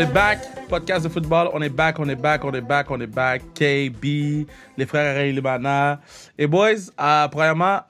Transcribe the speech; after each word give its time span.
On 0.00 0.02
est 0.02 0.14
back, 0.14 0.66
podcast 0.70 1.04
de 1.04 1.10
football. 1.10 1.50
On 1.52 1.60
est 1.60 1.68
back, 1.68 1.98
on 1.98 2.08
est 2.08 2.16
back, 2.16 2.42
on 2.46 2.54
est 2.54 2.62
back, 2.62 2.90
on 2.90 2.98
est 3.02 3.06
back. 3.06 3.42
KB, 3.52 4.46
les 4.78 4.86
frères 4.86 5.14
Ray 5.14 5.30
Libana. 5.30 6.00
Et 6.38 6.46
boys, 6.46 6.88
euh, 6.98 7.28
premièrement, 7.28 7.80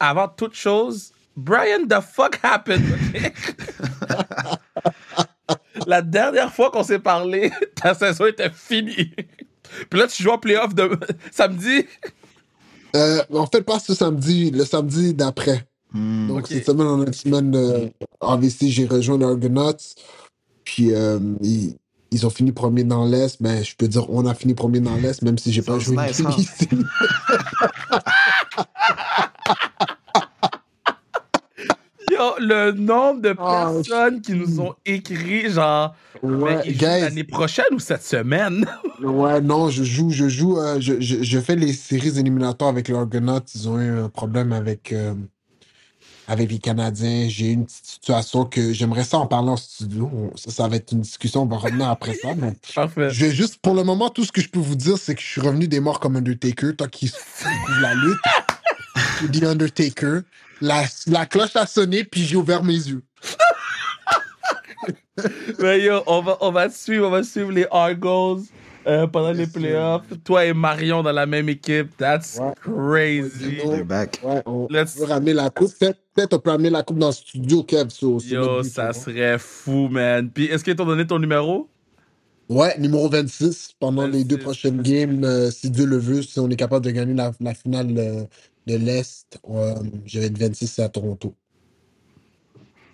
avant 0.00 0.26
toute 0.26 0.54
chose, 0.54 1.12
Brian, 1.36 1.86
the 1.88 2.00
fuck 2.00 2.40
happened? 2.42 2.82
La 5.86 6.02
dernière 6.02 6.52
fois 6.52 6.72
qu'on 6.72 6.82
s'est 6.82 6.98
parlé, 6.98 7.52
ta 7.76 7.94
saison 7.94 8.26
était 8.26 8.50
finie. 8.50 9.14
Puis 9.88 10.00
là, 10.00 10.08
tu 10.08 10.24
joues 10.24 10.30
en 10.30 10.38
playoff 10.38 10.74
de 10.74 10.98
samedi. 11.30 11.86
Euh, 12.96 13.22
en 13.32 13.46
fait, 13.46 13.62
pas 13.62 13.78
ce 13.78 13.94
samedi, 13.94 14.50
le 14.50 14.64
samedi 14.64 15.14
d'après. 15.14 15.64
Donc, 15.94 16.38
Ok. 16.40 16.46
cette 16.48 16.66
semaine, 16.66 16.86
on 16.88 17.02
a 17.02 17.06
une 17.06 17.12
semaine 17.12 17.54
euh, 17.54 17.88
en 18.20 18.36
VC, 18.36 18.68
j'ai 18.68 18.86
rejoint 18.86 19.16
les 19.16 19.24
Argonauts. 19.24 19.76
Puis, 20.66 20.92
euh, 20.92 21.18
ils, 21.40 21.76
ils 22.10 22.26
ont 22.26 22.30
fini 22.30 22.52
premier 22.52 22.84
dans 22.84 23.06
l'Est. 23.06 23.40
Mais 23.40 23.64
je 23.64 23.74
peux 23.74 23.88
dire, 23.88 24.10
on 24.10 24.26
a 24.26 24.34
fini 24.34 24.52
premier 24.52 24.80
dans 24.80 24.96
l'Est, 24.96 25.22
même 25.22 25.38
si 25.38 25.50
j'ai 25.52 25.62
pas 25.62 25.78
joué 25.78 25.96
nice, 25.96 26.18
une 26.18 26.30
ici. 26.30 26.68
Yo, 32.10 32.34
le 32.38 32.72
nombre 32.72 33.20
de 33.20 33.34
Ah, 33.38 33.70
personnes 33.72 34.20
qui 34.20 34.32
nous 34.32 34.60
ont 34.60 34.74
écrit, 34.84 35.50
genre, 35.50 35.94
Ouais, 36.22 36.62
l'année 36.80 37.24
prochaine 37.24 37.66
ou 37.72 37.78
cette 37.78 38.02
semaine? 38.02 38.66
Ouais, 39.02 39.40
non, 39.42 39.68
je 39.68 39.84
joue, 39.84 40.10
je 40.10 40.26
joue, 40.28 40.58
euh, 40.58 40.80
je, 40.80 41.00
je, 41.00 41.22
je 41.22 41.38
fais 41.38 41.54
les 41.54 41.74
séries 41.74 42.18
éliminatoires 42.18 42.70
avec 42.70 42.88
les 42.88 42.94
Argonauts. 42.94 43.40
Ils 43.54 43.68
ont 43.68 43.78
eu 43.78 43.90
un 43.98 44.08
problème 44.08 44.52
avec, 44.52 44.90
euh, 44.92 45.12
avec 46.28 46.50
les 46.50 46.58
Canadiens. 46.58 47.26
J'ai 47.28 47.50
une 47.50 47.66
petite 47.66 47.86
situation 47.86 48.44
que 48.44 48.72
j'aimerais 48.72 49.04
ça 49.04 49.18
en 49.18 49.26
parler 49.26 49.50
en 49.50 49.56
studio. 49.56 50.10
Ça, 50.34 50.50
ça 50.50 50.68
va 50.68 50.76
être 50.76 50.92
une 50.92 51.00
discussion, 51.02 51.42
on 51.42 51.46
va 51.46 51.56
revenir 51.56 51.88
après 51.88 52.14
ça. 52.14 52.34
Mais 52.36 52.54
Parfait. 52.74 53.10
je 53.10 53.26
vais 53.26 53.32
juste, 53.32 53.58
pour 53.58 53.74
le 53.74 53.84
moment, 53.84 54.10
tout 54.10 54.24
ce 54.24 54.32
que 54.32 54.40
je 54.40 54.48
peux 54.48 54.58
vous 54.58 54.76
dire, 54.76 54.98
c'est 54.98 55.14
que 55.14 55.20
je 55.20 55.26
suis 55.26 55.40
revenu 55.40 55.68
des 55.68 55.80
morts 55.80 56.00
comme 56.00 56.16
Undertaker, 56.16 56.76
tant 56.76 56.86
qu'il 56.86 57.10
couvre 57.10 57.80
la 57.80 57.94
lutte. 57.94 58.18
The 59.32 59.44
Undertaker. 59.44 60.20
La, 60.60 60.84
la 61.06 61.26
cloche 61.26 61.56
a 61.56 61.66
sonné, 61.66 62.04
puis 62.04 62.24
j'ai 62.24 62.36
ouvert 62.36 62.62
mes 62.62 62.74
yeux. 62.74 63.02
Mais 65.58 65.80
yo, 65.82 66.02
on 66.06 66.22
va, 66.22 66.36
on 66.40 66.50
va 66.50 66.70
suivre, 66.70 67.06
on 67.06 67.10
va 67.10 67.22
suivre 67.22 67.52
les 67.52 67.66
Argos 67.70 68.42
euh, 68.86 69.06
pendant 69.06 69.32
les 69.32 69.46
playoffs. 69.46 70.04
Toi 70.24 70.44
et 70.46 70.54
Marion 70.54 71.02
dans 71.02 71.12
la 71.12 71.26
même 71.26 71.48
équipe. 71.48 71.96
That's 71.96 72.38
Ouais. 72.40 72.52
crazy. 72.60 73.56
They're 73.58 73.84
back. 73.84 74.20
Ouais, 74.22 74.42
on 74.46 74.66
Let's- 74.68 74.96
peut 74.98 75.04
ramener 75.04 75.32
la 75.34 75.50
coupe. 75.50 75.72
Peut-être 75.78 76.34
on 76.34 76.38
peut 76.38 76.50
ramener 76.50 76.70
la 76.70 76.82
coupe 76.82 76.98
dans 76.98 77.08
le 77.08 77.12
studio, 77.12 77.62
Kev. 77.62 77.90
so- 77.90 78.18
Yo, 78.20 78.62
but, 78.62 78.70
ça 78.70 78.92
serait 78.92 79.38
fou, 79.38 79.88
man. 79.88 80.30
Puis, 80.30 80.46
est-ce 80.46 80.64
qu'ils 80.64 80.76
t'ont 80.76 80.86
donné 80.86 81.06
ton 81.06 81.18
numéro? 81.18 81.68
Ouais, 82.48 82.78
numéro 82.78 83.08
26. 83.08 83.72
Pendant 83.80 84.06
les 84.06 84.22
deux 84.24 84.36
26. 84.36 84.44
prochaines 84.44 84.82
games, 84.82 85.24
euh, 85.24 85.50
si 85.50 85.68
Dieu 85.70 85.84
le 85.84 85.96
veut, 85.98 86.22
si 86.22 86.38
on 86.38 86.48
est 86.48 86.56
capable 86.56 86.84
de 86.84 86.90
gagner 86.92 87.14
la, 87.14 87.32
la 87.40 87.54
finale 87.54 87.92
euh, 87.98 88.22
de 88.68 88.76
l'Est, 88.76 89.38
euh, 89.50 89.74
je 90.06 90.20
vais 90.20 90.26
être 90.26 90.38
26 90.38 90.78
à 90.78 90.88
Toronto. 90.88 91.34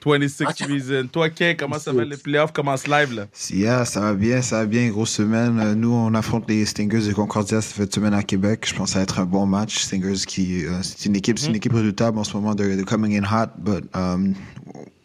26 0.05 0.45
Ok. 0.45 0.69
Reasons. 0.69 1.07
Toi, 1.09 1.31
Kay, 1.31 1.57
comment 1.57 1.79
ça 1.79 1.93
va? 1.93 2.05
Les 2.05 2.17
playoffs 2.17 2.53
commencent 2.53 2.87
live, 2.87 3.13
là? 3.15 3.27
Yeah, 3.51 3.85
ça 3.85 4.01
va 4.01 4.15
bien, 4.15 4.43
ça 4.43 4.59
va 4.61 4.67
bien, 4.67 4.89
grosse 4.89 5.11
semaine. 5.11 5.59
Euh, 5.61 5.75
Nous, 5.75 5.93
on 5.93 6.13
affronte 6.15 6.49
les 6.49 6.65
Stingers 6.67 7.07
de 7.07 7.13
Concordia 7.13 7.61
cette 7.61 7.95
semaine 7.95 8.15
à 8.15 8.23
Québec. 8.23 8.65
Je 8.69 8.75
pense 8.75 8.89
que 8.91 8.93
ça 8.95 8.99
va 8.99 9.03
être 9.05 9.21
un 9.21 9.25
bon 9.27 9.47
match. 9.47 9.79
Stingers 9.79 10.25
qui, 10.27 10.65
euh, 10.67 10.81
c'est 10.83 11.07
une 11.07 11.17
équipe, 11.17 11.39
c'est 11.39 11.49
une 11.49 11.57
équipe 11.57 11.73
redoutable 11.73 12.19
en 12.19 12.25
ce 12.25 12.37
moment. 12.37 12.55
They're, 12.55 12.75
they're 12.77 12.85
coming 12.85 13.17
in 13.17 13.25
hot, 13.25 13.51
but 13.59 13.85
um, 13.95 14.35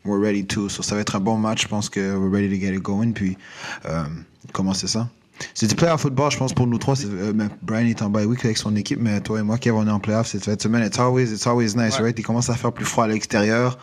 we're 0.06 0.20
ready 0.22 0.46
too. 0.46 0.70
So 0.70 0.82
ça 0.84 0.96
va 0.96 1.02
être 1.02 1.16
un 1.16 1.20
bon 1.20 1.38
match. 1.38 1.64
Je 1.64 1.68
pense 1.68 1.90
que 1.90 2.00
we're 2.18 2.32
ready 2.32 2.50
to 2.50 2.60
get 2.66 2.74
it 2.74 2.82
going. 2.82 3.12
Puis, 3.14 3.38
euh, 3.86 4.04
comment 4.54 4.74
c'est 4.74 4.88
ça? 4.88 5.10
C'est 5.54 5.68
du 5.68 5.76
playoff 5.76 6.02
football, 6.02 6.32
je 6.32 6.38
pense, 6.38 6.54
pour 6.54 6.68
nous 6.68 6.78
trois. 6.78 6.96
c'est- 6.96 7.08
euh, 7.08 7.32
mais 7.34 7.46
Brian 7.62 7.86
est 7.88 8.02
en 8.02 8.10
bye 8.10 8.26
week 8.26 8.44
avec 8.46 8.58
son 8.58 8.76
équipe, 8.76 9.00
mais 9.00 9.20
toi 9.22 9.40
et 9.40 9.44
moi, 9.44 9.58
Kev, 9.58 9.76
on 9.76 9.86
est 9.88 9.92
en 9.92 10.00
playoff 10.00 10.28
cette 10.28 10.44
cette 10.46 10.62
semaine. 10.62 10.84
It's 10.86 11.00
always, 11.00 11.32
it's 11.32 11.46
always 11.48 11.76
nice, 11.76 11.98
Ouais. 11.98 12.06
right? 12.06 12.20
Il 12.20 12.24
commence 12.24 12.50
à 12.50 12.56
faire 12.56 12.72
plus 12.74 12.86
froid 12.86 13.04
à 13.06 13.08
l'extérieur. 13.08 13.78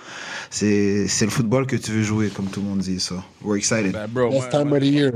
C'est, 0.51 1.07
c'est 1.09 1.25
le 1.25 1.31
football 1.31 1.67
que 1.67 1.77
tu 1.77 1.93
veux 1.93 2.03
jouer, 2.03 2.29
comme 2.29 2.47
tout 2.47 2.61
le 2.61 2.67
monde 2.69 2.79
dit, 2.81 2.99
ça. 3.01 3.17
We're 3.43 3.57
excited. 3.57 3.93
Ben, 3.93 4.07
bro, 4.09 4.31
Best 4.31 4.53
moi, 4.53 4.63
time 4.65 4.73
of 4.73 4.81
the 4.81 4.85
year. 4.85 5.13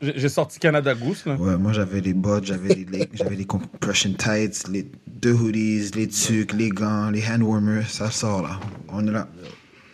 j'ai 0.00 0.28
sorti 0.28 0.58
Canada 0.58 0.94
Goose, 0.94 1.24
là. 1.26 1.36
Ouais, 1.36 1.56
moi 1.56 1.72
j'avais 1.72 2.00
les 2.00 2.12
bottes, 2.14 2.44
j'avais 2.44 2.74
les, 2.74 2.84
les- 2.90 3.08
j'avais 3.14 3.36
les 3.36 3.44
compression 3.44 4.12
tights, 4.14 4.64
les 4.68 4.90
deux 5.06 5.32
hoodies, 5.32 5.90
les 5.94 6.08
tucs, 6.08 6.52
les 6.54 6.70
gants, 6.70 7.10
les 7.10 7.22
hand 7.28 7.42
warmers, 7.42 7.88
ça 7.88 8.10
sort 8.10 8.42
là. 8.42 8.58
On 8.88 9.06
est 9.06 9.10
là. 9.12 9.28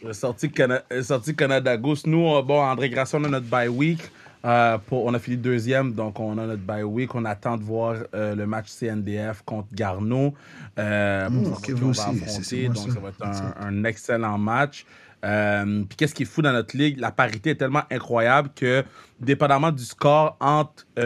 J'ai 0.04 0.12
sorti, 0.14 0.48
Cana- 0.50 0.82
j'ai 0.90 1.02
sorti 1.02 1.34
Canada 1.34 1.76
Goose. 1.76 2.06
Nous, 2.06 2.26
euh, 2.26 2.40
bon, 2.40 2.60
André 2.62 2.88
Grasson, 2.88 3.18
on 3.20 3.24
a 3.24 3.28
notre 3.28 3.46
bye 3.48 3.68
week. 3.68 4.00
Euh, 4.48 4.78
pour, 4.78 5.04
on 5.04 5.12
a 5.14 5.19
fini 5.19 5.36
deuxième, 5.36 5.92
donc 5.92 6.19
on 6.20 6.38
a 6.38 6.47
notre 6.47 6.62
bye 6.62 6.82
week. 6.82 7.14
On 7.14 7.25
attend 7.26 7.59
de 7.59 7.62
voir 7.62 7.97
euh, 8.14 8.34
le 8.34 8.47
match 8.47 8.69
CNDF 8.70 9.42
contre 9.44 9.69
Garneau. 9.75 10.34
Euh, 10.78 11.28
Mm, 11.28 11.42
pour 11.42 11.53
ok, 11.59 11.59
savoir 11.59 11.62
qui 11.66 11.72
vous 11.72 11.86
on 11.86 11.91
aussi, 11.91 12.00
va 12.00 12.09
affronter. 12.09 12.69
donc 12.69 12.76
ça. 12.88 12.94
ça 12.94 13.00
va 13.00 13.08
être 13.10 13.22
un, 13.22 13.66
un 13.66 13.84
excellent 13.84 14.38
match. 14.38 14.87
Euh, 15.25 15.82
Puis 15.88 15.97
qu'est-ce 15.97 16.14
qui 16.14 16.22
est 16.22 16.26
fou 16.26 16.42
dans 16.42 16.53
notre 16.53 16.76
ligue? 16.76 16.98
La 16.98 17.10
parité 17.10 17.50
est 17.50 17.56
tellement 17.56 17.82
incroyable 17.91 18.50
que, 18.54 18.84
dépendamment 19.20 19.72
du 19.72 19.82
score 19.84 20.37
entre, 20.41 20.87
si 20.97 21.03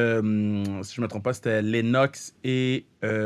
je 0.95 1.01
ne 1.01 1.03
me 1.03 1.09
trompe 1.09 1.23
pas, 1.25 1.33
c'était 1.33 1.63
Lennox 1.63 2.35
et 2.45 2.85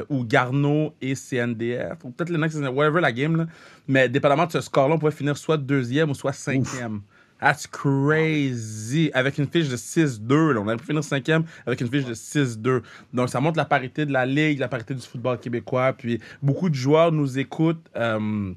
ou 0.09 0.25
Garneau 0.25 0.95
et 1.03 1.15
CNDF, 1.17 2.05
ou 2.05 2.11
peut-être 2.11 2.31
Lennox, 2.31 2.55
et 2.55 2.59
CNDF, 2.59 2.75
whatever 2.75 3.01
la 3.01 3.13
game, 3.13 3.37
là. 3.37 3.47
mais 3.89 4.09
dépendamment 4.09 4.47
de 4.47 4.53
ce 4.53 4.61
score-là, 4.61 4.95
on 4.95 4.99
pouvait 4.99 5.11
finir 5.13 5.37
soit 5.37 5.59
deuxième 5.59 6.09
ou 6.11 6.15
soit 6.15 6.33
cinquième. 6.33 7.01
That's 7.47 7.69
crazy. 7.69 9.09
Avec 9.15 9.39
une 9.39 9.47
fiche 9.47 9.69
de 9.69 9.77
6-2. 9.77 10.51
là. 10.51 10.61
On 10.61 10.65
aurait 10.65 10.77
pu 10.79 10.85
finir 10.87 11.05
cinquième 11.05 11.45
avec 11.65 11.81
une 11.81 11.89
fiche 11.89 12.05
de 12.05 12.13
6-2. 12.13 12.83
Donc, 13.15 13.29
ça 13.29 13.41
montre 13.41 13.57
la 13.57 13.65
parité 13.65 14.05
de 14.05 14.13
la 14.13 14.27
Ligue, 14.27 14.59
la 14.59 14.67
parité 14.67 14.95
du 14.95 15.01
football 15.01 15.39
québécois. 15.39 15.93
Puis, 15.93 16.21
beaucoup 16.43 16.69
de 16.69 16.75
joueurs 16.75 17.13
nous 17.13 17.39
écoutent. 17.39 17.87
euh, 17.97 18.53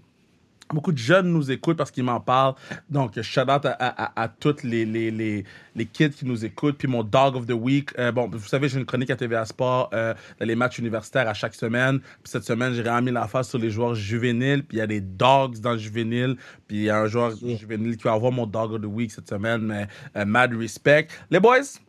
Beaucoup 0.74 0.92
de 0.92 0.98
jeunes 0.98 1.32
nous 1.32 1.50
écoutent 1.52 1.78
parce 1.78 1.90
qu'ils 1.92 2.04
m'en 2.04 2.20
parlent. 2.20 2.54
Donc, 2.90 3.20
shout 3.22 3.42
out 3.42 3.66
à, 3.66 4.22
à, 4.22 4.28
toutes 4.28 4.64
les, 4.64 4.86
les, 4.86 5.10
les, 5.10 5.44
les 5.76 5.86
kids 5.86 6.12
qui 6.12 6.26
nous 6.26 6.46
écoutent. 6.46 6.78
Puis 6.78 6.88
mon 6.88 7.04
Dog 7.04 7.36
of 7.36 7.48
the 7.48 7.54
Week. 7.54 7.90
euh, 7.98 8.12
bon, 8.12 8.30
vous 8.32 8.48
savez, 8.48 8.70
j'ai 8.70 8.78
une 8.80 8.86
chronique 8.86 9.10
à 9.10 9.16
TVA 9.16 9.46
Sport 9.46 9.90
euh, 9.94 10.14
les 10.40 10.56
matchs 10.56 10.78
universitaires 10.78 11.28
à 11.28 11.34
chaque 11.34 11.56
semaine. 11.56 12.00
Puis 12.00 12.32
cette 12.32 12.44
semaine, 12.44 12.74
j'ai 12.74 12.84
vraiment 12.84 13.02
mis 13.02 13.12
la 13.12 13.28
face 13.28 13.50
sur 13.50 13.58
les 13.58 13.72
joueurs 13.72 13.96
juvéniles. 13.96 14.64
Puis 14.64 14.78
il 14.78 14.80
y 14.80 14.84
a 14.84 14.88
des 14.88 15.02
dogs 15.02 15.60
dans 15.60 15.72
le 15.72 15.80
juvénile. 15.80 16.36
Puis 16.68 16.78
il 16.78 16.84
y 16.84 16.90
a 16.90 17.00
un 17.00 17.08
joueur 17.08 17.32
juvénile 17.36 17.98
qui 17.98 18.04
va 18.04 18.14
avoir 18.14 18.32
mon 18.32 18.46
Dog 18.46 18.74
of 18.74 18.82
the 18.82 18.86
Week 18.86 19.12
cette 19.12 19.28
semaine. 19.28 19.62
Mais 19.62 19.88
euh, 20.16 20.26
mad 20.26 20.54
respect. 20.54 21.08
Les 21.32 21.40
boys, 21.40 21.80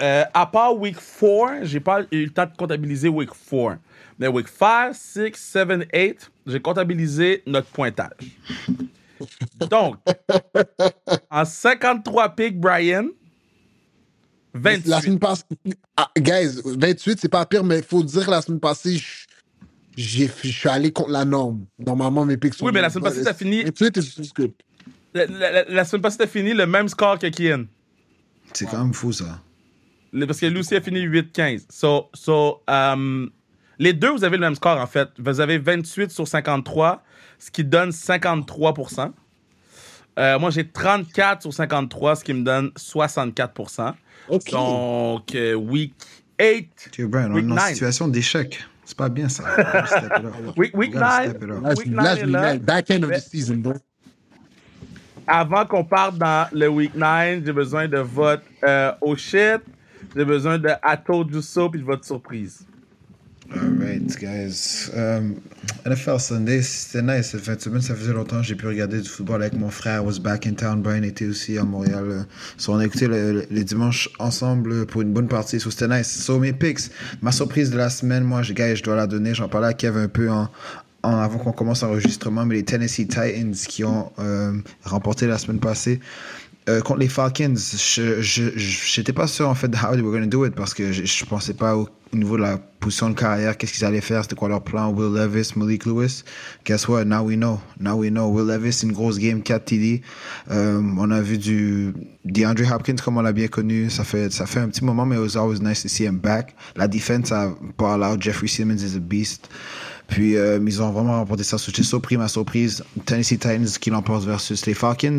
euh, 0.00 0.24
à 0.34 0.46
part 0.46 0.76
Week 0.76 0.96
4, 0.96 1.64
j'ai 1.64 1.80
pas 1.80 2.02
eu 2.10 2.24
le 2.24 2.30
temps 2.30 2.46
de 2.46 2.56
comptabiliser 2.56 3.08
Week 3.08 3.30
4. 3.30 3.78
Mais 4.18 4.28
Week 4.28 4.48
5, 4.48 4.94
6, 4.94 5.30
7, 5.34 5.68
8, 5.94 6.30
j'ai 6.46 6.60
comptabilisé 6.60 7.42
notre 7.46 7.68
pointage. 7.68 8.10
Donc, 9.70 9.96
en 11.30 11.44
53 11.44 12.28
picks, 12.30 12.58
Brian, 12.58 13.06
La 14.54 14.60
28. 14.78 15.00
semaine 15.02 15.18
passée, 15.18 15.44
ah, 15.96 16.10
guys, 16.18 16.60
28, 16.64 17.20
c'est 17.20 17.28
pas 17.28 17.44
pire, 17.46 17.62
mais 17.64 17.78
il 17.78 17.84
faut 17.84 18.02
dire 18.02 18.28
la 18.30 18.42
semaine 18.42 18.60
passée, 18.60 18.96
je- 18.96 19.26
j'ai- 19.96 20.30
je 20.42 20.48
suis 20.48 20.68
allé 20.68 20.90
contre 20.92 21.10
la 21.10 21.24
norme. 21.24 21.66
Normalement, 21.78 22.24
mes 22.24 22.36
picks 22.36 22.54
sont. 22.54 22.64
Oui, 22.66 22.72
mais 22.72 22.80
la 22.80 22.90
semaine 22.90 23.04
passée, 23.04 23.22
t'as 23.24 23.34
fini- 23.34 23.62
28 23.64 23.96
is 23.98 24.14
just 24.16 24.34
good. 24.36 24.52
La, 25.14 25.26
la- 25.26 25.50
la- 25.52 25.64
la 25.64 25.84
semaine 25.84 26.02
passée, 26.02 26.18
t'as 26.18 26.26
fini 26.26 26.52
le 26.54 26.66
même 26.66 26.88
score 26.88 27.18
que 27.18 27.26
Kian. 27.26 27.64
C'est 28.54 28.66
quand 28.66 28.78
même 28.84 28.94
fou 28.94 29.12
ça. 29.12 29.40
Parce 30.26 30.40
que 30.40 30.46
Lucie 30.46 30.74
a 30.76 30.80
fini 30.80 31.00
8-15. 31.06 31.66
So, 31.70 32.08
so, 32.14 32.62
um, 32.68 33.30
les 33.78 33.92
deux, 33.92 34.10
vous 34.10 34.24
avez 34.24 34.36
le 34.36 34.40
même 34.42 34.54
score, 34.54 34.78
en 34.78 34.86
fait. 34.86 35.08
Vous 35.18 35.40
avez 35.40 35.58
28 35.58 36.10
sur 36.10 36.26
53, 36.26 37.02
ce 37.38 37.50
qui 37.50 37.64
donne 37.64 37.90
53% 37.90 39.12
Euh, 40.18 40.38
Moi, 40.38 40.50
j'ai 40.50 40.66
34 40.66 41.42
sur 41.42 41.52
53, 41.54 42.16
ce 42.16 42.24
qui 42.24 42.32
me 42.34 42.42
donne 42.42 42.70
64 42.76 43.94
Ok. 44.28 44.50
Donc, 44.50 45.34
euh, 45.34 45.54
week 45.54 45.94
8. 46.40 46.88
Tu 46.92 47.06
Brian, 47.06 47.30
on 47.30 47.34
Week 47.34 47.44
est 47.44 47.52
en 47.52 47.54
nine. 47.54 47.64
situation 47.68 48.08
d'échec. 48.08 48.62
C'est 48.84 48.96
pas 48.96 49.08
bien 49.08 49.28
ça. 49.28 49.44
Week, 50.56 50.76
week 50.76 50.92
Gotta 50.92 51.26
9. 51.26 51.30
step 51.30 51.42
it 51.44 51.50
up. 51.50 51.62
Là, 51.62 51.70
je- 51.74 51.76
Week 51.78 51.94
là, 51.94 52.02
nine 52.02 52.16
je 52.16 52.22
est 52.22 52.26
me 52.26 52.32
là. 52.32 52.52
mets 52.54 52.58
back 52.58 52.90
end 52.90 53.02
of 53.04 53.10
the 53.12 53.18
season, 53.20 53.56
bro. 53.58 53.74
Avant 55.26 55.64
qu'on 55.64 55.84
parte 55.84 56.18
dans 56.18 56.48
le 56.52 56.66
week 56.68 56.94
9, 56.96 57.44
j'ai 57.46 57.52
besoin 57.52 57.86
de 57.86 57.98
votre 57.98 58.42
euh, 58.64 58.92
oh 59.00 59.14
shit. 59.16 59.60
J'ai 60.16 60.24
besoin 60.24 60.58
de 60.58 60.68
I 60.68 60.96
told 61.06 61.32
you 61.32 61.42
so 61.42 61.68
puis 61.70 61.80
de 61.80 61.84
votre 61.86 62.04
surprise. 62.04 62.66
Alright, 63.52 64.16
guys. 64.20 64.88
Um, 64.94 65.34
NFL 65.84 66.20
Sunday, 66.20 66.62
c'était 66.62 67.02
nice. 67.02 67.30
Cette 67.36 67.60
ça 67.80 67.94
faisait 67.96 68.12
longtemps 68.12 68.36
que 68.40 68.46
j'ai 68.46 68.54
pu 68.54 68.68
regarder 68.68 69.00
du 69.00 69.08
football 69.08 69.42
avec 69.42 69.54
mon 69.54 69.70
frère. 69.70 70.02
I 70.02 70.04
was 70.04 70.20
back 70.20 70.46
in 70.46 70.54
town. 70.54 70.82
Brian 70.82 71.02
était 71.02 71.26
aussi 71.26 71.58
à 71.58 71.64
Montréal. 71.64 72.26
on 72.68 72.78
a 72.78 72.84
écouté 72.84 73.08
le- 73.08 73.32
le- 73.32 73.46
les 73.50 73.64
dimanches 73.64 74.08
ensemble 74.20 74.86
pour 74.86 75.02
une 75.02 75.12
bonne 75.12 75.26
partie. 75.26 75.58
So, 75.58 75.70
c'était 75.70 75.88
nice. 75.88 76.06
So, 76.08 76.38
mes 76.38 76.52
picks. 76.52 76.90
Ma 77.22 77.32
surprise 77.32 77.70
de 77.70 77.76
la 77.76 77.90
semaine, 77.90 78.22
moi, 78.22 78.42
je, 78.42 78.52
guys, 78.52 78.76
je 78.76 78.84
dois 78.84 78.94
la 78.94 79.08
donner. 79.08 79.34
J'en 79.34 79.48
parlais 79.48 79.68
à 79.68 79.74
Kev 79.74 79.98
un 79.98 80.06
peu 80.08 80.30
en- 80.30 80.48
avant 81.02 81.38
qu'on 81.38 81.52
commence 81.52 81.82
l'enregistrement, 81.82 82.46
mais 82.46 82.54
les 82.56 82.64
Tennessee 82.64 83.08
Titans 83.08 83.52
qui 83.66 83.82
ont 83.82 84.12
euh, 84.20 84.52
remporté 84.84 85.26
la 85.26 85.38
semaine 85.38 85.58
passée. 85.58 85.98
Euh, 86.68 86.80
contre 86.80 87.00
les 87.00 87.08
Falcons, 87.08 87.54
je 87.56 89.00
n'étais 89.00 89.12
pas 89.12 89.26
sûr 89.26 89.48
en 89.48 89.54
fait 89.54 89.68
de 89.68 89.76
how 89.76 89.94
they 89.94 90.02
were 90.02 90.12
going 90.12 90.24
to 90.24 90.26
do 90.26 90.44
it 90.44 90.54
parce 90.54 90.74
que 90.74 90.92
je, 90.92 91.04
je 91.04 91.24
pensais 91.24 91.54
pas 91.54 91.74
au, 91.76 91.88
niveau 92.12 92.36
de 92.36 92.42
la 92.42 92.58
position 92.58 93.08
de 93.08 93.14
carrière, 93.14 93.56
qu'est-ce 93.56 93.72
qu'ils 93.72 93.84
allaient 93.84 94.00
faire, 94.00 94.22
c'était 94.22 94.34
quoi 94.34 94.48
leur 94.48 94.62
plan. 94.62 94.92
Will 94.92 95.14
Levis, 95.14 95.52
Malik 95.56 95.86
Lewis. 95.86 96.22
Guess 96.64 96.88
what? 96.88 97.04
Now 97.04 97.22
we 97.22 97.36
know. 97.36 97.60
Now 97.78 97.96
we 97.96 98.10
know. 98.10 98.28
Will 98.28 98.46
Levis, 98.46 98.82
une 98.82 98.92
grosse 98.92 99.18
game, 99.18 99.42
4 99.42 99.64
TD. 99.64 100.02
Euh, 100.50 100.82
on 100.98 101.10
a 101.10 101.20
vu 101.20 101.38
du 101.38 101.94
DeAndre 102.24 102.72
Hopkins 102.72 102.96
comme 103.02 103.16
on 103.18 103.22
l'a 103.22 103.32
bien 103.32 103.48
connu. 103.48 103.90
Ça 103.90 104.04
fait, 104.04 104.32
ça 104.32 104.46
fait 104.46 104.60
un 104.60 104.68
petit 104.68 104.84
moment, 104.84 105.06
mais 105.06 105.16
it 105.16 105.20
was 105.20 105.36
always 105.36 105.60
nice 105.60 105.82
to 105.82 105.88
see 105.88 106.04
him 106.04 106.18
back. 106.18 106.54
La 106.76 106.88
défense 106.88 107.32
a 107.32 107.54
out. 107.80 108.20
Jeffrey 108.20 108.48
Simmons 108.48 108.82
is 108.82 108.96
a 108.96 109.00
beast. 109.00 109.48
Puis 110.08 110.36
euh, 110.36 110.58
ils 110.66 110.82
ont 110.82 110.90
vraiment 110.90 111.18
remporté 111.18 111.44
ça. 111.44 111.56
J'étais 111.64 111.84
surpris, 111.84 112.16
ma 112.16 112.28
surprise. 112.28 112.82
Tennessee 113.06 113.38
Titans 113.38 113.66
qui 113.80 113.90
l'emportent 113.90 114.24
versus 114.24 114.66
les 114.66 114.74
Falcons. 114.74 115.18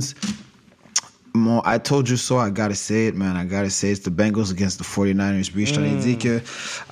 Mon 1.33 1.61
I 1.65 1.77
told 1.77 2.09
you 2.09 2.17
so, 2.17 2.39
I 2.39 2.49
gotta 2.49 2.75
say 2.75 3.07
it, 3.07 3.15
man. 3.15 3.37
I 3.37 3.45
gotta 3.45 3.69
say 3.69 3.91
it's 3.91 4.01
the 4.01 4.11
Bengals 4.11 4.51
against 4.51 4.79
the 4.79 4.83
49ers. 4.83 5.49
Puis 5.49 5.65
je 5.65 5.73
t'en 5.73 5.83
ai 5.83 5.95
dit 5.95 6.17
que, 6.17 6.41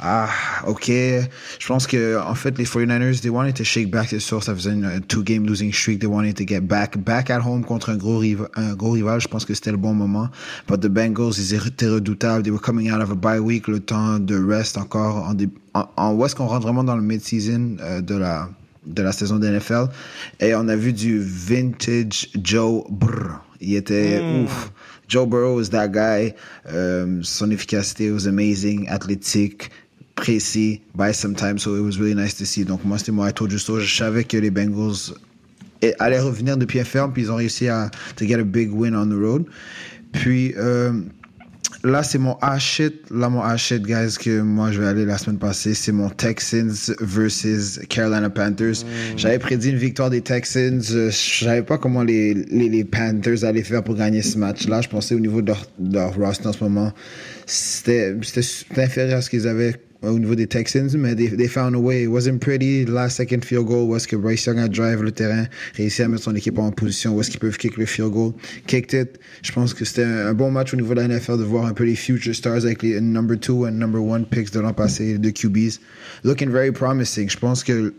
ah, 0.02 0.30
ok. 0.66 0.88
Je 0.88 1.68
pense 1.68 1.86
que, 1.88 2.18
en 2.18 2.36
fait, 2.36 2.58
les 2.58 2.64
49ers, 2.64 3.20
they 3.22 3.30
wanted 3.30 3.56
to 3.56 3.66
shake 3.66 3.92
back, 3.92 4.08
c'est 4.10 4.20
sûr. 4.20 4.42
Ça 4.42 4.56
faisait 4.56 4.72
une 4.72 5.02
two-game 5.08 5.46
losing 5.46 5.74
streak. 5.74 6.00
They 6.00 6.08
wanted 6.08 6.36
to 6.38 6.46
get 6.48 6.62
back, 6.62 6.98
back 6.98 7.30
at 7.30 7.42
home 7.42 7.66
contre 7.66 7.90
un 7.90 7.98
gros, 7.98 8.18
rival, 8.18 8.48
un 8.56 8.76
gros 8.76 8.92
rival. 8.92 9.20
Je 9.20 9.28
pense 9.28 9.44
que 9.44 9.54
c'était 9.54 9.72
le 9.72 9.78
bon 9.78 9.94
moment. 9.94 10.30
But 10.68 10.80
the 10.80 10.88
Bengals, 10.88 11.38
ils 11.38 11.54
étaient 11.54 11.88
redoutables. 11.88 12.44
They 12.44 12.52
were 12.52 12.62
coming 12.62 12.90
out 12.92 13.02
of 13.02 13.12
a 13.12 13.16
bye 13.16 13.40
week, 13.40 13.68
le 13.68 13.82
temps 13.82 14.20
de 14.20 14.42
rest 14.42 14.78
encore. 14.78 15.18
En, 15.18 15.36
en, 15.74 15.90
en 15.98 16.14
où 16.14 16.26
est-ce 16.26 16.36
qu'on 16.36 16.48
rentre 16.48 16.64
vraiment 16.64 16.86
dans 16.86 16.96
le 16.96 17.04
mid-season 17.04 17.76
euh, 17.82 18.00
de 18.02 18.16
la 18.16 18.50
de 18.86 19.02
la 19.02 19.12
saison 19.12 19.38
de 19.38 19.48
NFL. 19.48 19.88
Et 20.40 20.56
on 20.56 20.68
a 20.68 20.76
vu 20.76 20.94
du 20.94 21.20
vintage 21.20 22.30
Joe 22.42 22.84
Brr. 22.90 23.42
Il 23.62 23.76
était 23.76 24.22
mm. 24.22 24.44
ouf. 24.44 24.72
Joe 25.08 25.26
Burrow 25.26 25.56
was 25.56 25.70
that 25.70 25.90
guy. 25.90 26.34
Um, 26.72 27.24
son 27.24 27.52
efficacité 27.52 28.12
was 28.12 28.28
amazing, 28.28 28.88
athlétique, 28.90 29.70
précis, 30.16 30.82
by 30.96 31.12
some 31.12 31.36
time. 31.36 31.58
So 31.58 31.76
it 31.76 31.82
was 31.82 31.98
really 32.00 32.16
nice 32.16 32.36
to 32.36 32.46
see. 32.46 32.64
Donc 32.64 32.84
moi, 32.86 32.98
c'était 32.98 33.12
told 33.34 33.52
you 33.52 33.58
so. 33.58 33.80
Je 33.80 33.96
savais 33.96 34.24
que 34.24 34.38
les 34.38 34.52
Bengals 34.52 35.16
allaient 36.00 36.20
revenir 36.20 36.58
de 36.58 36.66
pied 36.66 36.84
ferme, 36.84 37.12
puis 37.12 37.24
ils 37.24 37.32
ont 37.32 37.38
réussi 37.38 37.68
à 37.68 37.90
to 38.16 38.26
get 38.26 38.40
a 38.40 38.44
big 38.44 38.72
win 38.72 38.96
on 38.96 39.08
the 39.08 39.20
road. 39.20 39.46
Puis 40.12 40.54
um, 40.58 41.10
là, 41.84 42.04
c'est 42.04 42.18
mon 42.18 42.38
shit. 42.58 43.04
Là, 43.12 43.30
mon 43.30 43.58
shit, 43.58 43.84
guys, 43.84 44.16
que 44.20 44.42
moi, 44.42 44.72
je 44.72 44.82
vais 44.82 44.88
aller 44.88 45.06
la 45.06 45.18
semaine 45.18 45.38
passée. 45.38 45.74
C'est 45.74 45.92
mon 45.92 46.10
Texans 46.10 46.74
versus 47.00 47.80
Carolina 47.90 48.30
Panthers. 48.30 48.84
Mm. 48.84 49.18
J'avais 49.18 49.40
prédit 49.40 49.70
une 49.70 49.78
victoire 49.78 50.10
des 50.10 50.22
Texans. 50.22 50.82
Je 50.82 51.10
savais 51.12 51.64
pas 51.64 51.78
comment 51.78 52.04
les, 52.04 52.34
les, 52.34 52.70
les, 52.70 52.84
Panthers 52.84 53.44
allaient 53.44 53.64
faire 53.64 53.84
pour 53.84 53.96
gagner 53.96 54.22
ce 54.22 54.38
match-là. 54.38 54.82
Je 54.82 54.90
pensais 54.90 55.16
au 55.16 55.20
niveau 55.20 55.42
de 55.42 55.48
leur, 55.48 55.66
de 55.78 55.96
leur 55.96 56.16
roster 56.16 56.48
en 56.48 56.54
ce 56.54 56.64
moment, 56.64 56.92
c'était 57.46 58.16
inférieur 58.78 59.18
à 59.18 59.22
ce 59.22 59.30
qu'ils 59.30 59.48
avaient 59.48 59.76
au 60.02 60.18
niveau 60.18 60.36
des 60.36 60.48
Texans, 60.48 60.96
mais 60.96 61.16
they, 61.16 61.30
they, 61.30 61.48
found 61.48 61.76
a 61.76 61.80
way. 61.80 62.04
It 62.04 62.08
wasn't 62.08 62.40
pretty. 62.40 62.86
Last 62.86 63.18
second 63.18 63.44
field 63.44 63.68
goal, 63.68 63.90
où 63.90 63.96
est-ce 63.96 64.08
que 64.08 64.16
Bryce 64.16 64.46
Young 64.46 64.60
a 64.60 64.68
drive 64.68 65.04
le 65.04 65.12
terrain, 65.12 65.46
réussi 65.76 66.02
à 66.02 66.08
mettre 66.08 66.24
son 66.24 66.36
équipe 66.36 66.58
en 66.58 66.72
position, 66.72 67.16
où 67.16 67.22
est-ce 67.22 67.30
qu'ils 67.32 67.40
peuvent 67.40 67.58
kick 67.58 67.78
le 67.78 67.86
field 67.86 68.12
goal. 68.12 68.34
Kicked 68.68 68.94
it. 68.94 69.20
Je 69.42 69.52
pense 69.52 69.74
que 69.74 69.84
c'était 69.86 70.04
un 70.04 70.34
bon 70.34 70.52
match 70.52 70.74
au 70.74 70.78
niveau 70.78 70.94
de 70.94 71.02
la 71.02 71.08
NFL 71.08 71.38
de 71.38 71.44
voir 71.44 71.66
un 71.66 71.74
peu 71.74 71.84
les 71.84 71.96
future 71.96 72.34
stars 72.34 72.66
avec 72.66 72.84
les 72.84 73.00
number 73.02 73.38
two 73.38 73.66
and 73.66 73.72
number 73.72 74.02
one 74.02 74.26
picks 74.26 74.52
de 74.52 74.60
l'an 74.60 74.74
passé, 74.74 75.18
de 75.18 75.30
QBs. 75.30 75.80
Looking 76.24 76.50
very 76.50 76.72
promising. 76.72 77.30
Je 77.30 77.38
pense 77.38 77.64
que 77.64 77.94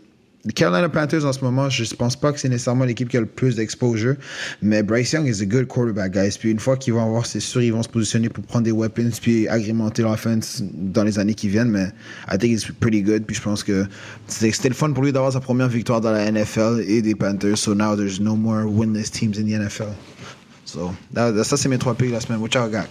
les 0.45 0.53
Carolina 0.53 0.89
Panthers 0.89 1.25
en 1.27 1.33
ce 1.33 1.45
moment, 1.45 1.69
je 1.69 1.83
ne 1.83 1.97
pense 1.97 2.17
pas 2.17 2.33
que 2.33 2.41
c'est 2.41 2.49
nécessairement 2.49 2.85
l'équipe 2.85 3.09
qui 3.09 3.17
a 3.17 3.21
le 3.21 3.27
plus 3.27 3.57
d'exposure, 3.57 4.15
mais 4.63 4.83
Bryce 4.83 5.13
Young 5.13 5.27
is 5.27 5.43
a 5.43 5.45
good 5.45 5.67
quarterback, 5.67 6.13
guys. 6.13 6.37
Puis 6.39 6.51
une 6.51 6.59
fois 6.59 6.77
qu'ils 6.77 6.95
vont 6.95 7.05
avoir, 7.05 7.27
c'est 7.27 7.41
sûr, 7.41 7.61
ils 7.61 7.73
vont 7.73 7.83
se 7.83 7.89
positionner 7.89 8.31
pour 8.31 8.45
prendre 8.45 8.65
des 8.65 8.73
weapons 8.73 9.11
puis 9.21 9.47
agrémenter 9.49 10.03
l'offense 10.03 10.63
dans 10.73 11.05
les 11.05 11.19
années 11.19 11.35
qui 11.35 11.49
viennent, 11.49 11.71
mais 11.71 11.93
I 12.33 12.39
think 12.39 12.53
it's 12.53 12.71
pretty 12.81 13.03
good. 13.03 13.25
Puis 13.27 13.37
je 13.37 13.43
pense 13.43 13.63
que 13.63 13.87
c'était 14.29 14.71
le 14.71 14.75
fun 14.75 14.93
pour 14.93 15.05
lui 15.05 15.13
d'avoir 15.13 15.33
sa 15.33 15.41
première 15.41 15.69
victoire 15.69 16.01
dans 16.01 16.13
la 16.13 16.31
NFL 16.31 16.85
et 16.87 17.03
des 17.03 17.15
Panthers. 17.15 17.59
So 17.59 17.75
now 17.75 17.95
there's 17.95 18.21
no 18.21 18.35
more 18.35 18.65
winless 18.65 19.11
teams 19.11 19.39
in 19.39 19.45
the 19.45 19.63
NFL. 19.63 19.93
So, 20.65 20.93
ça, 21.15 21.57
c'est 21.57 21.69
mes 21.69 21.79
trois 21.79 21.95
pays 21.95 22.13
la 22.13 22.21
semaine. 22.21 22.41
What 22.41 22.51
y'all 22.55 22.71
got? 22.71 22.87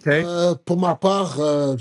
Okay. 0.00 0.24
Euh, 0.24 0.54
pour 0.64 0.80
ma 0.80 0.94
part, 0.94 1.38
euh, 1.38 1.76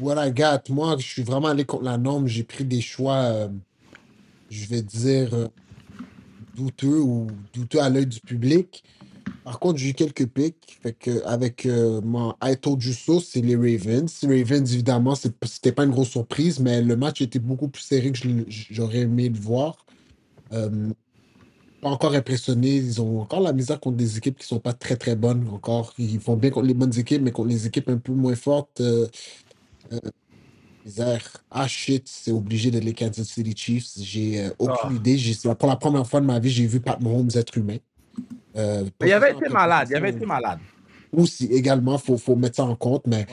I 0.00 0.32
got. 0.32 0.62
Moi, 0.70 0.96
je 0.98 1.06
suis 1.06 1.22
vraiment 1.22 1.48
allé 1.48 1.64
contre 1.64 1.84
la 1.84 1.98
norme. 1.98 2.26
J'ai 2.26 2.44
pris 2.44 2.64
des 2.64 2.80
choix, 2.80 3.16
euh, 3.16 3.48
je 4.50 4.66
vais 4.66 4.82
dire, 4.82 5.34
euh, 5.34 5.48
douteux 6.54 7.00
ou 7.00 7.26
douteux 7.52 7.80
à 7.80 7.88
l'œil 7.88 8.06
du 8.06 8.20
public. 8.20 8.84
Par 9.44 9.58
contre, 9.58 9.78
j'ai 9.78 9.90
eu 9.90 9.94
quelques 9.94 10.26
pics. 10.26 10.78
Fait 10.82 10.92
que 10.92 11.24
avec 11.24 11.66
euh, 11.66 12.00
mon 12.02 12.34
I 12.42 12.56
told 12.56 12.82
you 12.82 12.92
so, 12.92 13.20
c'est 13.20 13.40
les 13.40 13.56
Ravens. 13.56 14.22
Les 14.22 14.42
Ravens, 14.42 14.72
évidemment, 14.72 15.14
c'était 15.14 15.72
pas 15.72 15.84
une 15.84 15.90
grosse 15.90 16.10
surprise, 16.10 16.60
mais 16.60 16.80
le 16.80 16.96
match 16.96 17.20
était 17.20 17.38
beaucoup 17.38 17.68
plus 17.68 17.82
serré 17.82 18.12
que 18.12 18.18
j'aurais 18.48 19.00
aimé 19.00 19.28
le 19.28 19.38
voir. 19.38 19.84
pas 20.50 21.88
encore 21.88 22.14
impressionné. 22.14 22.76
Ils 22.76 23.00
ont 23.02 23.20
encore 23.20 23.40
la 23.40 23.52
misère 23.52 23.80
contre 23.80 23.96
des 23.96 24.16
équipes 24.16 24.38
qui 24.38 24.46
sont 24.46 24.60
pas 24.60 24.72
très 24.72 24.96
très 24.96 25.16
bonnes 25.16 25.48
encore. 25.52 25.92
Ils 25.98 26.20
font 26.20 26.36
bien 26.36 26.50
contre 26.50 26.66
les 26.66 26.74
bonnes 26.74 26.96
équipes, 26.96 27.22
mais 27.22 27.32
contre 27.32 27.48
les 27.48 27.66
équipes 27.66 27.88
un 27.88 27.98
peu 27.98 28.12
moins 28.12 28.36
fortes, 28.36 28.80
ah 31.50 31.68
shit, 31.68 32.08
c'est 32.08 32.32
obligé 32.32 32.70
de 32.70 32.78
les 32.78 32.92
Kansas 32.92 33.28
City 33.28 33.54
Chiefs. 33.56 33.92
J'ai 33.98 34.40
euh, 34.40 34.50
aucune 34.58 34.90
ah. 34.90 34.92
idée. 34.94 35.18
Pour 35.58 35.68
la 35.68 35.76
première 35.76 36.06
fois 36.06 36.20
de 36.20 36.26
ma 36.26 36.38
vie, 36.38 36.50
j'ai 36.50 36.66
vu 36.66 36.80
Pat 36.80 37.00
Mahomes 37.00 37.30
être 37.34 37.56
humain. 37.56 37.76
Euh, 38.56 38.84
il 39.00 39.12
avait 39.12 39.32
été 39.32 39.48
malade. 39.48 39.88
Il 39.90 39.96
avait 39.96 40.10
été 40.10 40.26
malade. 40.26 40.58
Aussi, 41.14 41.44
également, 41.46 41.96
il 41.96 42.00
faut, 42.00 42.16
faut, 42.16 42.36
mettre 42.36 42.56
ça 42.56 42.64
en 42.64 42.74
compte. 42.74 43.06
Mais 43.06 43.26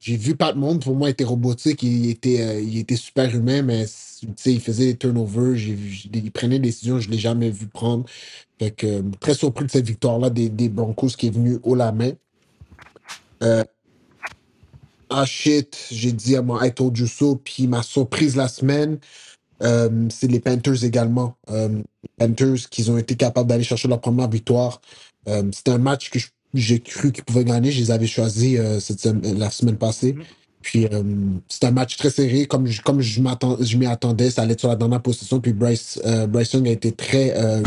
j'ai 0.00 0.16
vu 0.16 0.36
Pat 0.36 0.54
Mahomes, 0.56 0.78
pour 0.78 0.94
moi, 0.94 1.08
il 1.08 1.12
était 1.12 1.24
robotique. 1.24 1.82
Il 1.82 2.08
était, 2.08 2.62
il 2.62 2.78
était 2.78 2.96
super 2.96 3.34
humain, 3.34 3.62
mais 3.62 3.84
il 4.46 4.60
faisait 4.60 4.86
des 4.86 4.96
turnovers. 4.96 5.56
il 5.56 6.30
prenait 6.30 6.58
des 6.58 6.68
décisions, 6.68 7.00
je 7.00 7.08
ne 7.08 7.12
l'ai 7.12 7.18
jamais 7.18 7.50
vu 7.50 7.66
prendre. 7.66 8.04
Fait 8.58 8.70
que, 8.70 9.02
très 9.18 9.34
surpris 9.34 9.66
de 9.66 9.70
cette 9.70 9.86
victoire-là 9.86 10.30
des, 10.30 10.48
des 10.48 10.68
Broncos 10.68 11.08
qui 11.08 11.26
est 11.26 11.34
venu 11.34 11.58
haut 11.62 11.74
la 11.74 11.92
main. 11.92 12.12
Ah 15.16 15.26
shit, 15.26 15.78
j'ai 15.92 16.10
dit 16.10 16.34
à 16.34 16.42
mon 16.42 16.60
I 16.60 16.72
told 16.72 16.98
you 16.98 17.06
puis 17.36 17.68
ma 17.68 17.84
surprise 17.84 18.34
la 18.34 18.48
semaine, 18.48 18.98
euh, 19.62 20.08
c'est 20.10 20.26
les 20.26 20.40
Panthers 20.40 20.82
également. 20.82 21.36
Euh, 21.50 21.68
les 22.02 22.26
Panthers 22.26 22.68
qui 22.68 22.90
ont 22.90 22.98
été 22.98 23.14
capables 23.14 23.48
d'aller 23.48 23.62
chercher 23.62 23.86
leur 23.86 24.00
première 24.00 24.28
victoire. 24.28 24.80
Euh, 25.28 25.44
c'était 25.52 25.70
un 25.70 25.78
match 25.78 26.10
que 26.10 26.18
j'ai 26.54 26.80
cru 26.80 27.12
qu'ils 27.12 27.22
pouvaient 27.22 27.44
gagner. 27.44 27.70
Je 27.70 27.78
les 27.78 27.90
avais 27.92 28.08
choisis 28.08 28.58
cette 28.80 29.04
la 29.22 29.50
semaine 29.50 29.76
passée. 29.76 30.14
Mm-hmm. 30.14 30.43
Puis 30.64 30.86
euh, 30.86 31.02
c'est 31.46 31.64
un 31.64 31.70
match 31.70 31.98
très 31.98 32.08
serré, 32.08 32.46
comme 32.46 32.66
je, 32.66 32.80
comme 32.80 33.02
je 33.02 33.20
m'y 33.20 33.86
attendais, 33.86 34.30
ça 34.30 34.42
allait 34.42 34.54
être 34.54 34.60
sur 34.60 34.70
la 34.70 34.76
dernière 34.76 35.02
position. 35.02 35.38
Puis 35.38 35.52
Bryce, 35.52 36.00
euh, 36.06 36.26
Bryce 36.26 36.54
Young 36.54 36.66
a 36.66 36.70
été 36.70 36.90
très 36.90 37.34
euh, 37.36 37.62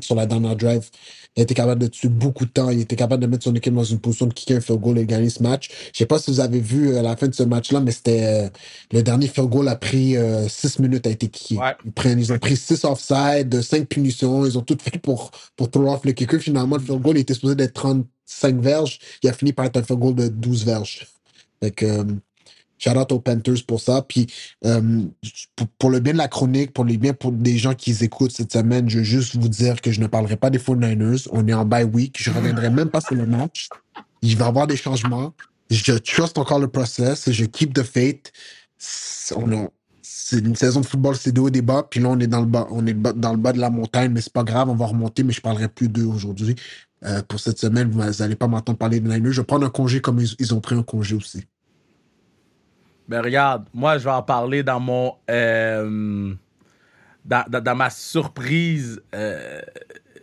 sur 0.00 0.14
la 0.14 0.24
dernière 0.24 0.56
drive. 0.56 0.88
Il 1.36 1.40
a 1.40 1.42
été 1.42 1.52
capable 1.52 1.82
de 1.82 1.86
tuer 1.86 2.08
beaucoup 2.08 2.46
de 2.46 2.50
temps. 2.50 2.70
Il 2.70 2.80
était 2.80 2.96
capable 2.96 3.22
de 3.22 3.26
mettre 3.26 3.44
son 3.44 3.54
équipe 3.54 3.74
dans 3.74 3.84
une 3.84 3.98
position 3.98 4.26
de 4.26 4.32
kicker 4.32 4.56
un 4.56 4.60
field 4.62 4.80
goal 4.80 4.96
et 4.96 5.04
gagner 5.04 5.28
ce 5.28 5.42
match. 5.42 5.68
Je 5.92 5.98
sais 5.98 6.06
pas 6.06 6.18
si 6.18 6.30
vous 6.30 6.40
avez 6.40 6.60
vu 6.60 6.96
à 6.96 7.02
la 7.02 7.14
fin 7.14 7.28
de 7.28 7.34
ce 7.34 7.42
match-là, 7.42 7.80
mais 7.80 7.92
c'était 7.92 8.50
le 8.90 9.02
dernier 9.02 9.28
field 9.28 9.50
goal 9.50 9.68
a 9.68 9.76
pris 9.76 10.16
six 10.48 10.78
minutes 10.78 11.06
à 11.06 11.10
été 11.10 11.28
kické. 11.28 11.60
Ils, 11.84 11.92
prennent, 11.92 12.18
ils 12.18 12.32
ont 12.32 12.38
pris 12.38 12.56
six 12.56 12.84
offside, 12.84 13.60
cinq 13.60 13.86
punitions. 13.86 14.46
Ils 14.46 14.56
ont 14.56 14.62
tout 14.62 14.78
fait 14.80 14.98
pour, 14.98 15.30
pour 15.56 15.70
throw 15.70 15.92
off 15.92 16.06
le 16.06 16.12
kicker. 16.12 16.40
Finalement, 16.40 16.76
le 16.76 16.82
field 16.82 17.02
goal 17.02 17.18
était 17.18 17.34
supposé 17.34 17.54
d'être 17.54 17.74
35 17.74 18.56
verges. 18.56 18.98
Il 19.22 19.28
a 19.28 19.34
fini 19.34 19.52
par 19.52 19.66
être 19.66 19.76
un 19.76 19.82
field 19.82 20.00
goal 20.00 20.14
de 20.14 20.28
12 20.28 20.64
verges. 20.64 21.06
Fait 21.62 21.70
que, 21.70 22.04
Shout 22.80 22.96
out 22.96 23.12
aux 23.12 23.20
Panthers 23.20 23.64
pour 23.66 23.80
ça. 23.80 24.02
Puis 24.02 24.26
euh, 24.64 25.02
pour, 25.78 25.90
le 25.90 26.00
bien 26.00 26.14
de 26.14 26.18
la 26.18 26.28
chronique, 26.28 26.72
pour 26.72 26.84
le 26.84 26.96
bien 26.96 27.12
pour 27.12 27.30
des 27.30 27.58
gens 27.58 27.74
qui 27.74 27.94
écoutent 28.02 28.32
cette 28.32 28.52
semaine, 28.52 28.88
je 28.88 28.98
veux 28.98 29.04
juste 29.04 29.36
vous 29.36 29.48
dire 29.48 29.80
que 29.82 29.92
je 29.92 30.00
ne 30.00 30.06
parlerai 30.06 30.36
pas 30.36 30.48
des 30.48 30.58
49ers. 30.58 31.28
On 31.30 31.46
est 31.46 31.52
en 31.52 31.66
bye 31.66 31.84
week. 31.84 32.16
Je 32.18 32.30
ne 32.30 32.36
reviendrai 32.36 32.70
même 32.70 32.88
pas 32.88 33.02
sur 33.02 33.14
le 33.14 33.26
match. 33.26 33.68
Il 34.22 34.36
va 34.36 34.46
y 34.46 34.48
avoir 34.48 34.66
des 34.66 34.76
changements. 34.76 35.34
Je 35.70 35.92
trust 35.92 36.38
encore 36.38 36.58
le 36.58 36.68
process. 36.68 37.30
Je 37.30 37.44
keep 37.44 37.74
the 37.74 37.82
faith. 37.82 38.32
C'est 38.78 40.38
une 40.38 40.56
saison 40.56 40.80
de 40.80 40.86
football, 40.86 41.16
c'est 41.16 41.32
des 41.32 41.40
hauts 41.40 41.50
des 41.50 41.60
bas. 41.60 41.86
Puis 41.88 42.00
là, 42.00 42.08
on 42.08 42.18
est 42.18 42.26
dans 42.26 42.40
le 42.40 42.46
bas, 42.46 42.66
on 42.70 42.86
est 42.86 42.94
dans 42.94 43.32
le 43.32 43.36
bas 43.36 43.52
de 43.52 43.58
la 43.58 43.68
montagne, 43.68 44.10
mais 44.12 44.20
c'est 44.20 44.32
pas 44.32 44.44
grave, 44.44 44.70
on 44.70 44.74
va 44.74 44.86
remonter, 44.86 45.22
mais 45.22 45.32
je 45.32 45.40
parlerai 45.40 45.68
plus 45.68 45.88
d'eux 45.88 46.04
aujourd'hui. 46.04 46.54
Euh, 47.04 47.22
pour 47.22 47.40
cette 47.40 47.58
semaine, 47.58 47.90
vous 47.90 48.00
n'allez 48.00 48.36
pas 48.36 48.46
m'entendre 48.46 48.78
parler 48.78 49.00
de 49.00 49.08
Niners. 49.08 49.32
Je 49.32 49.40
vais 49.40 49.46
prendre 49.46 49.66
un 49.66 49.70
congé 49.70 50.00
comme 50.00 50.20
ils 50.38 50.54
ont 50.54 50.60
pris 50.60 50.76
un 50.76 50.82
congé 50.82 51.14
aussi. 51.14 51.44
Ben 53.10 53.22
regarde, 53.22 53.64
moi 53.74 53.98
je 53.98 54.04
vais 54.04 54.10
en 54.12 54.22
parler 54.22 54.62
dans 54.62 54.78
mon 54.78 55.16
euh, 55.28 56.32
dans, 57.24 57.44
dans, 57.48 57.74
ma 57.74 57.90
surprise. 57.90 59.02
Euh, 59.12 59.60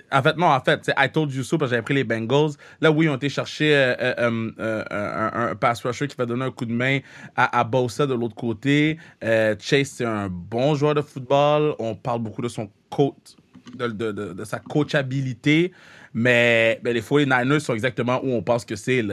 en 0.10 0.24
fait, 0.24 0.38
non, 0.38 0.48
en 0.48 0.62
fait, 0.62 0.80
c'est 0.86 0.94
I 0.98 1.12
told 1.12 1.34
you 1.34 1.44
so 1.44 1.58
parce 1.58 1.70
que 1.70 1.76
j'avais 1.76 1.84
pris 1.84 1.96
les 1.96 2.06
Bengals. 2.06 2.52
Là, 2.80 2.90
oui, 2.90 3.08
ils 3.08 3.10
ont 3.10 3.18
été 3.18 3.28
chercher 3.28 3.74
euh, 3.76 4.84
un, 4.90 5.54
pass 5.56 5.84
rusher 5.84 6.08
qui 6.08 6.16
va 6.16 6.26
donner 6.26 6.46
un 6.46 6.52
coup 6.52 6.64
de 6.64 6.72
main 6.72 7.00
à, 7.36 7.60
à 7.60 7.66
Bosa 7.66 8.08
de 8.08 8.14
l'autre 8.14 8.36
côté. 8.36 8.98
Chase, 9.22 9.90
c'est 9.90 10.06
un 10.06 10.30
bon 10.30 10.74
joueur 10.76 10.96
de 10.96 11.02
football. 11.02 11.76
On 11.80 11.94
parle 11.94 12.22
beaucoup 12.22 12.42
de 12.42 12.48
son 12.48 12.70
coach 12.90 13.36
de, 13.76 14.44
sa 14.44 14.60
coachabilité. 14.60 15.72
Mais, 16.14 16.80
mais 16.84 16.94
les 16.94 17.02
49ers 17.02 17.60
sont 17.60 17.74
exactement 17.74 18.20
où 18.24 18.32
on 18.32 18.42
pense 18.42 18.66
que 18.66 18.76
c'est. 18.76 19.06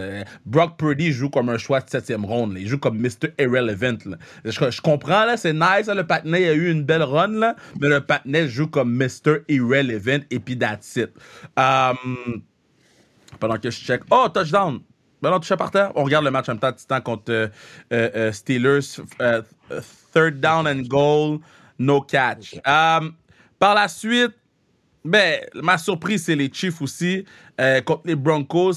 Brock 0.47 0.79
Purdy 0.79 1.13
joue 1.13 1.29
comme 1.29 1.49
un 1.51 1.59
choix 1.59 1.81
de 1.81 1.91
septième 1.91 2.25
ronde. 2.25 2.55
Il 2.57 2.67
joue 2.67 2.79
comme 2.79 2.99
Mr. 2.99 3.35
Irrelevant. 3.39 3.99
Je, 4.45 4.81
comprends, 4.81 5.27
là, 5.27 5.37
c'est 5.37 5.53
nice. 5.53 5.87
là, 5.87 5.95
le 5.95 6.07
patinet 6.07 6.49
a 6.49 6.55
eu 6.55 6.71
une 6.71 6.83
belle 6.83 7.03
run, 7.03 7.55
mais 7.81 7.89
le 7.89 8.01
patinet 8.01 8.49
joue 8.49 8.69
comme 8.69 8.97
Mr. 8.97 9.41
Irrelevant 9.49 10.25
et 10.31 10.39
puis 10.39 10.57
that's 10.57 10.97
it. 10.97 11.11
Um, 11.59 12.43
pendant 13.39 13.59
que 13.59 13.71
je 13.71 13.79
check. 13.79 14.03
Oh, 14.11 14.29
touchdown! 14.33 14.81
Non, 15.31 15.41
touché 15.41 15.57
par 15.57 15.71
terre. 15.71 15.91
On 15.95 16.05
regarde 16.05 16.25
le 16.25 16.31
match 16.31 16.49
en 16.49 16.53
même 16.53 16.61
temps, 16.61 17.01
contre 17.01 17.33
euh, 17.33 17.49
euh, 17.93 18.11
euh, 18.15 18.33
Steelers. 18.33 19.01
third 20.13 20.41
down 20.41 20.67
and 20.67 20.83
goal, 20.87 21.39
no 21.79 22.01
catch. 22.03 22.55
Um, 22.67 23.15
par 23.59 23.75
la 23.75 23.89
suite, 23.89 24.35
ben, 25.05 25.41
ma 25.55 25.77
surprise, 25.77 26.25
c'est 26.25 26.35
les 26.35 26.51
Chiefs 26.53 26.81
aussi. 26.81 27.25
Euh, 27.61 27.81
contre 27.83 28.03
les 28.07 28.17
Broncos. 28.17 28.73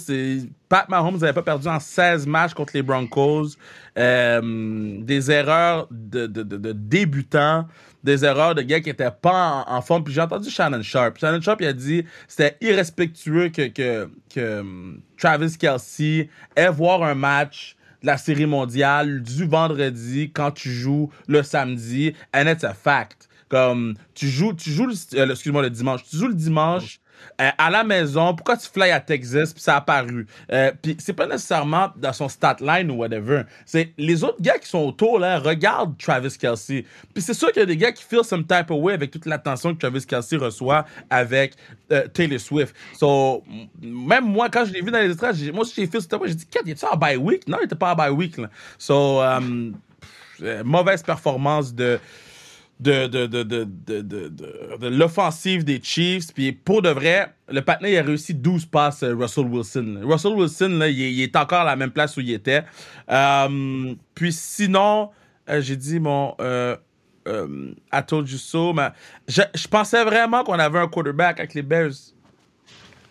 Pat 0.69 0.87
Mahomes 0.89 1.17
n'avait 1.17 1.33
pas 1.33 1.41
perdu 1.41 1.67
en 1.67 1.79
16 1.79 2.27
matchs 2.27 2.53
contre 2.53 2.73
les 2.75 2.83
Broncos. 2.83 3.55
Euh, 3.97 4.97
des 5.01 5.31
erreurs 5.31 5.87
de, 5.89 6.27
de, 6.27 6.43
de, 6.43 6.71
débutants, 6.73 7.65
des 8.03 8.25
erreurs 8.25 8.53
de 8.53 8.61
gars 8.61 8.81
qui 8.81 8.89
n'étaient 8.89 9.09
pas 9.09 9.65
en, 9.67 9.77
en 9.77 9.81
forme. 9.81 10.03
Puis 10.03 10.13
j'ai 10.13 10.21
entendu 10.21 10.49
Shannon 10.49 10.83
Sharp. 10.83 11.17
Shannon 11.17 11.41
Sharp, 11.41 11.61
il 11.61 11.67
a 11.67 11.73
dit 11.73 12.03
c'était 12.27 12.57
irrespectueux 12.61 13.49
que, 13.49 13.67
que, 13.69 14.09
que 14.29 14.59
hum, 14.59 15.01
Travis 15.17 15.57
Kelsey 15.57 16.29
ait 16.55 16.69
voir 16.69 17.03
un 17.03 17.15
match 17.15 17.77
de 18.01 18.07
la 18.07 18.17
série 18.17 18.45
mondiale 18.45 19.23
du 19.23 19.45
vendredi 19.45 20.29
quand 20.31 20.51
tu 20.51 20.69
joues 20.69 21.09
le 21.27 21.41
samedi. 21.41 22.13
And 22.35 22.47
it's 22.47 22.65
a 22.65 22.73
fact. 22.73 23.26
Comme 23.49 23.93
tu 24.13 24.27
joues, 24.27 24.53
tu 24.53 24.71
joues 24.71 24.87
le, 24.87 24.93
euh, 25.17 25.29
excuse-moi, 25.31 25.61
le 25.61 25.69
dimanche. 25.69 26.03
Tu 26.09 26.17
joues 26.17 26.27
le 26.27 26.33
dimanche 26.33 26.99
euh, 27.41 27.49
à 27.57 27.69
la 27.69 27.83
maison. 27.83 28.35
Pourquoi 28.35 28.57
tu 28.57 28.67
fly 28.67 28.91
à 28.91 28.99
Texas 28.99 29.53
puis 29.53 29.61
ça 29.61 29.75
a 29.75 29.77
apparu? 29.77 30.27
Euh, 30.51 30.71
puis 30.81 30.97
c'est 30.99 31.13
pas 31.13 31.25
nécessairement 31.25 31.91
dans 31.95 32.11
son 32.13 32.27
stat 32.27 32.57
line 32.59 32.91
ou 32.91 32.95
whatever. 32.95 33.43
C'est 33.65 33.93
les 33.97 34.23
autres 34.23 34.41
gars 34.41 34.57
qui 34.59 34.67
sont 34.67 34.79
autour 34.79 35.17
là 35.19 35.39
regardent 35.39 35.97
Travis 35.97 36.37
Kelsey. 36.37 36.85
Puis 37.13 37.23
c'est 37.23 37.33
sûr 37.33 37.47
qu'il 37.53 37.61
y 37.61 37.63
a 37.63 37.65
des 37.65 37.77
gars 37.77 37.91
qui 37.93 38.03
feel 38.03 38.23
some 38.23 38.45
type 38.45 38.69
of 38.69 38.81
way 38.81 38.93
avec 38.93 39.11
toute 39.11 39.25
l'attention 39.25 39.73
que 39.73 39.79
Travis 39.79 40.05
Kelsey 40.05 40.37
reçoit 40.37 40.85
avec 41.09 41.55
Taylor 42.13 42.39
Swift. 42.39 42.75
So 42.99 43.43
même 43.81 44.25
moi 44.25 44.49
quand 44.49 44.65
je 44.65 44.73
l'ai 44.73 44.81
vu 44.81 44.91
dans 44.91 44.99
les 44.99 45.13
j'ai- 45.33 45.51
moi 45.53 45.61
aussi 45.61 45.73
j'ai 45.75 45.89
cette 45.99 46.15
fois, 46.15 46.27
j'ai 46.27 46.35
dit 46.35 46.45
Kat, 46.45 46.59
il 46.65 46.71
est-tu 46.71 46.85
en 46.85 46.97
bye 46.97 47.15
week? 47.15 47.47
Non, 47.47 47.57
il 47.61 47.65
était 47.65 47.75
pas 47.75 47.93
en 47.93 47.95
bye 47.95 48.11
week 48.11 48.37
là. 48.37 48.49
So 48.77 49.21
mauvaise 50.63 51.01
performance 51.01 51.73
de 51.73 51.99
de, 52.79 53.07
de, 53.07 53.25
de, 53.25 53.43
de, 53.43 54.87
l'offensive 54.87 55.63
des 55.63 55.79
Chiefs. 55.81 56.33
Puis 56.33 56.51
pour 56.51 56.81
de 56.81 56.89
vrai, 56.89 57.33
le 57.49 57.61
patinet 57.61 57.93
il 57.93 57.97
a 57.97 58.03
réussi 58.03 58.33
12 58.33 58.65
passes, 58.65 59.03
euh, 59.03 59.15
Russell 59.15 59.45
Wilson. 59.45 59.99
là. 59.99 60.05
Russell 60.05 60.33
Wilson, 60.33 60.69
là, 60.79 60.87
il, 60.87 61.01
est, 61.01 61.11
il 61.11 61.21
est 61.21 61.35
encore 61.35 61.61
à 61.61 61.65
la 61.65 61.75
même 61.75 61.91
place 61.91 62.15
où 62.17 62.21
il 62.21 62.31
était. 62.31 62.63
Euh, 63.09 63.95
puis 64.13 64.31
sinon, 64.31 65.09
euh, 65.49 65.61
j'ai 65.61 65.75
dit 65.75 65.99
mon. 65.99 66.35
Euh, 66.39 66.75
euh, 67.27 67.73
I 67.91 68.01
told 68.05 68.29
you 68.29 68.37
so, 68.37 68.73
mais 68.73 68.89
je, 69.27 69.41
je 69.53 69.67
pensais 69.67 70.03
vraiment 70.03 70.43
qu'on 70.43 70.59
avait 70.59 70.79
un 70.79 70.87
quarterback 70.87 71.39
avec 71.39 71.53
les 71.53 71.61
Bears. 71.61 72.13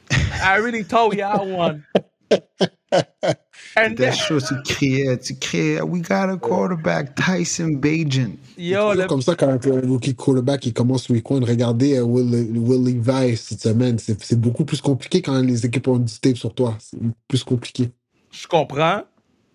I 0.11 0.59
really 0.59 0.85
thought 0.85 1.11
we 1.11 1.21
had 1.21 1.41
one. 1.41 1.83
And 3.77 3.95
then, 3.95 4.13
chaud, 4.13 4.41
tu 4.41 4.55
criais, 4.63 5.19
tu 5.19 5.35
criais, 5.35 5.83
we 5.83 6.01
got 6.01 6.31
a 6.31 6.37
quarterback, 6.39 7.15
Tyson 7.15 7.77
Bagent. 7.79 8.39
yo, 8.57 8.93
C'est 8.93 9.03
le, 9.03 9.07
comme 9.07 9.21
ça 9.21 9.35
quand 9.35 9.49
un 9.49 9.81
rookie 9.87 10.15
quarterback 10.15 10.65
il 10.65 10.73
commence 10.73 11.09
week 11.11 11.31
one. 11.31 11.45
Regardez 11.45 11.99
euh, 11.99 12.03
Will, 12.03 12.59
Will 12.59 12.85
Levi 12.85 13.37
cette 13.37 13.61
semaine. 13.61 13.99
C'est 13.99 14.23
c'est 14.25 14.41
beaucoup 14.41 14.65
plus 14.65 14.81
compliqué 14.81 15.21
quand 15.21 15.39
les 15.41 15.67
équipes 15.67 15.89
ont 15.89 15.99
du 15.99 16.19
tape 16.19 16.39
sur 16.39 16.55
toi. 16.55 16.77
C'est 16.81 16.99
plus 17.29 17.45
compliqué. 17.45 17.91
je 18.31 18.47
comprends, 18.47 19.03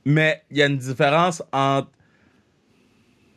mais 0.05 0.43
il 0.51 0.57
y 0.57 0.61
a 0.61 0.67
une 0.67 0.77
différence 0.77 1.41
entre. 1.51 1.89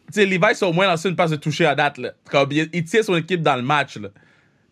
Tu 0.09 0.21
sais, 0.21 0.27
Levi, 0.27 0.55
c'est 0.55 0.67
au 0.67 0.73
moins 0.73 0.87
lancé 0.87 1.09
une 1.09 1.17
passe 1.17 1.31
de 1.31 1.37
toucher 1.37 1.65
à 1.65 1.75
date. 1.75 1.97
Là. 1.97 2.13
Comme 2.31 2.53
il, 2.53 2.69
il 2.75 2.85
tient 2.85 3.03
son 3.03 3.17
équipe 3.17 3.41
dans 3.43 3.57
le 3.57 3.63
match. 3.63 3.97
Là. 3.97 4.11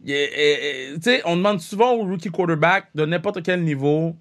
Il 0.04 0.98
sais, 1.00 1.22
on 1.24 1.36
demande 1.36 1.60
souvent 1.60 1.92
aux 1.94 2.04
rookie 2.04 2.30
quarterback 2.30 2.88
de 2.94 3.06
n'importe 3.06 3.42
quel 3.42 3.62
niveau. 3.62 4.14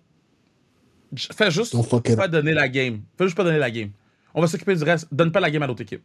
Fais 1.15 1.51
juste 1.51 1.73
pas 2.15 2.27
donner 2.27 2.53
la 2.53 2.67
game. 2.69 3.01
Fais 3.17 3.25
juste 3.25 3.35
pas 3.37 3.43
donner 3.43 3.59
la 3.59 3.71
game. 3.71 3.89
On 4.33 4.41
va 4.41 4.47
s'occuper 4.47 4.75
du 4.75 4.83
reste. 4.83 5.07
Donne 5.11 5.31
pas 5.31 5.39
la 5.39 5.51
game 5.51 5.61
à 5.63 5.67
l'autre 5.67 5.81
équipe. 5.81 6.01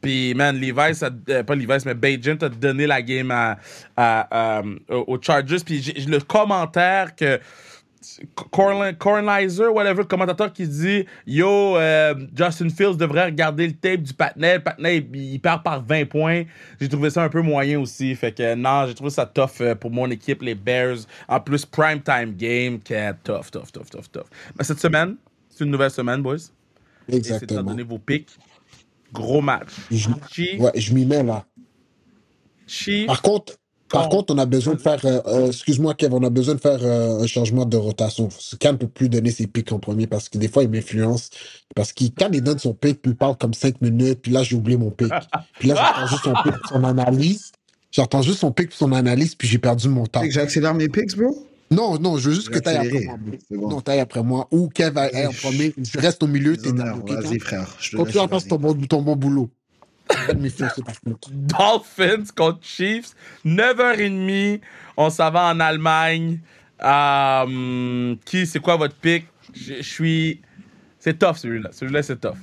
Puis, 0.00 0.32
man, 0.34 0.56
Levi's, 0.56 1.02
a- 1.02 1.10
euh, 1.28 1.42
pas 1.42 1.56
Levi's, 1.56 1.84
mais 1.84 1.94
Bajent 1.94 2.38
a 2.42 2.48
donné 2.48 2.86
la 2.86 3.02
game 3.02 3.32
à, 3.32 3.58
à- 3.96 4.58
à- 4.58 4.62
aux 4.90 5.14
aux 5.14 5.20
Chargers. 5.20 5.56
Puis, 5.66 5.80
le 6.06 6.20
commentaire 6.20 7.16
que 7.16 7.40
Corlin- 8.52 8.94
Cornlizer, 8.94 9.72
whatever, 9.74 9.98
le 10.02 10.04
commentateur 10.04 10.52
qui 10.52 10.66
dit 10.66 11.04
Yo, 11.26 11.76
euh, 11.76 12.14
Justin 12.36 12.68
Fields 12.70 12.96
devrait 12.96 13.26
regarder 13.26 13.66
le 13.66 13.72
tape 13.74 14.02
du 14.02 14.14
Patnais. 14.14 14.56
Le 14.58 14.62
Patnais, 14.62 14.98
il, 14.98 15.16
il 15.34 15.38
perd 15.40 15.62
par 15.62 15.82
20 15.84 16.04
points. 16.08 16.44
J'ai 16.80 16.88
trouvé 16.88 17.10
ça 17.10 17.22
un 17.24 17.28
peu 17.28 17.42
moyen 17.42 17.80
aussi. 17.80 18.14
Fait 18.14 18.32
que 18.32 18.54
non, 18.54 18.86
j'ai 18.86 18.94
trouvé 18.94 19.10
ça 19.10 19.26
tough 19.26 19.60
euh, 19.60 19.74
pour 19.74 19.90
mon 19.90 20.10
équipe, 20.10 20.42
les 20.42 20.54
Bears. 20.54 20.98
En 21.28 21.40
plus, 21.40 21.64
prime 21.66 22.00
time 22.00 22.34
game, 22.36 22.80
qui 22.80 22.94
est 22.94 23.12
tough, 23.24 23.50
tough, 23.50 23.70
tough, 23.72 23.90
tough, 23.90 24.10
tough. 24.12 24.26
Mais 24.56 24.64
cette 24.64 24.80
semaine, 24.80 25.16
c'est 25.48 25.64
une 25.64 25.70
nouvelle 25.70 25.90
semaine, 25.90 26.22
boys. 26.22 26.36
Et 26.36 26.40
c'est 27.12 27.12
de 27.12 27.16
Exactement. 27.18 27.62
donner 27.62 27.82
vos 27.82 27.98
pics. 27.98 28.28
Gros 29.12 29.40
match. 29.40 29.70
Je, 29.90 30.08
Chiefs, 30.30 30.60
ouais, 30.60 30.72
je 30.74 30.92
m'y 30.92 31.06
mets 31.06 31.22
là. 31.22 31.44
Chiefs. 32.66 33.06
Par 33.06 33.22
contre, 33.22 33.54
par 33.90 34.06
Oh. 34.06 34.08
contre, 34.10 34.34
on 34.34 34.38
a 34.38 34.46
besoin 34.46 34.74
de 34.74 34.80
faire. 34.80 35.04
euh, 35.04 35.20
euh, 35.26 35.46
Excuse-moi, 35.48 35.94
Kev, 35.94 36.14
on 36.14 36.22
a 36.22 36.30
besoin 36.30 36.54
de 36.54 36.60
faire 36.60 36.78
euh, 36.82 37.20
un 37.22 37.26
changement 37.26 37.64
de 37.64 37.76
rotation. 37.76 38.28
Cam 38.60 38.74
ne 38.74 38.78
peut 38.78 38.88
plus 38.88 39.08
donner 39.08 39.30
ses 39.30 39.46
pics 39.46 39.70
en 39.72 39.78
premier 39.78 40.06
parce 40.06 40.28
que 40.28 40.38
des 40.38 40.48
fois, 40.48 40.62
il 40.62 40.68
m'influence. 40.70 41.30
Parce 41.74 41.92
que 41.92 42.04
quand 42.18 42.28
il 42.32 42.42
donne 42.42 42.58
son 42.58 42.74
pic, 42.74 43.00
puis 43.02 43.12
il 43.12 43.16
parle 43.16 43.36
comme 43.36 43.54
5 43.54 43.80
minutes, 43.80 44.20
puis 44.22 44.32
là, 44.32 44.42
j'ai 44.42 44.56
oublié 44.56 44.76
mon 44.78 44.90
pic. 44.90 45.08
Puis 45.58 45.68
là, 45.68 45.74
j'entends 45.74 46.06
juste 46.08 46.24
son 46.24 46.34
pic 46.42 46.52
pour 46.60 46.68
son 46.68 46.84
analyse. 46.84 47.52
J'entends 47.90 48.22
juste 48.22 48.38
son 48.40 48.52
pic 48.52 48.68
pour 48.68 48.76
son 48.78 48.92
analyse, 48.92 49.34
puis 49.34 49.48
j'ai 49.48 49.58
perdu 49.58 49.88
mon 49.88 50.06
temps. 50.06 50.20
Fait 50.20 50.28
que 50.28 50.34
J'accélère 50.34 50.74
mes 50.74 50.88
picks, 50.88 51.16
bro? 51.16 51.44
Non, 51.70 51.98
non, 51.98 52.16
je 52.16 52.30
veux 52.30 52.34
juste 52.34 52.48
que 52.48 52.58
tu 52.58 52.68
ailles 52.68 52.78
après 52.78 53.04
moi. 53.04 53.16
bon. 53.50 53.68
Non, 53.68 53.80
tu 53.82 53.90
ailles 53.90 54.00
après 54.00 54.22
moi. 54.22 54.48
Ou 54.50 54.68
Kev 54.68 54.96
aille 54.98 55.26
en 55.26 55.32
premier. 55.32 55.74
Je 55.76 55.98
reste 55.98 56.22
au 56.22 56.26
milieu, 56.26 56.56
t'es 56.56 56.72
dans 56.72 56.96
Vas-y, 57.06 57.38
frère. 57.38 57.76
Je 57.78 57.90
te 57.90 57.96
Continue 57.96 58.14
laisse, 58.14 58.24
à 58.24 58.28
faire 58.28 58.38
vas-y. 58.38 58.48
ton 58.48 58.56
bon, 58.56 58.74
ton 58.74 59.02
bon 59.02 59.16
boulot. 59.16 59.50
Dolphins 61.30 62.24
contre 62.34 62.60
Chiefs. 62.62 63.14
9h30. 63.44 64.60
On 64.96 65.10
s'en 65.10 65.30
va 65.30 65.46
en 65.46 65.60
Allemagne. 65.60 66.40
Euh, 66.82 68.14
qui, 68.24 68.46
c'est 68.46 68.60
quoi 68.60 68.76
votre 68.76 68.94
pick? 68.94 69.26
Je 69.54 69.74
je 69.74 69.82
suis. 69.82 70.40
C'est 70.98 71.18
tough 71.18 71.36
celui-là. 71.36 71.70
Celui-là, 71.72 72.02
c'est 72.02 72.20
tough. 72.20 72.36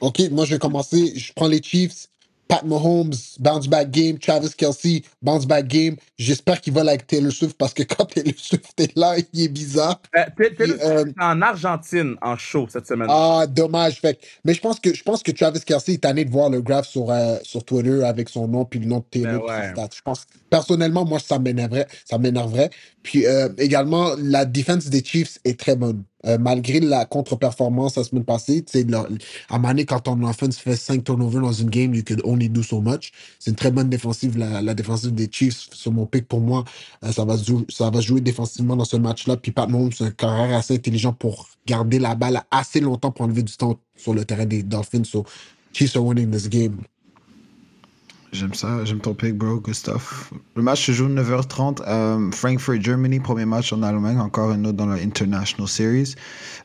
OK, 0.00 0.20
moi, 0.30 0.44
je 0.44 0.54
vais 0.54 0.58
commencer. 0.58 1.12
Je 1.16 1.32
prends 1.32 1.48
les 1.48 1.62
Chiefs. 1.62 2.08
Pat 2.48 2.64
Mahomes, 2.64 3.14
bounce 3.38 3.66
back 3.66 3.90
game. 3.90 4.18
Travis 4.18 4.54
Kelsey, 4.56 5.02
bounce 5.22 5.46
back 5.46 5.66
game. 5.66 5.96
J'espère 6.18 6.60
qu'il 6.60 6.72
va 6.72 6.82
avec 6.82 7.06
Taylor 7.06 7.32
Swift 7.32 7.56
parce 7.56 7.74
que 7.74 7.82
quand 7.94 8.04
Taylor 8.06 8.34
Swift 8.36 8.78
est 8.78 8.96
là, 8.96 9.14
il 9.32 9.42
est 9.44 9.48
bizarre. 9.48 10.00
Euh, 10.16 10.22
t'es 10.36 10.50
Puis, 10.50 10.72
euh, 10.82 11.04
en 11.20 11.40
Argentine 11.42 12.16
en 12.22 12.36
show 12.36 12.66
cette 12.68 12.86
semaine. 12.86 13.08
Ah, 13.10 13.46
dommage. 13.48 14.00
Fait. 14.00 14.18
Mais 14.44 14.54
je 14.54 14.60
pense 14.60 14.80
que 14.80 14.94
je 14.94 15.02
pense 15.02 15.22
que 15.22 15.32
Travis 15.32 15.60
Kelsey 15.60 15.94
est 15.94 16.02
tanné 16.02 16.24
de 16.24 16.30
voir 16.30 16.50
le 16.50 16.60
graph 16.60 16.86
sur, 16.86 17.10
euh, 17.10 17.36
sur 17.42 17.64
Twitter 17.64 18.04
avec 18.04 18.28
son 18.28 18.48
nom 18.48 18.64
puis 18.64 18.80
le 18.80 18.86
nom 18.86 18.98
de 18.98 19.04
Taylor. 19.10 19.46
Ben 19.46 19.74
ses 19.74 19.80
ouais. 19.80 19.88
Je 19.94 20.02
pense 20.02 20.26
personnellement, 20.50 21.04
moi, 21.04 21.18
ça 21.18 21.38
m'énerverait. 21.38 21.86
Ça 22.04 22.18
m'énerverait. 22.18 22.70
Puis 23.02 23.26
euh, 23.26 23.48
également, 23.58 24.12
la 24.18 24.44
défense 24.44 24.86
des 24.86 25.04
Chiefs 25.04 25.38
est 25.44 25.58
très 25.58 25.76
bonne. 25.76 26.04
Euh, 26.26 26.38
malgré 26.38 26.80
la 26.80 27.04
contre-performance 27.06 27.96
la 27.96 28.04
semaine 28.04 28.24
passée, 28.24 28.64
la- 28.88 29.06
à 29.50 29.58
donné, 29.58 29.86
quand 29.86 30.00
ton 30.00 30.22
offense 30.24 30.58
fait 30.58 30.76
5 30.76 31.04
turnovers 31.04 31.42
dans 31.42 31.52
une 31.52 31.70
game, 31.70 31.94
you 31.94 32.02
could 32.04 32.20
only 32.24 32.48
do 32.48 32.62
so 32.62 32.80
much. 32.80 33.12
C'est 33.38 33.50
une 33.50 33.56
très 33.56 33.70
bonne 33.70 33.88
défensive, 33.90 34.38
la, 34.38 34.62
la 34.62 34.74
défensive 34.74 35.14
des 35.14 35.28
Chiefs. 35.30 35.68
Sur 35.72 35.92
mon 35.92 36.06
pick, 36.06 36.28
pour 36.28 36.40
moi, 36.40 36.64
euh, 37.04 37.12
ça, 37.12 37.24
va 37.90 38.00
jouer 38.00 38.20
défensivement 38.20 38.76
dans 38.76 38.84
ce 38.84 38.96
match-là. 38.96 39.36
Puis 39.36 39.52
Pat 39.52 39.68
Mahomes, 39.68 39.92
c'est 39.92 40.04
un 40.04 40.10
carrière 40.10 40.58
assez 40.58 40.74
intelligent 40.74 41.12
pour 41.12 41.48
garder 41.66 41.98
la 41.98 42.14
balle 42.14 42.42
assez 42.50 42.80
longtemps 42.80 43.10
pour 43.12 43.24
enlever 43.26 43.42
du 43.42 43.56
temps 43.56 43.78
sur 43.96 44.14
le 44.14 44.24
terrain 44.24 44.46
des 44.46 44.62
Dolphins. 44.62 45.04
So, 45.04 45.24
Chiefs 45.72 45.96
are 45.96 46.04
winning 46.04 46.30
this 46.30 46.48
game. 46.48 46.78
J'aime 48.34 48.52
ça, 48.52 48.84
j'aime 48.84 48.98
ton 48.98 49.14
pick, 49.14 49.36
bro, 49.36 49.62
stuff. 49.72 50.32
Le 50.56 50.62
match 50.62 50.84
se 50.86 50.90
joue 50.90 51.08
9h30. 51.08 51.82
euh, 51.86 52.30
Frankfurt, 52.32 52.80
Germany, 52.82 53.20
premier 53.20 53.44
match 53.44 53.72
en 53.72 53.80
Allemagne, 53.84 54.18
encore 54.18 54.50
un 54.50 54.64
autre 54.64 54.76
dans 54.76 54.86
la 54.86 54.96
International 54.96 55.68
Series. 55.68 56.16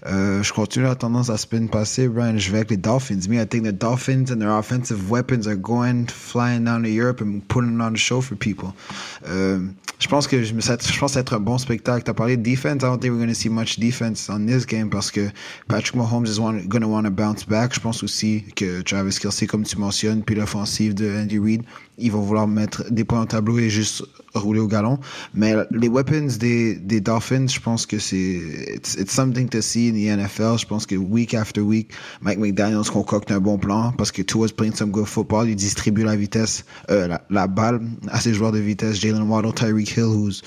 Euh, 0.07 0.41
je 0.41 0.51
continue 0.51 0.85
la 0.85 0.95
tendance 0.95 1.29
à 1.29 1.37
semaine 1.37 1.69
passée, 1.69 2.07
Brian. 2.07 2.39
Je 2.39 2.51
vais 2.51 2.57
avec 2.57 2.71
les 2.71 2.77
Dolphins. 2.77 3.19
Me, 3.29 3.35
I 3.35 3.45
think 3.45 3.65
the 3.65 3.71
Dolphins 3.71 4.31
and 4.31 4.39
their 4.39 4.57
offensive 4.57 5.11
weapons 5.11 5.47
are 5.47 5.55
going 5.55 6.07
flying 6.07 6.63
down 6.63 6.81
to 6.81 6.89
Europe 6.89 7.21
and 7.21 7.41
putting 7.47 7.79
on 7.79 7.93
the 7.93 7.97
show 7.97 8.19
for 8.19 8.35
people. 8.35 8.69
Euh, 9.27 9.59
je 9.99 10.07
pense 10.07 10.27
que 10.27 10.43
je, 10.43 10.53
me, 10.53 10.61
je 10.61 10.99
pense 10.99 11.17
être 11.17 11.33
un 11.33 11.39
bon 11.39 11.57
spectacle. 11.59 12.03
Tu 12.03 12.09
as 12.09 12.13
parlé 12.15 12.37
de 12.37 12.41
defense. 12.41 12.77
I 12.77 12.85
don't 12.85 12.99
think 12.99 13.11
we're 13.11 13.19
going 13.19 13.27
to 13.27 13.35
see 13.35 13.49
much 13.49 13.79
defense 13.79 14.29
on 14.29 14.45
this 14.47 14.65
game 14.65 14.89
parce 14.89 15.11
que 15.11 15.29
Patrick 15.67 15.95
Mahomes 15.95 16.25
is 16.25 16.39
going 16.39 16.81
to 16.81 16.87
want 16.87 17.03
to 17.03 17.11
bounce 17.11 17.45
back. 17.45 17.75
Je 17.75 17.79
pense 17.79 18.01
aussi 18.01 18.45
que 18.55 18.81
Travis 18.81 19.19
Kelsey, 19.19 19.45
comme 19.45 19.63
tu 19.63 19.77
mentionnes, 19.77 20.23
puis 20.23 20.35
l'offensive 20.35 20.93
de 20.93 21.11
Andy 21.21 21.37
Reid 21.37 21.58
ils 21.97 22.11
vont 22.11 22.21
vouloir 22.21 22.47
mettre 22.47 22.83
des 22.91 23.03
points 23.03 23.21
au 23.21 23.25
tableau 23.25 23.59
et 23.59 23.69
juste 23.69 24.03
rouler 24.33 24.59
au 24.59 24.67
galon. 24.67 24.99
Mais 25.33 25.55
les 25.71 25.89
weapons 25.89 26.27
des, 26.39 27.01
Dolphins, 27.01 27.47
je 27.47 27.59
pense 27.59 27.85
que 27.85 27.99
c'est 27.99 28.17
it's, 28.75 28.95
it's, 28.95 29.13
something 29.13 29.49
to 29.49 29.61
see 29.61 29.89
in 29.89 29.93
the 29.93 30.21
NFL. 30.21 30.57
Je 30.57 30.65
pense 30.65 30.85
que 30.85 30.95
week 30.95 31.33
after 31.33 31.61
week, 31.61 31.91
Mike 32.21 32.39
McDaniels 32.39 32.89
concocte 32.89 33.31
un 33.31 33.39
bon 33.39 33.57
plan 33.57 33.91
parce 33.97 34.11
que 34.11 34.21
Tua's 34.21 34.51
playing 34.51 34.75
some 34.75 34.91
good 34.91 35.07
football. 35.07 35.49
Il 35.49 35.55
distribue 35.55 36.03
la 36.03 36.15
vitesse, 36.15 36.65
euh, 36.89 37.07
la, 37.07 37.21
la, 37.29 37.47
balle 37.47 37.81
à 38.09 38.19
ses 38.19 38.33
joueurs 38.33 38.51
de 38.51 38.59
vitesse. 38.59 38.99
Jalen 38.99 39.23
Waddle, 39.23 39.53
Tyreek 39.53 39.95
Hill, 39.95 40.05
who's 40.05 40.41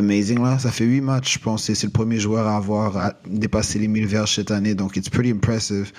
amazing 0.00 0.42
là. 0.42 0.58
Ça 0.58 0.70
fait 0.70 0.84
huit 0.84 1.00
matchs, 1.00 1.34
je 1.34 1.38
pense. 1.38 1.64
C'est 1.64 1.84
le 1.84 1.92
premier 1.92 2.18
joueur 2.18 2.46
à 2.46 2.56
avoir 2.56 3.14
dépassé 3.26 3.78
les 3.78 3.88
1000 3.88 4.06
verges 4.06 4.34
cette 4.34 4.50
année. 4.50 4.74
Donc, 4.74 4.96
it's 4.96 5.08
pretty 5.08 5.30
impressive. 5.30 5.92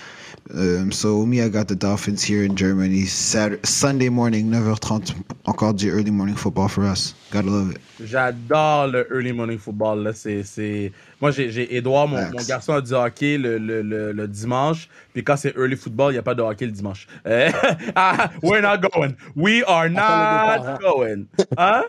Um, 0.54 0.92
so, 0.92 1.24
me, 1.24 1.40
I 1.40 1.48
got 1.48 1.68
the 1.68 1.74
Dolphins 1.74 2.22
here 2.22 2.44
in 2.44 2.56
Germany. 2.56 3.06
Saturday, 3.06 3.60
Sunday 3.64 4.08
morning, 4.08 4.50
9h30. 4.50 5.14
Encore 5.46 5.74
du 5.74 5.90
early 5.90 6.10
morning 6.10 6.34
football 6.34 6.68
for 6.68 6.84
us. 6.84 7.14
Gotta 7.30 7.48
love 7.48 7.70
it. 7.70 7.80
J'adore 8.04 8.88
le 8.88 9.06
early 9.10 9.32
morning 9.32 9.58
football. 9.58 10.02
Là. 10.02 10.12
C'est, 10.12 10.42
c'est... 10.42 10.92
Moi, 11.20 11.30
j'ai 11.30 11.76
Edouard, 11.76 12.08
mon, 12.08 12.20
mon, 12.20 12.42
garçon, 12.46 12.74
a 12.74 12.80
du 12.80 12.92
hockey 12.92 13.38
le, 13.38 13.58
le, 13.58 13.82
le, 13.82 14.12
le 14.12 14.28
dimanche. 14.28 14.88
Puis 15.14 15.22
quand 15.22 15.36
c'est 15.36 15.56
early 15.56 15.76
football, 15.76 16.10
il 16.10 16.14
n'y 16.14 16.18
a 16.18 16.22
pas 16.22 16.34
de 16.34 16.42
hockey 16.42 16.66
le 16.66 16.72
dimanche. 16.72 17.06
ah, 17.94 18.30
we're 18.42 18.60
not 18.60 18.78
going. 18.78 19.14
We 19.36 19.62
are 19.66 19.88
not 19.88 20.80
going. 20.80 21.28
Hein? 21.56 21.84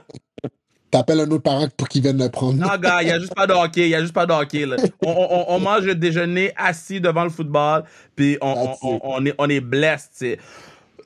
T'appelles 0.93 1.21
un 1.21 1.31
autre 1.31 1.41
parent 1.41 1.67
pour 1.75 1.89
qu'il 1.89 2.03
vienne 2.03 2.19
le 2.19 2.29
prendre. 2.29 2.59
Non, 2.59 2.77
gars, 2.79 3.01
il 3.01 3.05
n'y 3.05 3.12
a 3.12 3.19
juste 3.19 3.33
pas 3.33 3.47
de 3.47 3.53
hockey. 3.53 3.85
Il 3.85 3.88
n'y 3.88 3.95
a 3.95 4.01
juste 4.01 4.13
pas 4.13 4.27
de 4.27 4.31
hockey. 4.31 4.67
Là. 4.67 4.75
On, 5.03 5.09
on, 5.09 5.45
on, 5.55 5.59
mange 5.59 5.85
le 5.85 5.95
déjeuner 5.95 6.53
assis 6.55 7.01
devant 7.01 7.23
le 7.23 7.31
football, 7.31 7.83
puis 8.15 8.38
on, 8.41 8.75
on, 8.83 9.00
on, 9.03 9.25
est, 9.25 9.33
on 9.39 9.50
est 9.50 9.59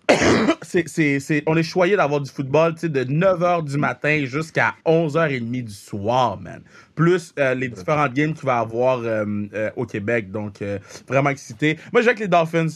c'est, 0.61 1.43
on 1.45 1.55
est 1.55 1.63
choyé 1.63 1.95
d'avoir 1.95 2.19
du 2.19 2.29
football 2.29 2.73
de 2.75 3.03
9h 3.03 3.63
du 3.63 3.77
matin 3.77 4.23
jusqu'à 4.25 4.75
11h30 4.85 5.63
du 5.63 5.73
soir, 5.73 6.37
man. 6.37 6.61
Plus 6.93 7.33
euh, 7.39 7.53
les 7.53 7.69
différentes 7.69 8.13
games 8.13 8.33
qu'il 8.33 8.45
va 8.45 8.57
y 8.57 8.61
avoir 8.61 8.99
euh, 8.99 9.25
euh, 9.53 9.69
au 9.77 9.85
Québec. 9.85 10.31
Donc, 10.31 10.63
vraiment 11.07 11.29
excité. 11.29 11.77
Moi, 11.93 12.01
j'ai 12.01 12.09
avec 12.09 12.19
les 12.19 12.27
Dolphins 12.27 12.67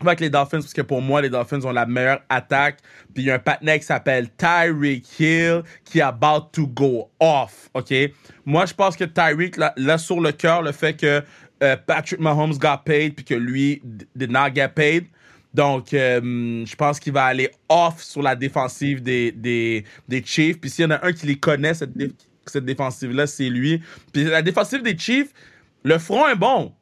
avec 0.00 0.20
les 0.20 0.30
Dolphins 0.30 0.60
parce 0.60 0.72
que 0.72 0.82
pour 0.82 1.00
moi, 1.00 1.22
les 1.22 1.30
Dolphins 1.30 1.62
ont 1.64 1.72
la 1.72 1.86
meilleure 1.86 2.22
attaque. 2.28 2.78
Puis 3.14 3.24
il 3.24 3.26
y 3.26 3.30
a 3.30 3.34
un 3.34 3.38
partenaire 3.38 3.78
qui 3.78 3.86
s'appelle 3.86 4.28
Tyreek 4.36 5.04
Hill 5.18 5.62
qui 5.84 5.98
est 5.98 6.02
about 6.02 6.48
to 6.52 6.66
go 6.66 7.10
off. 7.20 7.70
OK? 7.74 7.92
Moi, 8.44 8.66
je 8.66 8.74
pense 8.74 8.96
que 8.96 9.04
Tyreek, 9.04 9.56
là, 9.56 9.98
sur 9.98 10.20
le 10.20 10.32
cœur, 10.32 10.62
le 10.62 10.72
fait 10.72 10.94
que 10.94 11.22
euh, 11.62 11.76
Patrick 11.86 12.20
Mahomes 12.20 12.58
got 12.58 12.78
paid 12.84 13.14
puis 13.14 13.24
que 13.24 13.34
lui 13.34 13.80
did 14.14 14.30
not 14.30 14.54
get 14.54 14.68
paid. 14.68 15.06
Donc, 15.52 15.94
euh, 15.94 16.64
je 16.66 16.74
pense 16.74 16.98
qu'il 16.98 17.12
va 17.12 17.26
aller 17.26 17.48
off 17.68 18.02
sur 18.02 18.22
la 18.22 18.34
défensive 18.34 19.00
des, 19.02 19.30
des, 19.30 19.84
des 20.08 20.22
Chiefs. 20.24 20.60
Puis 20.60 20.68
s'il 20.68 20.84
y 20.84 20.86
en 20.86 20.90
a 20.90 21.06
un 21.06 21.12
qui 21.12 21.26
les 21.26 21.36
connaît, 21.36 21.74
cette, 21.74 21.92
cette 22.44 22.64
défensive-là, 22.64 23.28
c'est 23.28 23.48
lui. 23.48 23.80
Puis 24.12 24.24
la 24.24 24.42
défensive 24.42 24.82
des 24.82 24.98
Chiefs, 24.98 25.32
le 25.84 25.98
front 25.98 26.26
est 26.26 26.34
bon. 26.34 26.72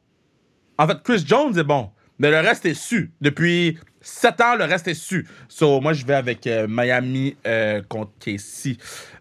En 0.79 0.87
fait, 0.87 0.97
Chris 1.03 1.23
Jones 1.23 1.55
est 1.57 1.63
bon. 1.63 1.91
Mais 2.23 2.31
le 2.31 2.39
reste 2.39 2.65
est 2.65 2.73
su. 2.73 3.11
Depuis 3.19 3.77
7 3.99 4.39
ans, 4.39 4.55
le 4.57 4.63
reste 4.63 4.87
est 4.87 4.93
su. 4.93 5.27
So, 5.49 5.81
moi, 5.81 5.91
je 5.91 6.05
vais 6.05 6.13
avec 6.13 6.47
euh, 6.47 6.67
Miami 6.69 7.35
euh, 7.45 7.81
contre 7.89 8.11
Casey. 8.17 8.77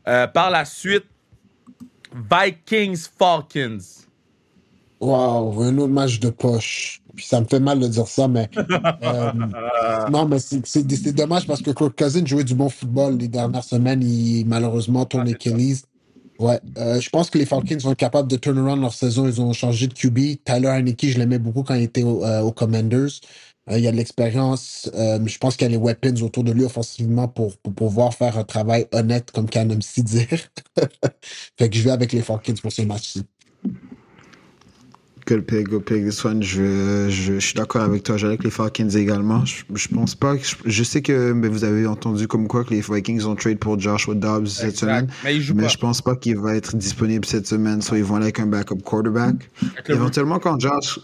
Euh, 0.06 0.28
par 0.28 0.52
la 0.52 0.64
suite, 0.64 1.06
Vikings 2.14 3.08
Falcons. 3.18 4.04
Wow, 5.00 5.62
un 5.62 5.78
autre 5.78 5.92
match 5.92 6.20
de 6.20 6.30
poche. 6.30 7.02
Puis 7.16 7.26
ça 7.26 7.40
me 7.40 7.46
fait 7.46 7.58
mal 7.58 7.80
de 7.80 7.88
dire 7.88 8.06
ça, 8.06 8.28
mais. 8.28 8.48
non, 10.08 10.28
mais 10.28 10.38
c'est 10.38 11.12
dommage 11.12 11.44
parce 11.44 11.60
que 11.60 11.72
Kirk 11.72 11.98
Cousins 11.98 12.24
jouait 12.24 12.44
du 12.44 12.54
bon 12.54 12.68
football 12.68 13.16
les 13.18 13.26
dernières 13.26 13.64
semaines. 13.64 14.00
Il 14.00 14.46
malheureusement 14.46 15.06
tourne 15.06 15.28
Achilles. 15.28 15.82
Ouais, 16.38 16.60
euh, 16.78 17.00
je 17.00 17.08
pense 17.10 17.30
que 17.30 17.38
les 17.38 17.46
Falcons 17.46 17.76
vont 17.78 17.92
être 17.92 17.98
capables 17.98 18.28
de 18.28 18.36
turn 18.36 18.58
around 18.58 18.80
leur 18.80 18.94
saison. 18.94 19.26
Ils 19.28 19.40
ont 19.40 19.52
changé 19.52 19.86
de 19.86 19.94
QB. 19.94 20.44
Tyler 20.44 20.68
Heineke, 20.68 21.06
je 21.08 21.18
l'aimais 21.18 21.38
beaucoup 21.38 21.62
quand 21.62 21.74
il 21.74 21.82
était 21.82 22.02
au, 22.02 22.24
euh, 22.24 22.40
aux 22.42 22.52
Commanders. 22.52 23.10
Euh, 23.70 23.78
il 23.78 23.84
y 23.84 23.88
a 23.88 23.92
de 23.92 23.96
l'expérience. 23.96 24.90
Euh, 24.94 25.24
je 25.24 25.38
pense 25.38 25.56
qu'il 25.56 25.66
y 25.66 25.70
a 25.70 25.70
les 25.70 25.76
weapons 25.76 26.20
autour 26.22 26.44
de 26.44 26.52
lui 26.52 26.64
offensivement 26.64 27.28
pour, 27.28 27.56
pour 27.58 27.72
pouvoir 27.74 28.14
faire 28.14 28.38
un 28.38 28.44
travail 28.44 28.86
honnête, 28.92 29.30
comme 29.30 29.48
Can 29.48 29.66
dire. 29.66 30.28
fait 31.58 31.70
que 31.70 31.76
je 31.76 31.82
vais 31.82 31.90
avec 31.90 32.12
les 32.12 32.22
Falcons 32.22 32.54
pour 32.60 32.72
ce 32.72 32.82
match-ci. 32.82 33.22
This 35.40 36.24
one, 36.24 36.42
je, 36.42 37.08
je, 37.08 37.34
je 37.34 37.38
suis 37.38 37.54
d'accord 37.54 37.82
avec 37.82 38.02
toi. 38.02 38.16
J'allais 38.16 38.34
avec 38.34 38.44
les 38.44 38.50
Falcons 38.50 38.88
également. 38.88 39.44
Je, 39.44 39.62
je 39.74 39.88
pense 39.88 40.14
pas 40.14 40.36
que. 40.36 40.44
Je, 40.64 40.82
sais 40.82 41.02
que 41.02 41.32
mais 41.32 41.48
vous 41.48 41.64
avez 41.64 41.86
entendu 41.86 42.28
comme 42.28 42.48
quoi 42.48 42.64
que 42.64 42.74
les 42.74 42.80
Vikings 42.80 43.24
ont 43.24 43.34
trade 43.34 43.58
pour 43.58 43.78
Joshua 43.78 44.14
Dobbs 44.14 44.46
cette 44.46 44.76
semaine. 44.76 45.08
Mais 45.24 45.36
il 45.36 45.42
joue 45.42 45.54
Mais 45.54 45.62
pas. 45.64 45.68
je 45.68 45.78
pense 45.78 46.02
pas 46.02 46.16
qu'il 46.16 46.36
va 46.38 46.54
être 46.54 46.76
disponible 46.76 47.24
cette 47.24 47.46
semaine. 47.46 47.82
Soit 47.82 47.98
ils 47.98 48.04
vont 48.04 48.16
aller 48.16 48.24
avec 48.26 48.40
un 48.40 48.46
backup 48.46 48.82
quarterback. 48.84 49.50
Éventuellement, 49.88 50.38
quand 50.38 50.58
Josh, 50.60 50.98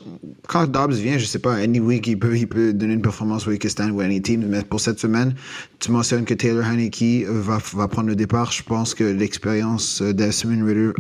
quand 0.47 0.67
Dobbs 0.67 0.93
vient, 0.95 1.19
je 1.19 1.25
sais 1.25 1.38
pas, 1.38 1.55
any 1.55 1.81
week, 1.81 2.07
il 2.07 2.19
peut, 2.19 2.37
il 2.37 2.47
peut 2.47 2.73
donner 2.73 2.95
une 2.95 3.03
performance 3.03 3.47
où 3.47 3.53
il 3.53 3.59
can 3.59 3.69
stand 3.69 3.91
with 3.93 4.05
any 4.05 4.21
team. 4.21 4.45
Mais 4.49 4.62
pour 4.62 4.81
cette 4.81 4.99
semaine, 5.01 5.35
tu 5.81 5.91
mentionnes 5.93 6.25
que 6.25 6.35
Taylor 6.35 6.64
Heineke 6.64 7.27
va, 7.29 7.59
va 7.75 7.88
prendre 7.88 8.09
le 8.09 8.17
départ. 8.17 8.53
Je 8.53 8.62
pense 8.62 8.95
que 8.95 9.05
l'expérience 9.05 10.03
d'Asmin 10.03 10.64
Ritter 10.64 10.93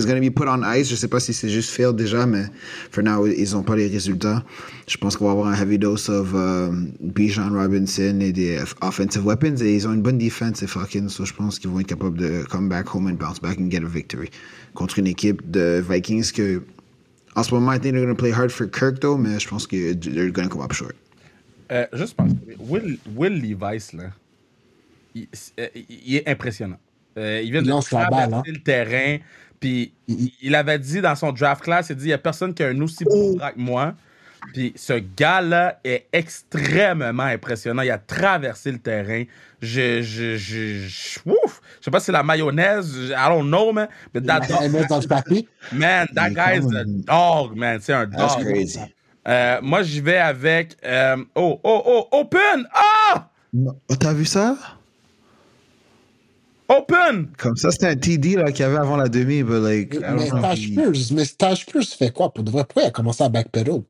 is 0.00 0.06
going 0.06 0.20
to 0.20 0.20
be 0.20 0.34
put 0.34 0.48
on 0.48 0.62
ice. 0.62 0.88
Je 0.88 0.96
sais 0.96 1.08
pas 1.08 1.20
si 1.20 1.32
c'est 1.32 1.48
juste 1.48 1.70
fail 1.70 1.94
déjà, 1.94 2.26
mais 2.26 2.46
for 2.90 3.02
now, 3.02 3.26
ils 3.26 3.56
ont 3.56 3.62
pas 3.62 3.76
les 3.76 3.86
résultats. 3.86 4.42
Je 4.88 4.96
pense 4.96 5.16
qu'on 5.16 5.26
va 5.26 5.32
avoir 5.32 5.48
un 5.48 5.54
heavy 5.54 5.78
dose 5.78 6.08
of 6.08 6.34
um, 6.34 6.92
Bijan 7.00 7.50
Robinson 7.52 8.18
et 8.20 8.32
des 8.32 8.58
offensive 8.80 9.24
weapons. 9.24 9.56
Et 9.62 9.74
ils 9.74 9.86
ont 9.86 9.92
une 9.92 10.02
bonne 10.02 10.18
défense, 10.18 10.60
les 10.60 10.66
Falcons. 10.66 11.08
So 11.08 11.24
je 11.24 11.34
pense 11.34 11.58
qu'ils 11.58 11.70
vont 11.70 11.80
être 11.80 11.86
capables 11.86 12.18
de 12.18 12.44
come 12.50 12.68
back 12.68 12.94
home 12.94 13.06
and 13.06 13.14
bounce 13.14 13.40
back 13.40 13.58
and 13.60 13.70
get 13.70 13.82
a 13.84 13.88
victory 13.88 14.30
contre 14.74 14.98
une 14.98 15.06
équipe 15.06 15.48
de 15.50 15.82
Vikings 15.88 16.32
que, 16.32 16.62
en 17.36 17.42
ce 17.42 17.54
moment, 17.54 17.72
I 17.72 17.78
think 17.78 17.94
they're 17.94 18.04
going 18.04 18.14
to 18.14 18.20
play 18.20 18.32
hard 18.32 18.50
for 18.50 18.66
Kirk, 18.66 19.00
though, 19.00 19.16
mais 19.16 19.38
je 19.38 19.48
pense 19.48 19.66
que 19.66 19.94
they're 19.94 20.30
going 20.30 20.48
to 20.48 20.52
come 20.52 20.62
up 20.62 20.72
short. 20.72 20.96
Euh, 21.70 21.86
juste 21.92 22.16
parce 22.16 22.32
que 22.32 22.56
Will, 22.58 22.98
Will 23.14 23.40
Levis, 23.40 23.92
là, 23.92 24.10
il, 25.14 25.28
euh, 25.58 25.68
il 25.88 26.16
est 26.16 26.28
impressionnant. 26.28 26.78
Euh, 27.16 27.40
il 27.44 27.52
vient 27.52 27.62
de 27.62 27.68
lance 27.68 27.90
la 27.90 28.06
traverser 28.06 28.30
balle, 28.30 28.34
hein. 28.34 28.42
le 28.46 28.58
terrain. 28.58 29.18
Puis 29.60 29.92
Il- 30.08 30.32
il 30.42 30.54
avait 30.56 30.78
dit 30.78 31.00
dans 31.00 31.14
son 31.14 31.30
draft 31.32 31.62
class, 31.62 31.88
il 31.88 31.92
a 31.92 31.94
dit 31.94 32.04
il 32.04 32.08
n'y 32.08 32.12
a 32.12 32.18
personne 32.18 32.52
qui 32.54 32.62
a 32.64 32.68
un 32.68 32.80
aussi 32.80 33.04
Oh. 33.06 33.10
beau 33.32 33.36
bras 33.36 33.52
que 33.52 33.58
moi. 33.60 33.94
Puis 34.54 34.72
ce 34.74 34.94
gars-là 34.94 35.78
est 35.84 36.06
extrêmement 36.12 37.24
impressionnant. 37.24 37.82
Il 37.82 37.90
a 37.90 37.98
traversé 37.98 38.72
le 38.72 38.78
terrain. 38.78 39.24
Je, 39.60 40.00
je, 40.02 40.36
je, 40.38 40.86
je, 40.88 41.20
ouf! 41.26 41.60
je 41.78 41.84
sais 41.84 41.90
pas 41.90 42.00
si 42.00 42.06
c'est 42.06 42.12
la 42.12 42.22
mayonnaise, 42.22 42.90
je- 42.92 43.12
I 43.12 43.28
don't 43.28 43.46
know, 43.46 43.70
man. 43.72 43.88
But 44.14 44.24
that 44.26 44.40
La 44.48 44.66
MS 44.68 44.86
dans 44.88 44.98
le 45.00 45.06
papier? 45.06 45.46
man, 45.72 46.08
that 46.14 46.30
guy 46.30 46.58
is 46.58 46.74
a 46.74 46.84
dog, 46.84 47.54
man. 47.54 47.78
C'est 47.82 47.92
un 47.92 48.06
That's 48.06 48.36
dog. 48.36 48.46
crazy. 48.46 48.80
Euh, 49.28 49.58
moi, 49.62 49.82
j'y 49.82 50.00
vais 50.00 50.16
avec. 50.16 50.76
euh, 50.84 51.16
oh, 51.34 51.60
oh, 51.62 51.82
oh, 51.84 52.08
open! 52.18 52.66
Ah! 52.72 53.28
Oh, 53.54 53.94
T'as 53.98 54.14
vu 54.14 54.24
ça? 54.24 54.56
Open! 56.70 57.28
Comme 57.36 57.56
ça, 57.56 57.70
c'était 57.72 57.86
un 57.88 57.96
TD 57.96 58.36
là, 58.36 58.52
qu'il 58.52 58.60
y 58.60 58.62
avait 58.62 58.76
avant 58.78 58.96
la 58.96 59.08
demi, 59.08 59.42
but 59.42 59.60
like, 59.60 59.98
Mais 59.98 60.28
il- 60.54 60.74
Pierce, 60.74 61.10
mais 61.10 61.26
Taj 61.26 61.66
Pierce 61.66 61.94
fait 61.94 62.12
quoi? 62.12 62.32
Pour 62.32 62.44
de 62.44 62.50
vrai? 62.50 62.62
Pourquoi 62.64 62.84
il 62.84 62.86
a 62.86 62.90
commencé 62.92 63.24
à 63.24 63.28
backpedal? 63.28 63.80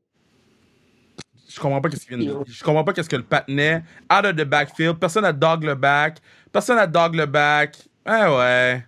Je 1.49 1.61
comprends 1.61 1.81
pas 1.81 1.91
qu'est-ce 1.91 2.07
qu'il 2.07 2.17
vient 2.17 2.33
de 2.39 2.45
Je 2.47 2.65
comprends 2.65 2.85
pas 2.85 2.93
qu'est-ce 2.95 3.09
que 3.09 3.17
le 3.17 3.23
patinet. 3.25 3.83
Out 4.11 4.25
of 4.25 4.37
the 4.37 4.45
backfield. 4.45 4.99
Personne 4.99 5.25
n'a 5.25 5.33
dog 5.33 5.65
le 5.65 5.75
back. 5.75 6.19
Personne 6.53 6.77
n'a 6.77 6.87
dog 6.87 7.15
le 7.17 7.27
back. 7.27 7.77
Ah 8.07 8.35
ouais. 8.35 8.85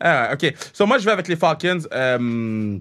Ah 0.00 0.28
ouais, 0.30 0.34
ok. 0.50 0.54
So, 0.72 0.86
moi, 0.86 0.98
je 0.98 1.04
vais 1.04 1.10
avec 1.10 1.28
les 1.28 1.36
Falcons. 1.36 1.80
euh, 1.92 2.78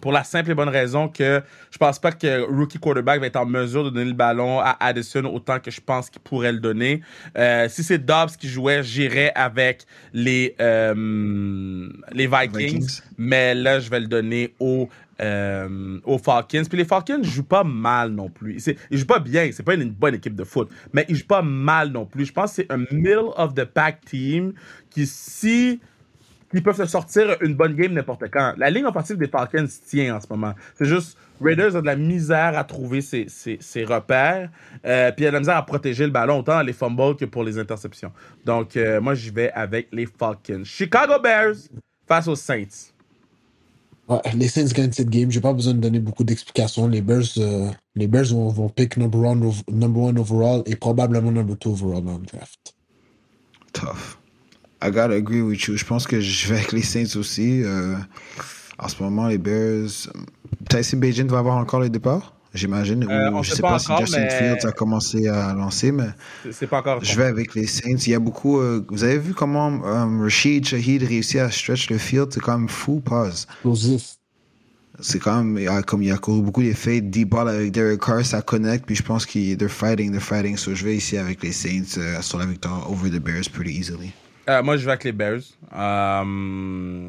pour 0.00 0.12
la 0.12 0.24
simple 0.24 0.50
et 0.50 0.54
bonne 0.54 0.68
raison 0.68 1.08
que 1.08 1.42
je 1.70 1.78
pense 1.78 1.98
pas 1.98 2.12
que 2.12 2.42
rookie 2.42 2.78
quarterback 2.78 3.20
va 3.20 3.26
être 3.26 3.36
en 3.36 3.46
mesure 3.46 3.84
de 3.84 3.90
donner 3.90 4.06
le 4.06 4.14
ballon 4.14 4.60
à 4.60 4.76
Addison 4.80 5.24
autant 5.24 5.58
que 5.58 5.70
je 5.70 5.80
pense 5.80 6.08
qu'il 6.10 6.22
pourrait 6.22 6.52
le 6.52 6.60
donner. 6.60 7.02
Euh, 7.36 7.68
si 7.68 7.82
c'est 7.82 7.98
Dobbs 7.98 8.30
qui 8.38 8.48
jouait, 8.48 8.82
j'irais 8.82 9.32
avec 9.34 9.84
les, 10.12 10.54
euh, 10.60 11.88
les 12.12 12.26
Vikings, 12.26 12.56
Vikings. 12.56 13.00
Mais 13.18 13.54
là, 13.54 13.80
je 13.80 13.90
vais 13.90 14.00
le 14.00 14.06
donner 14.06 14.54
aux, 14.60 14.88
euh, 15.20 15.98
aux 16.04 16.18
Falcons. 16.18 16.62
Puis 16.68 16.78
les 16.78 16.84
Falcons 16.84 17.22
jouent 17.22 17.42
pas 17.42 17.64
mal 17.64 18.10
non 18.10 18.28
plus. 18.30 18.60
C'est- 18.60 18.76
Ils 18.90 18.98
jouent 18.98 19.06
pas 19.06 19.18
bien. 19.18 19.50
C'est 19.52 19.62
pas 19.62 19.74
une, 19.74 19.90
bonne 19.90 20.14
équipe 20.14 20.34
de 20.34 20.44
foot. 20.44 20.70
Mais 20.92 21.04
ils 21.08 21.16
jouent 21.16 21.26
pas 21.26 21.42
mal 21.42 21.90
non 21.90 22.06
plus. 22.06 22.26
Je 22.26 22.32
pense 22.32 22.50
que 22.50 22.62
c'est 22.62 22.72
un 22.72 22.78
middle 22.90 23.30
of 23.36 23.54
the 23.54 23.64
pack 23.64 24.04
team 24.04 24.52
qui, 24.88 25.06
si 25.06 25.80
ils 26.52 26.62
peuvent 26.62 26.76
se 26.76 26.86
sortir 26.86 27.36
une 27.40 27.54
bonne 27.54 27.74
game 27.74 27.92
n'importe 27.92 28.24
quand. 28.30 28.54
La 28.56 28.70
ligne 28.70 28.84
offensive 28.86 29.16
des 29.16 29.28
Falcons 29.28 29.66
tient 29.86 30.16
en 30.16 30.20
ce 30.20 30.26
moment. 30.30 30.52
C'est 30.76 30.84
juste, 30.86 31.16
Raiders 31.40 31.76
a 31.76 31.80
de 31.80 31.86
la 31.86 31.96
misère 31.96 32.58
à 32.58 32.64
trouver 32.64 33.00
ses, 33.00 33.26
ses- 33.28 33.58
ses 33.60 33.84
repères, 33.84 34.50
euh, 34.84 35.12
puis 35.12 35.24
il 35.24 35.28
a 35.28 35.30
de 35.30 35.34
la 35.34 35.40
misère 35.40 35.56
à 35.56 35.64
protéger 35.64 36.04
le 36.04 36.12
ballon, 36.12 36.38
autant 36.40 36.54
dans 36.56 36.62
les 36.62 36.72
fumbles 36.72 37.16
que 37.16 37.24
pour 37.24 37.44
les 37.44 37.58
interceptions. 37.58 38.12
Donc, 38.44 38.76
euh, 38.76 39.00
moi, 39.00 39.14
j'y 39.14 39.30
vais 39.30 39.50
avec 39.52 39.88
les 39.92 40.06
Falcons. 40.06 40.62
Chicago 40.64 41.14
Bears 41.22 41.54
face 42.08 42.26
aux 42.28 42.36
Saints. 42.36 42.92
Ouais, 44.08 44.18
les 44.34 44.48
Saints 44.48 44.66
gagnent 44.74 44.90
cette 44.90 45.08
game. 45.08 45.30
J'ai 45.30 45.40
pas 45.40 45.52
besoin 45.52 45.72
de 45.74 45.78
donner 45.78 46.00
beaucoup 46.00 46.24
d'explications. 46.24 46.88
Les 46.88 47.00
Bears, 47.00 47.22
euh, 47.38 47.70
les 47.94 48.08
Bears 48.08 48.24
vont, 48.32 48.48
vont 48.48 48.68
pick 48.68 48.96
number 48.96 49.20
one, 49.20 49.52
number 49.70 50.02
one 50.02 50.18
overall 50.18 50.64
et 50.66 50.74
probablement 50.74 51.30
number 51.30 51.56
two 51.56 51.70
overall 51.70 52.02
dans 52.02 52.18
le 52.18 52.24
draft. 52.26 52.74
Tough. 53.72 54.18
I 54.82 54.90
gotta 54.90 55.14
agree 55.14 55.42
with 55.42 55.60
you. 55.64 55.76
Je 55.76 55.84
pense 55.84 56.06
que 56.06 56.20
je 56.20 56.48
vais 56.48 56.56
avec 56.58 56.72
les 56.72 56.82
Saints 56.82 57.16
aussi. 57.18 57.62
Euh, 57.62 57.94
en 58.78 58.88
ce 58.88 59.02
moment, 59.02 59.26
les 59.28 59.38
Bears. 59.38 59.88
Tyson 60.68 60.96
Bagent 60.98 61.26
va 61.30 61.38
avoir 61.38 61.56
encore 61.58 61.80
les 61.80 61.90
départs, 61.90 62.34
j'imagine. 62.54 63.06
Euh, 63.10 63.42
je 63.42 63.50
sais 63.54 63.62
pas 63.62 63.72
pas, 63.72 63.78
si 63.78 63.92
Justin 64.00 64.20
mais- 64.20 64.30
Fields 64.56 64.66
a 64.66 64.72
commencé 64.72 65.28
à 65.28 65.52
lancer, 65.52 65.92
mais 65.92 66.08
C'est- 66.50 66.66
pas 66.66 66.78
encore. 66.78 67.02
je 67.04 67.14
vais 67.14 67.24
avec 67.26 67.54
les 67.54 67.66
Saints. 67.66 67.96
Il 68.06 68.10
y 68.10 68.14
a 68.14 68.18
beaucoup. 68.18 68.58
euh, 68.58 68.84
vous 68.88 69.04
avez 69.04 69.18
vu 69.18 69.34
comment 69.34 69.82
euh, 69.84 70.22
Rashid 70.22 70.66
Shahid 70.66 71.02
réussit 71.02 71.40
à 71.40 71.50
stretch 71.50 71.90
le 71.90 71.98
field? 71.98 72.28
C'est 72.32 72.40
quand 72.40 72.56
même 72.58 72.68
fou, 72.68 73.00
pause. 73.00 73.46
Explosif. 73.50 74.14
C'est 75.02 75.18
quand 75.18 75.42
même, 75.42 75.56
il 75.56 75.64
y 75.64 75.68
a- 75.68 75.82
comme 75.82 76.02
il 76.02 76.08
y 76.08 76.12
a 76.12 76.18
couru 76.18 76.42
beaucoup 76.42 76.62
d'effets, 76.62 77.00
deep 77.00 77.30
ball 77.30 77.48
avec 77.48 77.72
Derek 77.72 78.00
Carr, 78.00 78.24
ça 78.24 78.42
connecte, 78.42 78.84
puis 78.84 78.94
je 78.96 79.02
pense 79.02 79.24
qu'ils 79.24 79.56
they're 79.56 79.70
fighting, 79.70 80.10
they're 80.10 80.22
fighting. 80.22 80.56
So 80.58 80.74
je 80.74 80.84
vais 80.84 80.96
ici 80.96 81.16
avec 81.16 81.42
les 81.42 81.52
Saints 81.52 81.96
euh, 81.98 82.20
sur 82.20 82.38
la 82.38 82.44
victoire 82.46 82.90
over 82.90 83.08
the 83.10 83.18
Bears 83.22 83.48
pretty 83.50 83.72
easily. 83.78 84.12
Euh, 84.50 84.62
moi, 84.64 84.76
je 84.76 84.84
vais 84.84 84.90
avec 84.90 85.04
les 85.04 85.12
Bears. 85.12 85.42
Euh, 85.72 87.08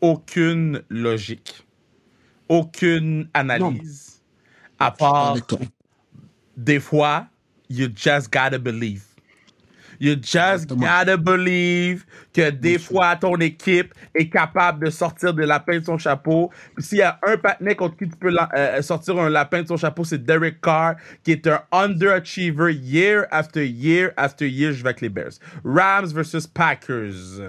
aucune 0.00 0.82
logique. 0.88 1.66
Aucune 2.48 3.28
analyse. 3.34 4.22
À 4.78 4.92
part, 4.92 5.36
des 6.56 6.78
fois, 6.78 7.26
you 7.68 7.88
just 7.94 8.32
gotta 8.32 8.58
believe. 8.58 9.07
You 10.00 10.14
just 10.14 10.36
Exactement. 10.36 10.80
gotta 10.86 11.16
believe 11.16 12.04
que 12.32 12.50
des 12.50 12.78
fois, 12.78 13.16
ton 13.16 13.36
équipe 13.38 13.92
est 14.14 14.28
capable 14.28 14.86
de 14.86 14.90
sortir 14.90 15.34
des 15.34 15.44
lapins 15.46 15.78
de 15.80 15.84
son 15.84 15.98
chapeau. 15.98 16.50
Puis 16.76 16.84
s'il 16.84 16.98
y 16.98 17.02
a 17.02 17.18
un 17.26 17.36
patinet 17.36 17.74
contre 17.74 17.96
qui 17.96 18.08
tu 18.08 18.16
peux 18.16 18.30
la- 18.30 18.48
euh, 18.56 18.82
sortir 18.82 19.18
un 19.18 19.28
lapin 19.28 19.62
de 19.62 19.68
son 19.68 19.76
chapeau, 19.76 20.04
c'est 20.04 20.24
Derek 20.24 20.60
Carr, 20.60 20.94
qui 21.24 21.32
est 21.32 21.46
un 21.48 21.60
underachiever 21.72 22.72
year 22.74 23.26
after 23.30 23.66
year 23.66 24.10
after 24.16 24.48
year. 24.48 24.72
Je 24.72 24.82
vais 24.82 24.90
avec 24.90 25.00
les 25.00 25.08
Bears. 25.08 25.32
Rams 25.64 26.12
versus 26.12 26.46
Packers. 26.46 27.40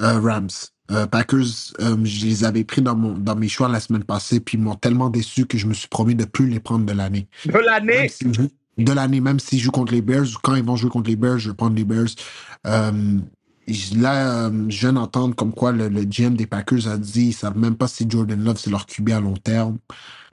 Euh, 0.00 0.18
Rams. 0.20 0.48
Euh, 0.90 1.06
Packers, 1.06 1.72
euh, 1.80 1.96
je 2.04 2.26
les 2.26 2.44
avais 2.44 2.64
pris 2.64 2.82
dans, 2.82 2.96
mon, 2.96 3.12
dans 3.16 3.36
mes 3.36 3.48
choix 3.48 3.68
la 3.68 3.80
semaine 3.80 4.04
passée, 4.04 4.40
puis 4.40 4.58
ils 4.58 4.60
m'ont 4.62 4.74
tellement 4.74 5.08
déçu 5.10 5.46
que 5.46 5.56
je 5.56 5.66
me 5.66 5.72
suis 5.74 5.88
promis 5.88 6.14
de 6.14 6.24
plus 6.24 6.48
les 6.48 6.60
prendre 6.60 6.84
de 6.84 6.92
l'année. 6.92 7.28
De 7.46 7.58
l'année? 7.58 8.10
De 8.78 8.92
l'année, 8.92 9.20
même 9.20 9.38
s'ils 9.40 9.58
jouent 9.60 9.70
contre 9.70 9.92
les 9.92 10.02
Bears, 10.02 10.24
ou 10.24 10.38
quand 10.42 10.54
ils 10.54 10.64
vont 10.64 10.76
jouer 10.76 10.90
contre 10.90 11.08
les 11.10 11.16
Bears, 11.16 11.38
je 11.38 11.50
vais 11.50 11.56
prendre 11.56 11.76
les 11.76 11.84
Bears. 11.84 12.08
Euh, 12.66 13.18
là, 13.96 14.46
euh, 14.46 14.64
je 14.68 14.80
viens 14.80 14.92
d'entendre 14.94 15.34
comme 15.34 15.52
quoi 15.52 15.72
le, 15.72 15.88
le 15.88 16.02
GM 16.04 16.34
des 16.34 16.46
Packers 16.46 16.88
a 16.88 16.96
dit 16.98 17.26
ils 17.28 17.32
savent 17.32 17.56
même 17.56 17.76
pas 17.76 17.86
si 17.86 18.06
Jordan 18.08 18.42
Love 18.42 18.58
c'est 18.58 18.70
leur 18.70 18.86
QB 18.86 19.10
à 19.10 19.20
long 19.20 19.34
terme. 19.36 19.78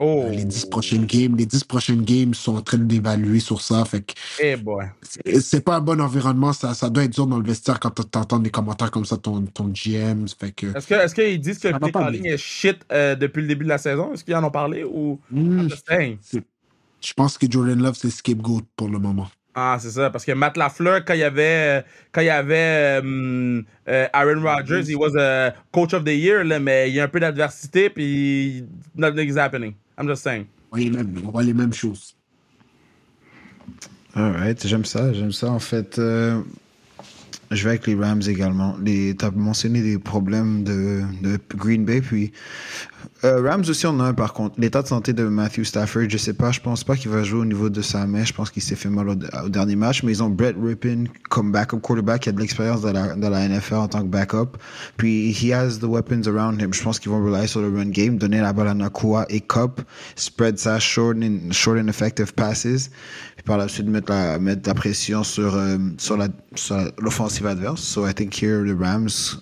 Oh. 0.00 0.24
Euh, 0.26 0.30
les 0.30 0.44
10 0.44 0.66
prochaines 0.66 1.04
games, 1.04 1.36
les 1.36 1.44
10 1.46 1.64
prochaines 1.64 2.02
games 2.02 2.32
sont 2.34 2.56
en 2.56 2.62
train 2.62 2.78
d'évaluer 2.78 3.38
sur 3.38 3.60
ça. 3.60 3.84
Fait 3.84 4.00
que 4.00 4.14
Eh 4.42 4.56
boy. 4.56 4.86
c'est- 5.02 5.40
c'est 5.40 5.60
pas 5.60 5.76
un 5.76 5.80
bon 5.80 6.00
environnement. 6.00 6.52
Ça, 6.54 6.72
ça 6.74 6.88
doit 6.88 7.04
être 7.04 7.12
dur 7.12 7.26
dans 7.26 7.38
le 7.38 7.44
vestiaire 7.44 7.78
quand 7.78 7.90
t'entends 8.10 8.38
des 8.38 8.50
commentaires 8.50 8.90
comme 8.90 9.04
ça 9.04 9.16
de 9.16 9.20
ton, 9.20 9.42
ton 9.42 9.68
GM. 9.68 10.26
Fait 10.38 10.52
que. 10.52 10.74
Est-ce 10.76 10.86
que 10.86 10.94
est-ce 10.94 11.14
qu'ils 11.14 11.40
disent 11.40 11.58
que 11.58 11.68
le 11.68 11.78
bien. 11.78 12.32
est 12.32 12.38
shit 12.38 12.78
euh, 12.92 13.14
depuis 13.14 13.42
le 13.42 13.48
début 13.48 13.64
de 13.64 13.68
la 13.68 13.78
saison? 13.78 14.12
Est-ce 14.14 14.24
qu'ils 14.24 14.34
en 14.34 14.42
ont 14.44 14.50
parlé 14.50 14.82
ou? 14.84 15.20
Hmm? 15.30 15.68
Je 17.00 17.12
pense 17.14 17.38
que 17.38 17.46
Jordan 17.50 17.82
Love, 17.82 17.96
c'est 17.96 18.10
scapegoat 18.10 18.62
pour 18.76 18.88
le 18.88 18.98
moment. 18.98 19.28
Ah, 19.54 19.78
c'est 19.80 19.90
ça. 19.90 20.10
Parce 20.10 20.24
que 20.24 20.32
Matt 20.32 20.56
LaFleur, 20.56 21.04
quand 21.04 21.14
il 21.14 21.20
y 21.20 21.24
avait, 21.24 21.84
quand 22.12 22.20
il 22.20 22.26
y 22.26 22.30
avait 22.30 23.00
euh, 23.02 23.62
euh, 23.88 24.06
Aaron 24.12 24.42
Rodgers, 24.42 24.88
he 24.88 24.94
was 24.94 25.16
a 25.16 25.52
coach 25.72 25.92
of 25.92 26.04
the 26.04 26.14
year, 26.14 26.44
là, 26.44 26.60
mais 26.60 26.88
il 26.88 26.94
y 26.94 27.00
a 27.00 27.04
un 27.04 27.08
peu 27.08 27.20
d'adversité, 27.20 27.90
puis 27.90 28.64
nothing 28.94 29.28
is 29.28 29.38
happening. 29.38 29.74
I'm 29.98 30.08
just 30.08 30.22
saying. 30.22 30.46
On 30.70 30.76
voit 30.76 30.84
les 30.84 30.90
mêmes, 30.90 31.14
on 31.26 31.30
voit 31.30 31.42
les 31.42 31.54
mêmes 31.54 31.72
choses. 31.72 32.14
Alright, 34.14 34.66
j'aime 34.66 34.84
ça, 34.84 35.12
j'aime 35.12 35.32
ça. 35.32 35.50
En 35.50 35.58
fait, 35.58 35.98
euh, 35.98 36.40
je 37.50 37.64
vais 37.64 37.70
avec 37.70 37.86
les 37.86 37.96
Rams 37.96 38.22
également. 38.28 38.76
Les, 38.84 39.16
t'as 39.16 39.30
mentionné 39.30 39.82
des 39.82 39.98
problèmes 39.98 40.62
de, 40.62 41.02
de 41.22 41.38
Green 41.56 41.84
Bay, 41.84 42.00
puis 42.00 42.32
euh, 43.24 43.42
Rams 43.42 43.64
aussi 43.68 43.86
on 43.86 44.00
a 44.00 44.04
un 44.04 44.14
par 44.14 44.32
contre. 44.32 44.58
L'état 44.58 44.82
de 44.82 44.88
santé 44.88 45.12
de 45.12 45.24
Matthew 45.24 45.64
Stafford, 45.64 46.08
je 46.08 46.16
sais 46.16 46.32
pas, 46.32 46.50
je 46.52 46.60
pense 46.60 46.84
pas 46.84 46.96
qu'il 46.96 47.10
va 47.10 47.22
jouer 47.22 47.40
au 47.40 47.44
niveau 47.44 47.68
de 47.68 47.82
sa 47.82 48.06
main. 48.06 48.24
Je 48.24 48.32
pense 48.32 48.50
qu'il 48.50 48.62
s'est 48.62 48.76
fait 48.76 48.88
mal 48.88 49.08
au, 49.08 49.48
dernier 49.48 49.76
match, 49.76 50.02
mais 50.02 50.12
ils 50.12 50.22
ont 50.22 50.30
Brett 50.30 50.56
Rippin 50.60 51.04
comme 51.28 51.52
backup 51.52 51.80
quarterback 51.80 52.22
qui 52.22 52.28
a 52.30 52.32
de 52.32 52.40
l'expérience 52.40 52.80
dans 52.80 52.92
la, 52.92 53.14
dans 53.14 53.30
la 53.30 53.48
NFL 53.48 53.74
en 53.74 53.88
tant 53.88 54.02
que 54.02 54.08
backup. 54.08 54.56
Puis 54.96 55.32
he 55.32 55.52
has 55.52 55.78
the 55.78 55.84
weapons 55.84 56.26
around 56.26 56.60
him. 56.60 56.72
Je 56.72 56.82
pense 56.82 56.98
qu'ils 56.98 57.10
vont 57.10 57.22
rely 57.24 57.46
sur 57.46 57.60
le 57.60 57.68
run 57.68 57.90
game, 57.90 58.16
donner 58.16 58.40
la 58.40 58.52
balle 58.52 58.68
à 58.68 58.74
Nakua 58.74 59.26
et 59.28 59.40
Cup, 59.40 59.80
spread 60.16 60.58
ça 60.58 60.78
short 60.78 61.16
and, 61.22 61.52
short 61.52 61.78
and 61.78 61.88
effective 61.88 62.32
passes. 62.34 62.90
Puis 63.36 63.44
par 63.44 63.58
la 63.58 63.68
suite 63.68 63.86
mettre 63.86 64.10
la, 64.10 64.38
mettre 64.38 64.68
la 64.68 64.74
pression 64.74 65.24
sur, 65.24 65.54
euh, 65.54 65.76
sur 65.98 66.16
la, 66.16 66.28
sur 66.54 66.76
l'offensive 66.98 67.46
adverse. 67.46 67.80
So 67.82 68.06
I 68.06 68.14
think 68.14 68.34
here 68.34 68.64
the 68.64 68.78
Rams 68.78 69.40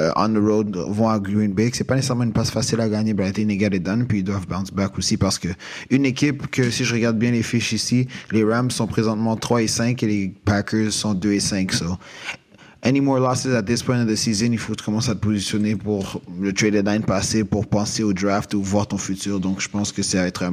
euh, 0.00 0.10
on 0.16 0.28
the 0.28 0.38
road 0.38 0.76
vont 0.76 1.08
à 1.08 1.18
Green 1.18 1.52
Bay. 1.52 1.70
C'est 1.72 1.84
pas 1.84 1.94
nécessairement 1.94 2.24
une 2.24 2.32
passe 2.32 2.50
facile 2.50 2.80
à 2.80 2.88
gagner, 2.88 3.14
but 3.14 3.26
I 3.26 3.32
think 3.32 3.48
they. 3.48 4.04
Puis 4.08 4.18
ils 4.18 4.24
doivent 4.24 4.46
bounce 4.46 4.70
back 4.72 4.98
aussi 4.98 5.16
parce 5.16 5.38
que 5.38 5.48
une 5.90 6.04
équipe 6.04 6.50
que 6.50 6.70
si 6.70 6.84
je 6.84 6.94
regarde 6.94 7.18
bien 7.18 7.30
les 7.30 7.42
fiches 7.42 7.72
ici, 7.72 8.08
les 8.32 8.44
Rams 8.44 8.70
sont 8.70 8.86
présentement 8.86 9.36
3 9.36 9.62
et 9.62 9.68
5 9.68 10.02
et 10.02 10.06
les 10.06 10.34
Packers 10.44 10.92
sont 10.92 11.14
2 11.14 11.32
et 11.32 11.40
5. 11.40 11.72
So 11.72 11.98
any 12.82 13.00
more 13.00 13.18
losses 13.18 13.46
at 13.46 13.62
this 13.62 13.82
point 13.82 14.00
of 14.02 14.08
the 14.08 14.16
season, 14.16 14.52
il 14.52 14.58
faut 14.58 14.74
commences 14.74 15.08
à 15.08 15.14
te 15.14 15.20
positionner 15.20 15.74
pour 15.74 16.20
le 16.40 16.52
trade 16.52 16.72
deadline 16.72 17.02
passé, 17.02 17.44
pour 17.44 17.66
penser 17.66 18.02
au 18.02 18.12
draft 18.12 18.54
ou 18.54 18.62
voir 18.62 18.86
ton 18.86 18.98
futur. 18.98 19.40
Donc 19.40 19.60
je 19.60 19.68
pense 19.68 19.92
que 19.92 20.02
ça 20.02 20.22
va 20.22 20.26
être 20.26 20.44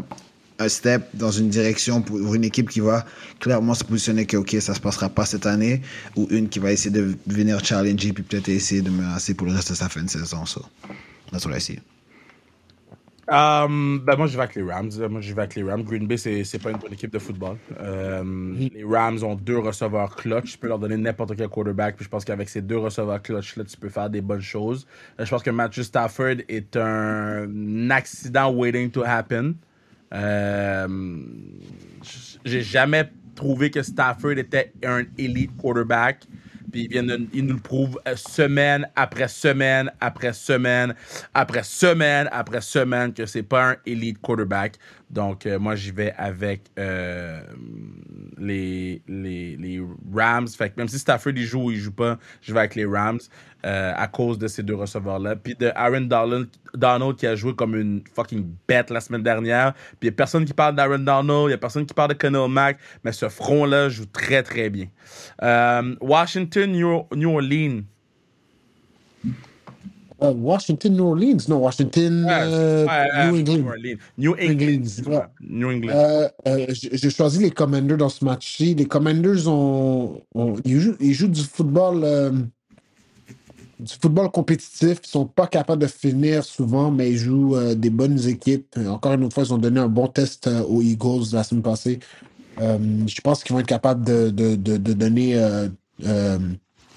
un, 0.62 0.70
step 0.70 1.04
dans 1.14 1.32
une 1.32 1.50
direction 1.50 2.02
pour 2.02 2.34
une 2.36 2.44
équipe 2.44 2.70
qui 2.70 2.80
va 2.80 3.06
clairement 3.40 3.74
se 3.74 3.84
positionner 3.84 4.26
que 4.26 4.38
ok 4.38 4.56
ça 4.60 4.74
se 4.74 4.80
passera 4.80 5.10
pas 5.10 5.26
cette 5.26 5.46
année 5.46 5.82
ou 6.16 6.28
une 6.30 6.50
qui 6.50 6.60
va 6.60 6.72
essayer 6.72 6.92
de 6.92 7.16
venir 7.28 7.64
challenger 7.64 8.14
puis 8.14 8.24
peut-être 8.24 8.50
essayer 8.50 8.82
de 8.82 8.90
menacer 8.90 9.34
pour 9.34 9.48
le 9.48 9.54
reste 9.54 9.70
de 9.70 9.76
sa 9.76 9.90
fin 9.90 10.04
de 10.04 10.10
saison 10.10 10.46
so 10.46 10.66
that's 11.32 11.46
what 11.46 11.56
I 11.56 11.62
see 11.62 11.80
Um, 13.32 14.02
ben 14.04 14.18
moi, 14.18 14.28
je 14.28 14.36
vais 14.36 14.44
avec 14.44 14.56
les 14.56 14.64
Rams. 14.64 14.92
Moi, 15.10 15.22
je 15.22 15.34
vais 15.34 15.48
les 15.56 15.64
Rams. 15.64 15.84
Green 15.84 16.06
Bay, 16.06 16.18
c'est 16.18 16.62
pas 16.62 16.72
une 16.72 16.78
bonne 16.78 16.92
équipe 16.92 17.14
de 17.14 17.20
football. 17.20 17.56
Euh, 17.80 18.54
Les 18.58 18.84
Rams 18.84 19.24
ont 19.24 19.36
deux 19.36 19.58
receveurs 19.58 20.18
clutch. 20.18 20.52
Tu 20.52 20.58
peux 20.58 20.68
leur 20.68 20.80
donner 20.80 20.98
n'importe 20.98 21.38
quel 21.38 21.48
quarterback. 21.48 21.96
Puis 21.96 22.04
je 22.04 22.10
pense 22.10 22.26
qu'avec 22.26 22.50
ces 22.50 22.62
deux 22.62 22.78
receveurs 22.78 23.22
clutch-là, 23.22 23.64
tu 23.64 23.78
peux 23.78 23.88
faire 23.88 24.10
des 24.10 24.20
bonnes 24.20 24.42
choses. 24.42 24.86
Euh, 25.18 25.24
je 25.26 25.30
pense 25.30 25.44
que 25.44 25.50
Matthew 25.50 25.84
Stafford 25.84 26.42
est 26.50 26.76
un 26.76 27.90
accident 27.90 28.52
waiting 28.52 28.92
to 28.92 29.04
happen. 29.06 29.54
Euh, 30.14 30.88
J'ai 32.46 32.62
jamais 32.62 33.10
trouvé 33.36 33.72
que 33.72 33.82
Stafford 33.82 34.34
était 34.34 34.74
un 34.84 35.04
elite 35.18 35.56
quarterback. 35.58 36.24
Puis 36.72 36.88
il, 36.90 37.28
il 37.34 37.46
nous 37.46 37.56
le 37.56 37.60
prouve 37.60 38.00
euh, 38.08 38.16
semaine 38.16 38.88
après 38.96 39.28
semaine 39.28 39.92
après 40.00 40.32
semaine 40.34 40.96
après 41.34 41.64
semaine 41.64 42.30
après 42.32 42.62
semaine 42.62 43.14
que 43.14 43.26
c'est 43.26 43.44
pas 43.44 43.72
un 43.72 43.76
elite 43.86 44.20
quarterback. 44.22 44.78
Donc 45.12 45.46
euh, 45.46 45.60
moi 45.60 45.76
j'y 45.76 45.92
vais 45.92 46.14
avec 46.18 46.62
euh, 46.80 47.42
les, 48.38 49.02
Rams. 50.14 50.48
Fait 50.48 50.70
que 50.70 50.76
même 50.78 50.88
si 50.88 50.98
Stafford 50.98 51.34
il 51.36 51.44
joue 51.44 51.66
ou 51.66 51.72
il 51.72 51.78
joue 51.78 51.92
pas, 51.92 52.18
je 52.42 52.54
vais 52.54 52.60
avec 52.60 52.76
les 52.76 52.86
Rams 52.86 53.20
euh, 53.66 53.94
à 53.96 54.08
cause 54.08 54.38
de 54.38 54.48
ces 54.48 54.64
deux 54.64 54.76
receveurs-là. 54.76 55.36
Puis 55.36 55.56
de 55.56 55.72
Aaron 55.76 56.02
Donald, 56.74 57.18
qui 57.18 57.28
a 57.28 57.36
joué 57.36 57.54
comme 57.54 57.76
une 57.76 58.02
fucking 58.16 58.56
bête 58.68 58.90
la 58.90 59.02
semaine 59.02 59.24
dernière. 59.24 59.74
Puis 59.74 59.98
il 60.04 60.06
n'y 60.08 60.14
a 60.14 60.16
personne 60.16 60.46
qui 60.46 60.54
parle 60.54 60.76
d'Aaron 60.76 61.00
Donald, 61.00 61.44
il 61.44 61.48
n'y 61.48 61.54
a 61.54 61.58
personne 61.58 61.86
qui 61.86 61.94
parle 61.94 62.10
de 62.10 62.16
Khalil 62.16 62.48
Mack, 62.50 62.78
mais 63.04 63.12
ce 63.12 63.28
front-là 63.28 63.90
joue 63.90 64.06
très 64.06 64.44
très 64.44 64.70
bien. 64.70 64.88
Washington, 66.02 66.72
New 66.72 67.30
Orleans. 67.30 67.82
Euh, 70.24 70.34
Washington, 70.34 70.94
New 70.96 71.04
Orleans. 71.06 71.38
Non, 71.48 71.58
Washington, 71.58 72.26
Ouais, 72.26 72.32
euh, 72.32 72.86
ouais, 72.86 73.08
euh, 73.16 73.26
New 73.26 73.32
New 73.32 73.40
England. 73.42 73.68
Orleans. 73.70 73.98
New 74.18 74.36
New 74.36 74.52
England. 74.52 74.84
Ouais. 75.08 75.22
New 75.50 75.70
England. 75.72 75.94
Euh, 75.96 76.30
euh, 76.48 76.66
J'ai 76.70 77.10
choisi 77.10 77.40
les 77.40 77.50
Commanders 77.52 77.98
dans 77.98 78.10
ce 78.10 78.24
match-ci. 78.24 78.76
Les 78.76 78.86
Commanders 78.86 79.48
ont, 79.48 80.22
ont- 80.36 80.56
ils, 80.64 80.80
jouent, 80.80 80.96
ils 81.00 81.14
jouent 81.14 81.28
du 81.28 81.42
football, 81.42 82.02
euh, 82.04 82.32
du 83.80 83.94
football 84.00 84.30
compétitif. 84.30 85.00
Ils 85.04 85.08
sont 85.10 85.26
pas 85.26 85.48
capables 85.48 85.82
de 85.82 85.88
finir 85.88 86.44
souvent, 86.44 86.92
mais 86.92 87.10
ils 87.10 87.18
jouent 87.18 87.56
euh, 87.56 87.74
des 87.74 87.90
bonnes 87.90 88.20
équipes. 88.28 88.76
Encore 88.88 89.14
une 89.14 89.24
autre 89.24 89.34
fois, 89.34 89.44
ils 89.44 89.54
ont 89.54 89.58
donné 89.58 89.80
un 89.80 89.88
bon 89.88 90.06
test 90.08 90.48
aux 90.70 90.82
Eagles 90.84 91.34
la 91.34 91.44
semaine 91.44 91.64
passée. 91.64 92.00
Je 92.60 93.22
pense 93.22 93.44
qu'ils 93.44 93.54
vont 93.54 93.60
être 93.62 93.66
capables 93.66 94.06
de, 94.06 94.30
de, 94.30 94.56
de, 94.56 94.78
de 94.78 94.94
donner 94.94 95.36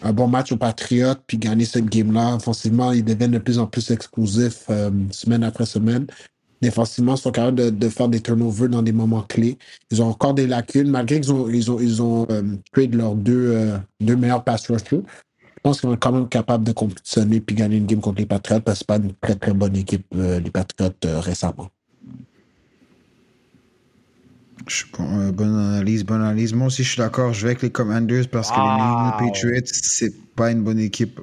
un 0.04 0.12
bon 0.12 0.28
match 0.28 0.52
aux 0.52 0.56
Patriots 0.56 1.14
puis 1.26 1.38
gagner 1.38 1.64
cette 1.64 1.86
game-là. 1.86 2.36
Offensivement, 2.36 2.92
ils 2.92 3.04
deviennent 3.04 3.32
de 3.32 3.38
plus 3.38 3.58
en 3.58 3.66
plus 3.66 3.90
explosifs 3.90 4.66
euh, 4.70 4.90
semaine 5.10 5.42
après 5.42 5.66
semaine. 5.66 6.06
Défensivement, 6.62 7.16
ils 7.16 7.20
sont 7.20 7.30
capables 7.30 7.76
de, 7.76 7.88
faire 7.88 8.08
des 8.08 8.20
turnovers 8.20 8.68
dans 8.68 8.82
des 8.82 8.92
moments 8.92 9.22
clés. 9.22 9.58
Ils 9.90 10.00
ont 10.00 10.08
encore 10.08 10.34
des 10.34 10.46
lacunes, 10.46 10.88
malgré 10.88 11.20
qu'ils 11.20 11.32
ont, 11.32 11.48
ils 11.48 11.70
ont, 11.70 11.80
ils 11.80 12.00
ont 12.00 12.26
euh, 12.30 12.42
trade 12.72 12.94
leurs 12.94 13.14
deux, 13.14 13.50
euh, 13.52 13.76
deux 14.00 14.16
meilleurs 14.16 14.44
pass 14.44 14.70
rushers. 14.70 15.02
pense 15.62 15.80
qu'ils 15.80 15.90
être 15.92 16.00
quand 16.00 16.12
même 16.12 16.28
capables 16.28 16.64
de 16.64 16.72
compétitionner 16.72 17.40
puis 17.40 17.56
gagner 17.56 17.78
une 17.78 17.86
game 17.86 18.00
contre 18.00 18.20
les 18.20 18.26
Patriots 18.26 18.60
parce 18.60 18.78
que 18.78 18.84
c'est 18.86 18.86
pas 18.86 18.96
une 18.96 19.14
très 19.14 19.34
très 19.34 19.52
bonne 19.52 19.76
équipe, 19.76 20.06
euh, 20.14 20.40
les 20.40 20.50
Patriots, 20.50 20.92
euh, 21.04 21.20
récemment. 21.20 21.68
Je 24.66 24.84
bon, 24.96 25.20
euh, 25.20 25.32
bonne 25.32 25.54
analyse, 25.54 26.04
bonne 26.04 26.22
analyse. 26.22 26.54
Moi 26.54 26.68
aussi, 26.68 26.84
je 26.84 26.90
suis 26.90 26.98
d'accord. 26.98 27.32
Je 27.32 27.42
vais 27.42 27.50
avec 27.50 27.62
les 27.62 27.70
Commanders 27.70 28.28
parce 28.28 28.50
que 28.50 28.56
les 28.56 28.62
New 28.62 28.66
England 28.70 29.12
Wow. 29.20 29.26
Patriots, 29.28 29.60
c'est 29.66 30.14
pas 30.34 30.50
une 30.50 30.62
bonne 30.62 30.78
équipe. 30.78 31.20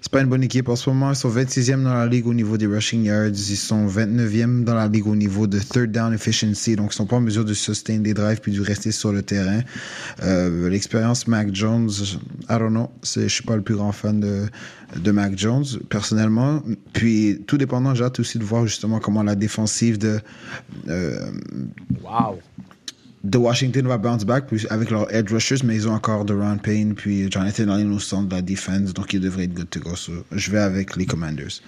C'est 0.00 0.10
pas 0.10 0.20
une 0.22 0.28
bonne 0.28 0.42
équipe. 0.42 0.68
En 0.68 0.74
ce 0.76 0.88
moment, 0.88 1.10
ils 1.10 1.16
sont 1.16 1.28
26e 1.30 1.82
dans 1.82 1.92
la 1.94 2.06
ligue 2.06 2.26
au 2.26 2.34
niveau 2.34 2.56
des 2.56 2.66
rushing 2.66 3.04
yards. 3.04 3.28
Ils 3.28 3.56
sont 3.56 3.86
29e 3.86 4.64
dans 4.64 4.74
la 4.74 4.88
ligue 4.88 5.06
au 5.06 5.14
niveau 5.14 5.46
de 5.46 5.58
third 5.58 5.92
down 5.92 6.14
efficiency. 6.14 6.76
Donc, 6.76 6.92
ils 6.92 6.96
sont 6.96 7.06
pas 7.06 7.16
en 7.16 7.20
mesure 7.20 7.44
de 7.44 7.54
sustain 7.54 7.98
des 7.98 8.14
drives 8.14 8.40
puis 8.40 8.52
de 8.52 8.60
rester 8.62 8.90
sur 8.90 9.12
le 9.12 9.22
terrain. 9.22 9.60
Euh, 10.22 10.68
L'expérience 10.70 11.26
Mac 11.28 11.54
Jones, 11.54 11.90
I 12.48 12.58
don't 12.58 12.70
know. 12.70 12.90
Je 13.04 13.28
suis 13.28 13.44
pas 13.44 13.54
le 13.56 13.62
plus 13.62 13.76
grand 13.76 13.92
fan 13.92 14.18
de, 14.18 14.46
de 14.96 15.10
Mac 15.10 15.36
Jones, 15.38 15.66
personnellement. 15.90 16.62
Puis, 16.94 17.42
tout 17.46 17.58
dépendant, 17.58 17.94
j'ai 17.94 18.04
hâte 18.04 18.18
aussi 18.18 18.38
de 18.38 18.44
voir 18.44 18.66
justement 18.66 18.98
comment 18.98 19.22
la 19.22 19.34
défensive 19.36 19.98
de, 19.98 20.20
euh, 20.88 21.30
Wow. 22.02 22.40
De 23.24 23.36
Washington 23.38 23.86
va 23.86 23.98
bounce 23.98 24.24
back 24.24 24.46
puis 24.46 24.66
avec 24.70 24.90
leurs 24.90 25.12
edge 25.14 25.32
rushers, 25.32 25.64
mais 25.64 25.74
ils 25.74 25.88
ont 25.88 25.92
encore 25.94 26.24
Deron 26.24 26.58
Payne 26.58 26.94
puis 26.94 27.30
Jonathan 27.30 27.68
Allen 27.68 27.92
au 27.92 27.98
centre 27.98 28.28
de 28.28 28.34
la 28.36 28.42
defense, 28.42 28.94
donc 28.94 29.12
ils 29.12 29.20
devraient 29.20 29.44
être 29.44 29.54
good 29.54 29.70
to 29.70 29.80
go. 29.80 29.96
So, 29.96 30.12
je 30.32 30.50
vais 30.50 30.58
avec 30.60 30.96
les 30.96 31.06
Commanders. 31.06 31.60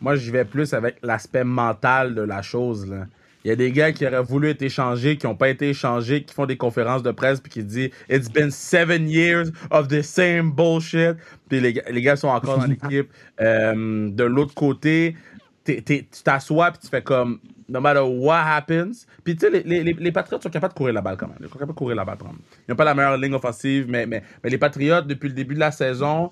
Moi, 0.00 0.16
j'y 0.16 0.30
vais 0.30 0.44
plus 0.46 0.72
avec 0.72 0.96
l'aspect 1.02 1.44
mental 1.44 2.14
de 2.14 2.22
la 2.22 2.40
chose. 2.40 2.88
Là. 2.88 3.06
Il 3.44 3.48
y 3.48 3.50
a 3.50 3.56
des 3.56 3.70
gars 3.72 3.92
qui 3.92 4.06
auraient 4.06 4.22
voulu 4.22 4.48
être 4.48 4.62
échangés, 4.62 5.16
qui 5.18 5.26
n'ont 5.26 5.34
pas 5.34 5.48
été 5.50 5.68
échangés, 5.70 6.22
qui 6.24 6.34
font 6.34 6.46
des 6.46 6.56
conférences 6.56 7.02
de 7.02 7.10
presse 7.10 7.40
puis 7.40 7.50
qui 7.50 7.62
disent 7.62 7.90
It's 8.08 8.30
been 8.30 8.50
seven 8.50 9.08
years 9.08 9.48
of 9.70 9.88
the 9.88 10.00
same 10.02 10.52
bullshit. 10.52 11.16
Puis 11.48 11.60
les, 11.60 11.72
gars- 11.74 11.84
les 11.90 12.00
gars 12.02 12.16
sont 12.16 12.28
encore 12.28 12.58
dans 12.58 12.66
l'équipe. 12.66 13.08
Euh, 13.42 14.10
de 14.10 14.24
l'autre 14.24 14.52
côté, 14.54 15.16
t'es- 15.64 15.80
t'es- 15.80 16.06
tu 16.14 16.22
t'assois 16.22 16.70
puis 16.72 16.80
tu 16.82 16.88
fais 16.88 17.00
comme 17.00 17.38
No 17.70 17.80
matter 17.80 18.00
what 18.00 18.42
happens. 18.44 19.06
Puis 19.22 19.36
tu 19.36 19.46
sais, 19.46 19.50
les, 19.50 19.84
les, 19.84 19.92
les, 19.92 20.12
Patriots 20.12 20.40
sont 20.40 20.50
capables 20.50 20.74
de 20.74 20.78
courir 20.78 20.94
la 20.94 21.00
balle 21.00 21.16
quand 21.16 21.28
même. 21.28 21.38
Ils 21.40 21.46
sont 21.46 21.52
capables 21.52 21.72
de 21.72 21.78
courir 21.78 21.96
la 21.96 22.04
balle 22.04 22.18
quand 22.18 22.26
même. 22.26 22.40
Ils 22.66 22.72
n'ont 22.72 22.76
pas 22.76 22.84
la 22.84 22.94
meilleure 22.94 23.16
ligne 23.16 23.34
offensive, 23.34 23.86
mais, 23.88 24.06
mais, 24.06 24.22
mais 24.42 24.50
les 24.50 24.58
Patriots, 24.58 25.02
depuis 25.02 25.28
le 25.28 25.34
début 25.34 25.54
de 25.54 25.60
la 25.60 25.70
saison, 25.70 26.30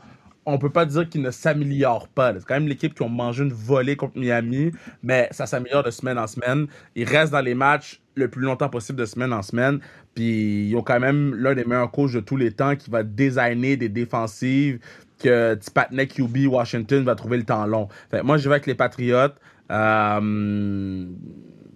on 0.51 0.59
peut 0.59 0.71
pas 0.71 0.87
dire 0.87 1.09
qu'ils 1.09 1.23
ne 1.23 1.31
s'améliorent 1.31 2.09
pas. 2.09 2.33
C'est 2.35 2.45
quand 2.45 2.55
même 2.55 2.69
l'équipe 2.69 2.95
qui 2.95 3.03
ont 3.03 3.09
mangé 3.09 3.45
une 3.45 3.53
volée 3.53 3.97
contre 3.97 4.19
Miami, 4.19 4.73
mais 5.03 5.29
ça 5.31 5.47
s'améliore 5.47 5.83
de 5.83 5.91
semaine 5.91 6.19
en 6.19 6.27
semaine. 6.27 6.67
Ils 6.97 7.05
restent 7.05 7.33
dans 7.33 7.41
les 7.41 7.55
matchs 7.55 8.01
le 8.15 8.29
plus 8.29 8.43
longtemps 8.43 8.71
possible 8.71 8.99
de 8.99 9.05
semaine 9.05 9.33
en 9.33 9.43
semaine. 9.43 9.81
Puis 10.15 10.69
ils 10.69 10.77
ont 10.77 10.83
quand 10.83 11.01
même 11.01 11.35
l'un 11.35 11.55
des 11.55 11.65
meilleurs 11.65 11.91
coachs 11.91 12.13
de 12.15 12.21
tous 12.21 12.37
les 12.37 12.51
temps 12.51 12.77
qui 12.77 12.91
va 12.91 13.03
designer 13.03 13.77
des 13.77 13.91
défensives 13.91 14.81
que 15.19 15.59
Patney 15.75 16.09
QB 16.09 16.47
Washington 16.47 17.05
va 17.05 17.15
trouver 17.15 17.37
le 17.37 17.45
temps 17.45 17.67
long. 17.67 17.89
Fait 18.11 18.23
moi, 18.23 18.39
je 18.39 18.49
vais 18.49 18.55
avec 18.55 18.67
les 18.67 18.75
Patriots. 18.75 19.35
Euh, 19.71 21.07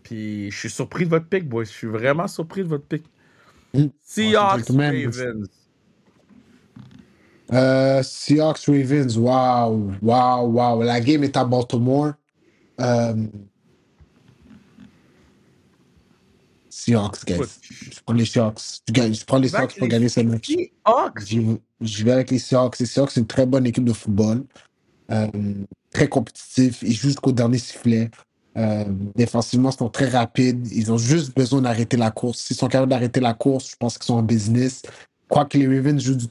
puis 0.02 0.50
je 0.50 0.56
suis 0.56 0.70
surpris 0.70 1.04
de 1.04 1.10
votre 1.10 1.26
pick, 1.26 1.48
boys. 1.48 1.64
Je 1.64 1.70
suis 1.70 1.86
vraiment 1.86 2.26
surpris 2.26 2.62
de 2.62 2.68
votre 2.68 2.84
pick. 2.84 3.04
Mm. 3.74 3.86
Seahawks, 4.02 4.68
Ravens. 4.68 5.48
Euh, 7.52 8.02
Seahawks 8.02 8.64
Ravens, 8.66 9.18
wow, 9.18 9.92
wow, 10.00 10.46
wow. 10.46 10.82
La 10.82 11.00
game 11.00 11.22
est 11.24 11.36
à 11.36 11.44
Baltimore. 11.44 12.12
Euh, 12.80 13.26
Seahawks, 16.70 17.24
guys. 17.26 17.40
Je 17.62 18.00
prends 18.04 18.14
les 18.14 18.24
Seahawks. 18.24 18.80
Je, 18.88 19.24
prends 19.24 19.38
les 19.38 19.48
Seahawks 19.48 19.78
pour 19.78 19.88
gagner 19.88 20.08
ce 20.08 20.20
match. 20.20 20.48
Seahawks. 20.48 21.58
Je, 21.80 22.04
vais 22.04 22.12
avec 22.12 22.30
les 22.30 22.38
Seahawks. 22.38 22.78
Les 22.78 22.86
Seahawks, 22.86 23.10
c'est 23.10 23.20
une 23.20 23.26
très 23.26 23.44
bonne 23.44 23.66
équipe 23.66 23.84
de 23.84 23.92
football. 23.92 24.44
Très 25.92 26.08
compétitif. 26.08 26.82
Ils 26.82 26.94
jouent 26.94 27.08
jusqu'au 27.08 27.32
dernier 27.32 27.58
sifflet. 27.58 28.10
Euh, 28.56 28.84
défensivement, 29.14 29.70
ils 29.70 29.76
sont 29.76 29.88
très 29.88 30.08
rapides. 30.08 30.66
Ils 30.72 30.92
ont 30.92 30.98
juste 30.98 31.34
besoin 31.34 31.62
d'arrêter 31.62 31.96
la 31.96 32.10
course. 32.10 32.38
S'ils 32.38 32.56
sont 32.56 32.68
capables 32.68 32.90
d'arrêter 32.90 33.20
la 33.20 33.34
course, 33.34 33.70
je 33.70 33.76
pense 33.76 33.98
qu'ils 33.98 34.06
sont 34.06 34.14
en 34.14 34.22
business. 34.22 34.82
Je 34.84 35.28
crois 35.28 35.44
que 35.44 35.56
les 35.56 35.66
Ravens 35.66 36.02
jouent 36.02 36.16
du, 36.16 36.26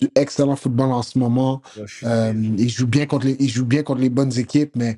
du 0.00 0.10
excellent 0.14 0.56
football 0.56 0.92
en 0.92 1.02
ce 1.02 1.18
moment. 1.18 1.62
Euh, 2.04 2.32
ils 2.58 2.68
jouent 2.68 2.86
bien 2.86 3.06
contre 3.06 3.26
les, 3.26 3.36
ils 3.40 3.50
jouent 3.50 3.64
bien 3.64 3.82
contre 3.82 4.00
les 4.00 4.10
bonnes 4.10 4.36
équipes, 4.38 4.76
mais 4.76 4.96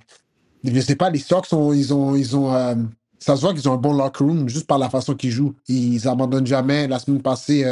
je 0.65 0.81
sais 0.81 0.97
pas, 0.97 1.09
les 1.09 1.19
Seahawks 1.19 1.47
sont, 1.47 1.73
ils 1.73 1.95
ont, 1.95 2.15
ils 2.15 2.37
ont, 2.37 2.53
euh, 2.53 2.75
ça 3.19 3.37
se 3.37 3.41
voit 3.41 3.55
qu'ils 3.55 3.69
ont 3.69 3.73
un 3.73 3.79
bon 3.79 3.95
locker 3.95 4.25
room 4.25 4.49
juste 4.49 4.67
par 4.67 4.79
la 4.79 4.91
façon 4.91 5.15
qu'ils 5.15 5.31
jouent. 5.31 5.55
Ils 5.69 6.07
abandonnent 6.07 6.47
jamais. 6.47 6.87
La 6.89 6.99
semaine 6.99 7.23
passée, 7.23 7.65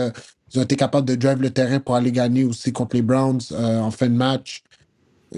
ils 0.53 0.59
ont 0.59 0.63
été 0.63 0.77
capables 0.77 1.07
de 1.07 1.15
drive 1.15 1.43
le 1.43 1.51
terrain 1.51 1.81
pour 1.81 1.97
aller 1.97 2.13
gagner 2.13 2.45
aussi 2.45 2.73
contre 2.73 2.97
les 2.97 3.03
Browns 3.03 3.41
en 3.53 3.91
fin 3.91 4.09
de 4.09 4.15
match. 4.15 4.63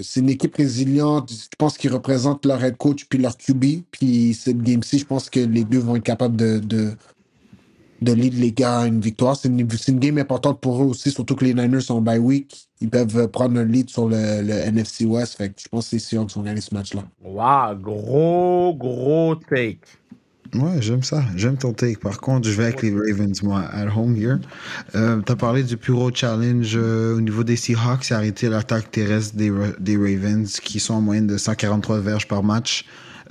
C'est 0.01 0.19
une 0.19 0.29
équipe 0.29 0.55
résiliente. 0.55 1.31
Je 1.31 1.55
pense 1.57 1.77
qu'ils 1.77 1.91
représentent 1.91 2.45
leur 2.45 2.63
head 2.63 2.77
coach 2.77 3.05
puis 3.05 3.19
leur 3.19 3.37
QB. 3.37 3.83
Puis 3.91 4.33
cette 4.33 4.61
game-ci, 4.61 4.99
je 4.99 5.05
pense 5.05 5.29
que 5.29 5.39
les 5.39 5.63
deux 5.63 5.79
vont 5.79 5.95
être 5.95 6.03
capables 6.03 6.35
de, 6.35 6.59
de, 6.59 8.11
lead 8.11 8.35
les 8.35 8.51
gars 8.51 8.81
à 8.81 8.87
une 8.87 9.01
victoire. 9.01 9.35
C'est 9.35 9.49
une, 9.49 9.69
c'est 9.71 9.97
game 9.97 10.17
importante 10.17 10.59
pour 10.59 10.81
eux 10.83 10.87
aussi, 10.87 11.11
surtout 11.11 11.35
que 11.35 11.45
les 11.45 11.53
Niners 11.53 11.81
sont 11.81 12.01
bye 12.01 12.19
week. 12.19 12.67
Ils 12.79 12.89
peuvent 12.89 13.27
prendre 13.29 13.59
un 13.59 13.65
lead 13.65 13.89
sur 13.89 14.07
le, 14.07 14.15
NFC 14.15 15.05
West. 15.05 15.37
Je 15.39 15.67
pense 15.69 15.89
que 15.89 15.95
les 15.95 15.99
Seahawks 15.99 16.31
vont 16.31 16.43
gagner 16.43 16.61
ce 16.61 16.73
match-là. 16.73 17.03
Wow, 17.23 17.75
gros, 17.75 18.75
gros 18.75 19.35
take. 19.35 19.79
Ouais, 20.55 20.81
j'aime 20.81 21.03
ça. 21.03 21.23
J'aime 21.35 21.57
ton 21.57 21.73
take. 21.73 21.97
Par 21.97 22.19
contre, 22.19 22.47
je 22.47 22.53
vais 22.53 22.65
avec 22.65 22.81
les 22.81 22.91
Ravens, 22.91 23.41
moi, 23.43 23.61
at 23.71 23.87
home 23.87 24.15
here. 24.15 24.39
Euh, 24.95 25.21
T'as 25.25 25.35
parlé 25.35 25.63
du 25.63 25.77
plus 25.77 25.93
challenge 26.13 26.73
euh, 26.75 27.17
au 27.17 27.21
niveau 27.21 27.43
des 27.43 27.55
Seahawks, 27.55 28.05
c'est 28.05 28.13
arrêter 28.13 28.49
l'attaque 28.49 28.91
terrestre 28.91 29.35
des, 29.35 29.51
des 29.79 29.97
Ravens, 29.97 30.59
qui 30.59 30.79
sont 30.79 30.95
en 30.95 31.01
moyenne 31.01 31.27
de 31.27 31.37
143 31.37 31.99
verges 31.99 32.27
par 32.27 32.43
match. 32.43 32.85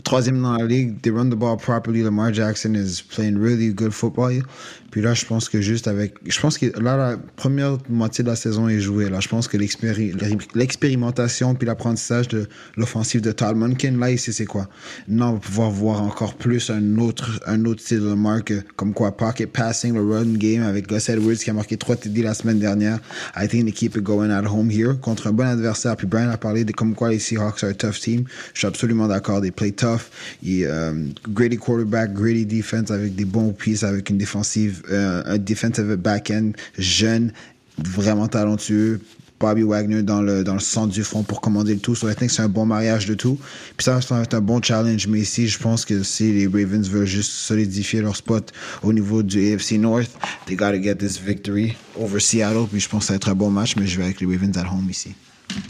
Troisième 0.05 0.43
dans 0.43 0.57
la 0.57 0.65
ligue, 0.67 1.01
they 1.01 1.11
run 1.11 1.31
the 1.31 1.35
ball 1.35 1.57
properly. 1.57 2.03
Lamar 2.03 2.33
Jackson 2.33 2.75
is 2.75 3.03
playing 3.03 3.39
really 3.39 3.73
good 3.73 3.93
football. 3.93 4.43
Puis 4.91 5.03
là, 5.03 5.15
je 5.15 5.25
pense 5.25 5.49
que 5.49 5.61
juste 5.61 5.89
avec. 5.89 6.15
Je 6.27 6.41
pense 6.41 6.59
que 6.59 6.67
là, 6.81 6.97
la 6.97 7.17
première 7.37 7.79
moitié 7.89 8.25
de 8.25 8.29
la 8.29 8.37
saison 8.37 8.69
est 8.69 8.81
jouée. 8.81 9.11
Là, 9.11 9.21
je 9.21 9.29
pense 9.29 9.49
que 9.49 9.57
l'expéri- 9.57 10.15
l'expérimentation 10.55 11.55
puis 11.55 11.67
l'apprentissage 11.67 12.29
de 12.29 12.47
l'offensive 12.77 13.21
de 13.21 13.33
Todd 13.33 13.57
Monken, 13.57 13.99
là, 13.99 14.11
ici, 14.11 14.33
c'est 14.33 14.47
quoi? 14.47 14.69
Maintenant, 15.09 15.31
on 15.31 15.35
va 15.35 15.39
pouvoir 15.41 15.71
voir 15.71 16.03
encore 16.03 16.35
plus 16.35 16.71
un 16.71 16.99
autre, 16.99 17.41
un 17.47 17.65
autre 17.65 17.81
style 17.83 18.01
de 18.01 18.09
Lamar 18.09 18.45
que, 18.45 18.63
comme 18.77 18.93
quoi, 18.95 19.17
pocket 19.17 19.51
passing, 19.53 19.95
le 19.95 20.03
run 20.03 20.35
game 20.37 20.63
avec 20.63 20.89
Gus 20.89 21.09
Edwards 21.09 21.37
qui 21.37 21.51
a 21.51 21.53
marqué 21.53 21.77
3 21.77 21.97
TD 21.97 22.23
la 22.23 22.35
semaine 22.35 22.59
dernière. 22.59 22.99
I 23.37 23.47
think 23.49 23.65
they 23.65 23.73
keep 23.73 23.97
it 23.97 24.03
going 24.03 24.31
at 24.31 24.45
home 24.47 24.71
here 24.71 24.95
contre 25.01 25.27
un 25.29 25.33
bon 25.33 25.47
adversaire. 25.47 25.97
Puis 25.97 26.07
Brian 26.07 26.31
a 26.31 26.37
parlé 26.37 26.65
de 26.65 26.73
comme 26.73 26.95
quoi 26.95 27.11
les 27.11 27.19
Seahawks 27.19 27.63
are 27.65 27.71
a 27.71 27.75
tough 27.75 27.99
team. 28.01 28.25
Je 28.55 28.59
suis 28.61 28.67
absolument 28.67 29.09
d'accord. 29.09 29.41
They 29.41 29.51
play 29.51 29.73
tough. 29.73 30.11
Ils, 30.43 30.65
euh, 30.67 30.93
gritty 31.29 31.57
quarterback, 31.57 32.13
gritty 32.13 32.47
defense 32.47 32.91
avec 32.91 33.15
des 33.15 33.25
bons 33.25 33.53
pieces, 33.53 33.83
avec 33.83 34.11
une 34.11 34.19
défensive, 34.19 34.76
euh, 34.91 35.23
un 35.25 35.39
defensive 35.39 35.97
back-end 35.97 36.53
jeune, 36.79 37.33
vraiment 37.79 38.29
talentueux. 38.29 39.01
Bobby 39.39 39.63
Wagner 39.63 40.03
dans 40.03 40.23
le, 40.23 40.45
dans 40.45 40.55
le 40.55 40.61
centre 40.61 40.93
du 40.93 41.03
front 41.03 41.23
pour 41.23 41.41
commander 41.41 41.75
le 41.75 41.81
tout. 41.81 41.95
So 41.95 42.09
I 42.09 42.15
think 42.15 42.31
c'est 42.31 42.43
un 42.43 42.49
bon 42.49 42.65
mariage 42.65 43.07
de 43.07 43.15
tout. 43.15 43.39
Puis 43.77 43.85
ça, 43.85 43.99
va 43.99 44.23
être 44.23 44.35
un 44.35 44.41
bon 44.41 44.63
challenge. 44.63 45.07
Mais 45.09 45.21
ici, 45.21 45.47
je 45.49 45.59
pense 45.59 45.85
que 45.85 46.03
si 46.03 46.33
les 46.33 46.47
Ravens 46.47 46.89
veulent 46.89 47.07
juste 47.07 47.33
solidifier 47.33 48.01
leur 48.01 48.17
spot 48.17 48.53
au 48.83 48.93
niveau 48.93 49.23
du 49.23 49.53
AFC 49.53 49.73
North, 49.73 50.11
they 50.47 50.57
gotta 50.57 50.81
get 50.81 50.97
this 50.97 51.21
victory 51.21 51.77
over 52.01 52.19
Seattle. 52.19 52.67
Puis 52.71 52.81
je 52.81 52.89
pense 52.89 53.01
que 53.01 53.07
ça 53.09 53.13
va 53.13 53.17
être 53.17 53.29
un 53.29 53.35
bon 53.35 53.51
match, 53.51 53.77
mais 53.77 53.87
je 53.87 53.99
vais 53.99 54.05
avec 54.05 54.21
les 54.21 54.27
Ravens 54.27 54.57
at 54.57 54.67
home 54.73 54.89
ici. 54.91 55.15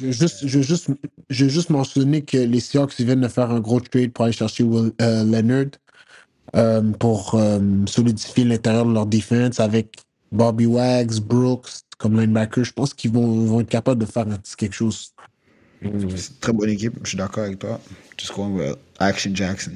Je 0.01 0.07
veux 0.07 0.13
juste, 0.13 0.47
je 0.47 0.61
juste, 0.63 0.89
je 1.29 1.49
juste 1.49 1.71
mentionner 1.71 2.23
que 2.23 2.39
les 2.39 2.61
Seahawks 2.61 2.99
viennent 2.99 3.21
de 3.21 3.29
faire 3.29 3.51
un 3.51 3.61
gros 3.61 3.81
trade 3.81 4.13
pour 4.13 4.25
aller 4.25 4.33
chercher 4.33 4.65
Will, 4.65 4.93
euh, 5.03 5.23
Leonard 5.25 5.67
euh, 6.55 6.83
pour 6.93 7.35
euh, 7.35 7.59
solidifier 7.87 8.45
l'intérieur 8.45 8.87
de 8.87 8.93
leur 8.93 9.07
défense 9.07 9.59
avec 9.61 9.97
Bobby 10.33 10.67
Wags, 10.67 11.21
Brooks 11.21 11.69
comme 11.99 12.19
linebacker. 12.21 12.65
Je 12.65 12.73
pense 12.73 12.95
qu'ils 12.95 13.13
vont, 13.13 13.45
vont 13.47 13.61
être 13.61 13.69
capables 13.69 14.01
de 14.01 14.07
faire 14.07 14.27
quelque 14.57 14.75
chose. 14.75 15.13
C'est 15.83 15.89
une 15.89 16.39
très 16.41 16.53
bonne 16.53 16.71
équipe. 16.71 16.95
Je 17.03 17.09
suis 17.09 17.19
d'accord 17.19 17.45
avec 17.45 17.59
toi. 17.59 17.81
Just 18.19 18.35
going 18.35 18.53
with 18.55 18.77
Action 18.99 19.35
Jackson. 19.35 19.73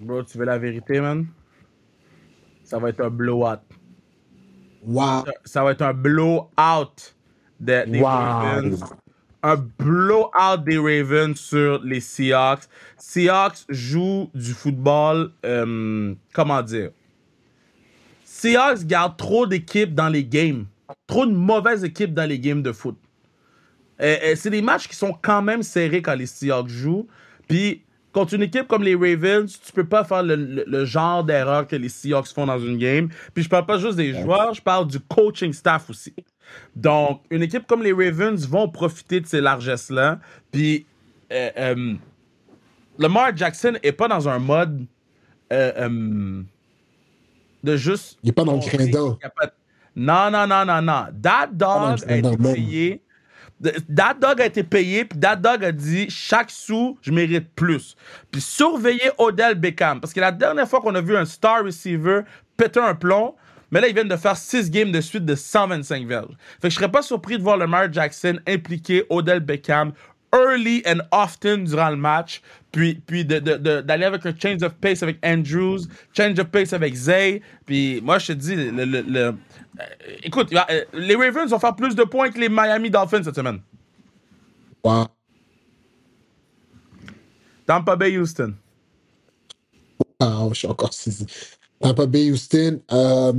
Bro, 0.00 0.24
tu 0.24 0.38
veux 0.38 0.44
la 0.44 0.58
vérité, 0.58 1.00
man? 1.00 1.26
Ça 2.64 2.78
va 2.78 2.88
être 2.90 3.00
un 3.00 3.10
blowout. 3.10 3.58
Wow. 4.86 5.24
Ça 5.44 5.62
va 5.64 5.72
être 5.72 5.82
un 5.82 5.94
blowout 5.94 6.48
de- 7.60 7.84
des 7.90 8.00
Wow. 8.00 8.76
Un 9.46 9.56
blowout 9.78 10.64
des 10.64 10.78
Ravens 10.78 11.38
sur 11.38 11.82
les 11.84 12.00
Seahawks. 12.00 12.62
Seahawks 12.96 13.64
jouent 13.68 14.30
du 14.34 14.52
football, 14.54 15.32
euh, 15.44 16.14
comment 16.32 16.62
dire? 16.62 16.90
Seahawks 18.24 18.84
gardent 18.86 19.16
trop 19.18 19.46
d'équipes 19.46 19.94
dans 19.94 20.08
les 20.08 20.24
games. 20.24 20.64
Trop 21.06 21.26
de 21.26 21.32
mauvaises 21.32 21.84
équipes 21.84 22.14
dans 22.14 22.28
les 22.28 22.38
games 22.38 22.62
de 22.62 22.72
foot. 22.72 22.96
C'est 23.98 24.50
des 24.50 24.62
matchs 24.62 24.88
qui 24.88 24.96
sont 24.96 25.12
quand 25.20 25.42
même 25.42 25.62
serrés 25.62 26.02
quand 26.02 26.14
les 26.14 26.26
Seahawks 26.26 26.68
jouent. 26.68 27.06
Puis, 27.46 27.82
contre 28.12 28.34
une 28.34 28.42
équipe 28.42 28.66
comme 28.66 28.82
les 28.82 28.94
Ravens, 28.94 29.46
tu 29.60 29.72
peux 29.72 29.84
pas 29.86 30.04
faire 30.04 30.22
le, 30.22 30.36
le- 30.36 30.64
le 30.66 30.84
genre 30.84 31.22
d'erreur 31.22 31.66
que 31.66 31.76
les 31.76 31.88
Seahawks 31.88 32.28
font 32.28 32.46
dans 32.46 32.58
une 32.58 32.78
game. 32.78 33.08
Puis, 33.34 33.44
je 33.44 33.48
parle 33.48 33.66
pas 33.66 33.78
juste 33.78 33.96
des 33.96 34.14
joueurs, 34.14 34.54
je 34.54 34.62
parle 34.62 34.86
du 34.88 34.98
coaching 35.00 35.52
staff 35.52 35.90
aussi. 35.90 36.14
Donc, 36.76 37.22
une 37.30 37.42
équipe 37.42 37.66
comme 37.66 37.82
les 37.82 37.92
Ravens 37.92 38.46
vont 38.48 38.68
profiter 38.68 39.20
de 39.20 39.26
ces 39.26 39.40
largesses-là. 39.40 40.18
Puis, 40.50 40.86
euh, 41.32 41.50
euh, 41.56 41.94
Lamar 42.98 43.36
Jackson 43.36 43.74
est 43.82 43.92
pas 43.92 44.08
dans 44.08 44.28
un 44.28 44.38
mode 44.38 44.84
euh, 45.52 46.42
de 47.62 47.76
juste. 47.76 48.18
Il 48.22 48.30
est 48.30 48.32
pas 48.32 48.44
dans 48.44 48.52
le 48.52 48.58
montrer 48.58 48.76
créneau. 48.76 49.14
qu'il 49.14 49.22
y 49.24 49.26
a 49.26 49.30
pas 49.30 49.46
de- 49.46 49.52
Non, 49.96 50.30
non, 50.30 50.46
non, 50.46 50.64
non, 50.64 50.82
non. 50.82 51.06
That 51.22 51.48
dog 51.52 51.98
a 52.08 52.16
été 52.16 52.36
payé. 52.36 53.00
That 53.94 54.14
dog 54.20 54.40
a 54.40 54.46
été 54.46 54.62
payé, 54.62 55.04
puis 55.04 55.18
That 55.18 55.36
dog 55.36 55.64
a 55.64 55.72
dit 55.72 56.10
chaque 56.10 56.50
sou, 56.50 56.98
je 57.00 57.10
mérite 57.12 57.48
plus. 57.54 57.96
Puis 58.30 58.40
surveiller 58.40 59.10
Odell 59.16 59.54
Beckham, 59.54 60.00
parce 60.00 60.12
que 60.12 60.20
la 60.20 60.32
dernière 60.32 60.68
fois 60.68 60.80
qu'on 60.80 60.94
a 60.94 61.00
vu 61.00 61.16
un 61.16 61.24
star 61.24 61.64
receiver 61.64 62.22
péter 62.56 62.80
un 62.80 62.94
plomb, 62.94 63.34
mais 63.74 63.80
là, 63.80 63.88
ils 63.88 63.94
viennent 63.94 64.08
de 64.08 64.16
faire 64.16 64.36
6 64.36 64.70
games 64.70 64.92
de 64.92 65.00
suite 65.00 65.24
de 65.24 65.34
125 65.34 66.06
verges. 66.06 66.36
Fait 66.62 66.68
que 66.68 66.70
je 66.70 66.76
serais 66.76 66.90
pas 66.90 67.02
surpris 67.02 67.36
de 67.36 67.42
voir 67.42 67.56
Lamar 67.56 67.92
Jackson 67.92 68.38
impliquer 68.46 69.04
Odell 69.10 69.40
Beckham 69.40 69.92
early 70.32 70.82
and 70.86 71.00
often 71.12 71.64
durant 71.64 71.90
le 71.90 71.96
match, 71.96 72.40
puis, 72.72 72.94
puis 73.06 73.24
de- 73.24 73.40
de- 73.40 73.56
de- 73.56 73.80
d'aller 73.80 74.04
avec 74.04 74.24
un 74.26 74.34
change 74.40 74.62
of 74.62 74.74
pace 74.74 75.02
avec 75.02 75.18
Andrews, 75.26 75.80
change 76.16 76.38
of 76.38 76.46
pace 76.48 76.72
avec 76.72 76.94
Zay, 76.94 77.42
puis 77.66 78.00
moi, 78.00 78.18
je 78.20 78.28
te 78.28 78.32
dis, 78.32 78.54
le, 78.56 78.70
le- 78.84 79.02
le- 79.02 79.18
euh, 79.20 79.34
écoute, 80.22 80.52
euh, 80.54 80.84
les 80.92 81.16
Ravens 81.16 81.50
vont 81.50 81.58
faire 81.58 81.74
plus 81.74 81.96
de 81.96 82.04
points 82.04 82.30
que 82.30 82.38
les 82.38 82.48
Miami 82.48 82.90
Dolphins 82.90 83.24
cette 83.24 83.34
semaine. 83.34 83.60
Wow. 84.84 85.06
Tampa 87.66 87.96
Bay, 87.96 88.16
Houston. 88.16 88.54
Ah, 90.20 90.46
je 90.50 90.54
suis 90.54 90.68
encore 90.68 90.92
saisi. 90.92 91.26
Tampa 91.80 92.06
Bay, 92.06 92.30
Houston. 92.30 92.80
euh, 92.92 93.32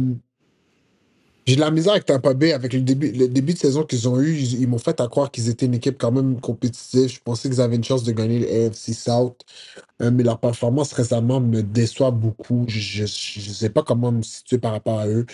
j'ai 1.46 1.56
de 1.56 1.62
la 1.62 1.72
misère 1.72 1.94
avec 1.94 2.06
Tampa 2.06 2.34
Bay. 2.34 2.54
Avec 2.54 2.74
le 2.74 2.82
début, 2.82 3.12
le 3.12 3.28
début 3.28 3.54
de 3.54 3.60
saison 3.60 3.84
qu'ils 3.84 4.08
ont 4.10 4.20
eu, 4.20 4.36
ils, 4.36 4.68
m'ont 4.68 4.80
fait 4.80 5.00
à 5.00 5.08
croire 5.08 5.32
qu'ils 5.32 5.50
étaient 5.50 5.68
une 5.68 5.76
équipe 5.76 5.98
quand 6.00 6.12
même 6.12 6.40
compétitive. 6.42 7.08
Je 7.10 7.20
pensais 7.24 7.50
qu'ils 7.50 7.62
avaient 7.62 7.76
une 7.76 7.84
chance 7.84 8.04
de 8.04 8.12
gagner 8.12 8.40
le 8.40 8.68
AFC 8.68 8.94
South. 8.94 9.42
Euh, 10.02 10.12
mais 10.12 10.24
leur 10.24 10.40
performance 10.40 10.94
récemment 10.94 11.40
me 11.40 11.62
déçoit 11.62 12.12
beaucoup. 12.12 12.66
Je 12.68 13.04
ne 13.04 13.08
sais 13.08 13.70
pas 13.70 13.84
comment 13.84 14.12
me 14.12 14.24
situer 14.24 14.58
par 14.58 14.72
rapport 14.72 15.00
à 15.00 15.08
eux. 15.08 15.26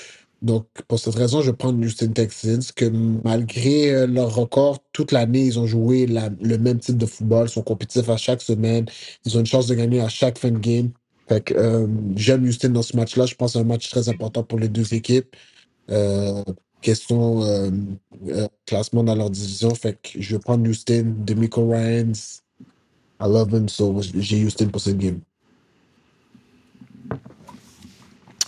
Donc, 0.41 0.65
pour 0.87 0.99
cette 0.99 1.15
raison, 1.15 1.41
je 1.41 1.51
prends 1.51 1.71
Houston 1.73 2.09
Texans, 2.13 2.63
que 2.75 2.85
malgré 3.23 3.93
euh, 3.93 4.07
leur 4.07 4.33
record, 4.33 4.79
toute 4.91 5.11
l'année, 5.11 5.45
ils 5.45 5.59
ont 5.59 5.67
joué 5.67 6.07
le 6.07 6.57
même 6.57 6.79
type 6.79 6.97
de 6.97 7.05
football, 7.05 7.47
sont 7.47 7.61
compétitifs 7.61 8.09
à 8.09 8.17
chaque 8.17 8.41
semaine, 8.41 8.85
ils 9.25 9.37
ont 9.37 9.41
une 9.41 9.45
chance 9.45 9.67
de 9.67 9.75
gagner 9.75 10.01
à 10.01 10.09
chaque 10.09 10.39
fin 10.39 10.49
de 10.49 10.57
game. 10.57 10.89
Fait 11.29 11.41
que 11.41 11.53
euh, 11.53 11.87
j'aime 12.15 12.43
Houston 12.43 12.69
dans 12.69 12.81
ce 12.81 12.97
match-là. 12.97 13.25
Je 13.27 13.35
pense 13.35 13.53
que 13.53 13.59
c'est 13.59 13.63
un 13.63 13.67
match 13.67 13.89
très 13.89 14.09
important 14.09 14.43
pour 14.43 14.59
les 14.59 14.67
deux 14.67 14.93
équipes. 14.95 15.35
Euh, 15.91 16.43
question 16.81 17.43
euh, 17.43 17.69
euh, 18.27 18.47
classement 18.65 19.03
dans 19.03 19.15
leur 19.15 19.29
division? 19.29 19.73
Fait 19.75 19.99
que 20.01 20.19
je 20.21 20.35
vais 20.35 20.39
prendre 20.39 20.67
Houston, 20.67 21.15
Demico 21.25 21.69
Ryans. 21.69 22.41
I 23.19 23.25
love 23.27 23.53
him, 23.53 23.67
so 23.69 24.01
j'ai 24.15 24.43
Houston 24.43 24.69
pour 24.69 24.81
cette 24.81 24.97
game. 24.97 25.19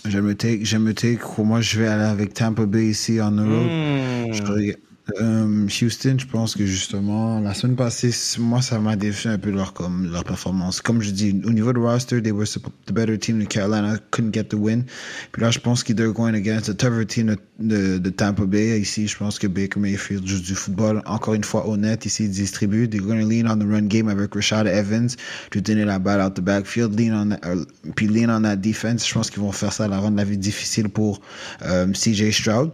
J'aime 0.06 0.26
le 0.26 0.34
take. 0.34 0.64
J'aime 0.64 0.86
le 0.86 0.94
take. 0.94 1.18
Pour 1.18 1.44
moi, 1.44 1.60
je 1.60 1.78
vais 1.80 1.86
aller 1.86 2.02
avec 2.04 2.34
Tampa 2.34 2.66
Bay 2.66 2.88
ici 2.88 3.20
en 3.20 3.30
Europe. 3.30 3.70
Hmm. 3.70 4.32
Regarde- 4.32 4.78
euh, 5.20 5.66
Houston, 5.82 6.16
je 6.18 6.26
pense 6.26 6.54
que 6.54 6.64
justement, 6.64 7.38
la 7.38 7.52
semaine 7.52 7.76
passée, 7.76 8.10
moi, 8.38 8.62
ça 8.62 8.78
m'a 8.78 8.96
déçu 8.96 9.28
un 9.28 9.36
peu 9.36 9.50
leur, 9.50 9.74
comme, 9.74 10.10
leur 10.10 10.24
performance. 10.24 10.80
Comme 10.80 11.02
je 11.02 11.10
dis, 11.10 11.42
au 11.44 11.50
niveau 11.50 11.74
de 11.74 11.78
roster, 11.78 12.22
they 12.22 12.32
were 12.32 12.46
the 12.86 12.92
better 12.92 13.18
team 13.18 13.38
de 13.38 13.44
Carolina, 13.44 13.98
couldn't 14.10 14.32
get 14.32 14.44
the 14.44 14.54
win. 14.54 14.84
Puis 15.32 15.42
là, 15.42 15.50
je 15.50 15.58
pense 15.58 15.84
qu'ils 15.84 15.94
they're 15.94 16.12
going 16.12 16.32
against 16.34 16.72
the 16.72 16.76
tougher 16.76 17.04
team 17.06 17.36
de, 17.58 18.08
Tampa 18.10 18.46
Bay. 18.46 18.80
Ici, 18.80 19.06
je 19.06 19.16
pense 19.18 19.38
que 19.38 19.46
Baker 19.46 19.78
Mayfield 19.78 20.26
joue 20.26 20.40
du 20.40 20.54
football, 20.54 21.02
encore 21.04 21.34
une 21.34 21.44
fois 21.44 21.68
honnête, 21.68 22.06
ici, 22.06 22.24
il 22.24 22.30
distribue. 22.30 22.88
They're 22.88 23.02
going 23.02 23.20
to 23.20 23.28
lean 23.28 23.46
on 23.46 23.58
the 23.58 23.68
run 23.70 23.88
game 23.88 24.08
avec 24.08 24.34
Rashad 24.34 24.66
Evans, 24.66 25.08
lui 25.52 25.60
donner 25.60 25.84
la 25.84 25.98
balle 25.98 26.22
out 26.22 26.34
the 26.34 26.40
backfield, 26.40 26.98
lean 26.98 27.12
on, 27.14 27.28
that- 27.28 27.46
euh, 27.46 27.64
puis 27.94 28.06
lean 28.06 28.30
on 28.30 28.40
that 28.42 28.56
defense. 28.56 29.06
Je 29.06 29.12
pense 29.12 29.28
qu'ils 29.30 29.42
vont 29.42 29.52
faire 29.52 29.72
ça, 29.72 29.86
la 29.86 29.98
rendre 29.98 30.16
la 30.16 30.24
vie 30.24 30.38
difficile 30.38 30.88
pour 30.88 31.20
euh, 31.62 31.92
CJ 31.92 32.30
Stroud. 32.30 32.72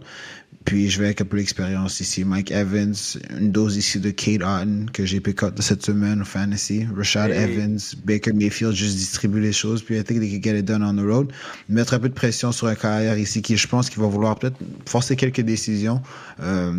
Puis 0.63 0.89
je 0.91 0.99
vais 0.99 1.05
avec 1.07 1.21
un 1.21 1.25
peu 1.25 1.37
l'expérience 1.37 1.99
ici. 2.01 2.23
Mike 2.23 2.51
Evans, 2.51 2.93
une 3.39 3.51
dose 3.51 3.77
ici 3.77 3.99
de 3.99 4.11
Kate 4.11 4.41
Otten 4.43 4.89
que 4.93 5.05
j'ai 5.05 5.19
pick 5.19 5.41
up 5.43 5.59
cette 5.59 5.83
semaine 5.83 6.21
au 6.21 6.25
fantasy. 6.25 6.85
Rashad 6.95 7.31
Hey. 7.31 7.53
Evans, 7.55 7.79
Baker 8.05 8.31
Mayfield, 8.33 8.73
juste 8.75 8.95
distribuer 8.95 9.41
les 9.41 9.53
choses. 9.53 9.81
Puis 9.81 9.97
I 9.97 10.03
think 10.03 10.19
they 10.19 10.29
can 10.29 10.41
get 10.41 10.57
it 10.59 10.65
done 10.65 10.83
on 10.83 10.95
the 10.95 11.05
road. 11.05 11.31
Mettre 11.67 11.95
un 11.95 11.99
peu 11.99 12.09
de 12.09 12.13
pression 12.13 12.51
sur 12.51 12.67
un 12.67 12.75
carrière 12.75 13.17
ici 13.17 13.41
qui, 13.41 13.57
je 13.57 13.67
pense, 13.67 13.89
qu'il 13.89 13.99
va 14.01 14.07
vouloir 14.07 14.37
peut-être 14.37 14.57
forcer 14.85 15.15
quelques 15.15 15.41
décisions. 15.41 16.01
euh, 16.41 16.73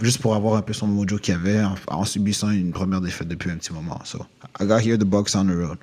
juste 0.00 0.18
pour 0.20 0.34
avoir 0.34 0.56
un 0.56 0.62
peu 0.62 0.72
son 0.72 0.86
mojo 0.86 1.18
qu'il 1.18 1.34
avait 1.34 1.62
en, 1.62 1.74
en 1.88 2.04
subissant 2.04 2.50
une 2.50 2.72
première 2.72 3.00
défaite 3.00 3.28
depuis 3.28 3.50
un 3.50 3.56
petit 3.56 3.72
moment. 3.72 4.00
So, 4.04 4.26
I 4.60 4.66
got 4.66 4.80
here 4.80 4.96
the 4.98 5.04
Bucks 5.04 5.34
on 5.34 5.44
the 5.46 5.54
road. 5.54 5.78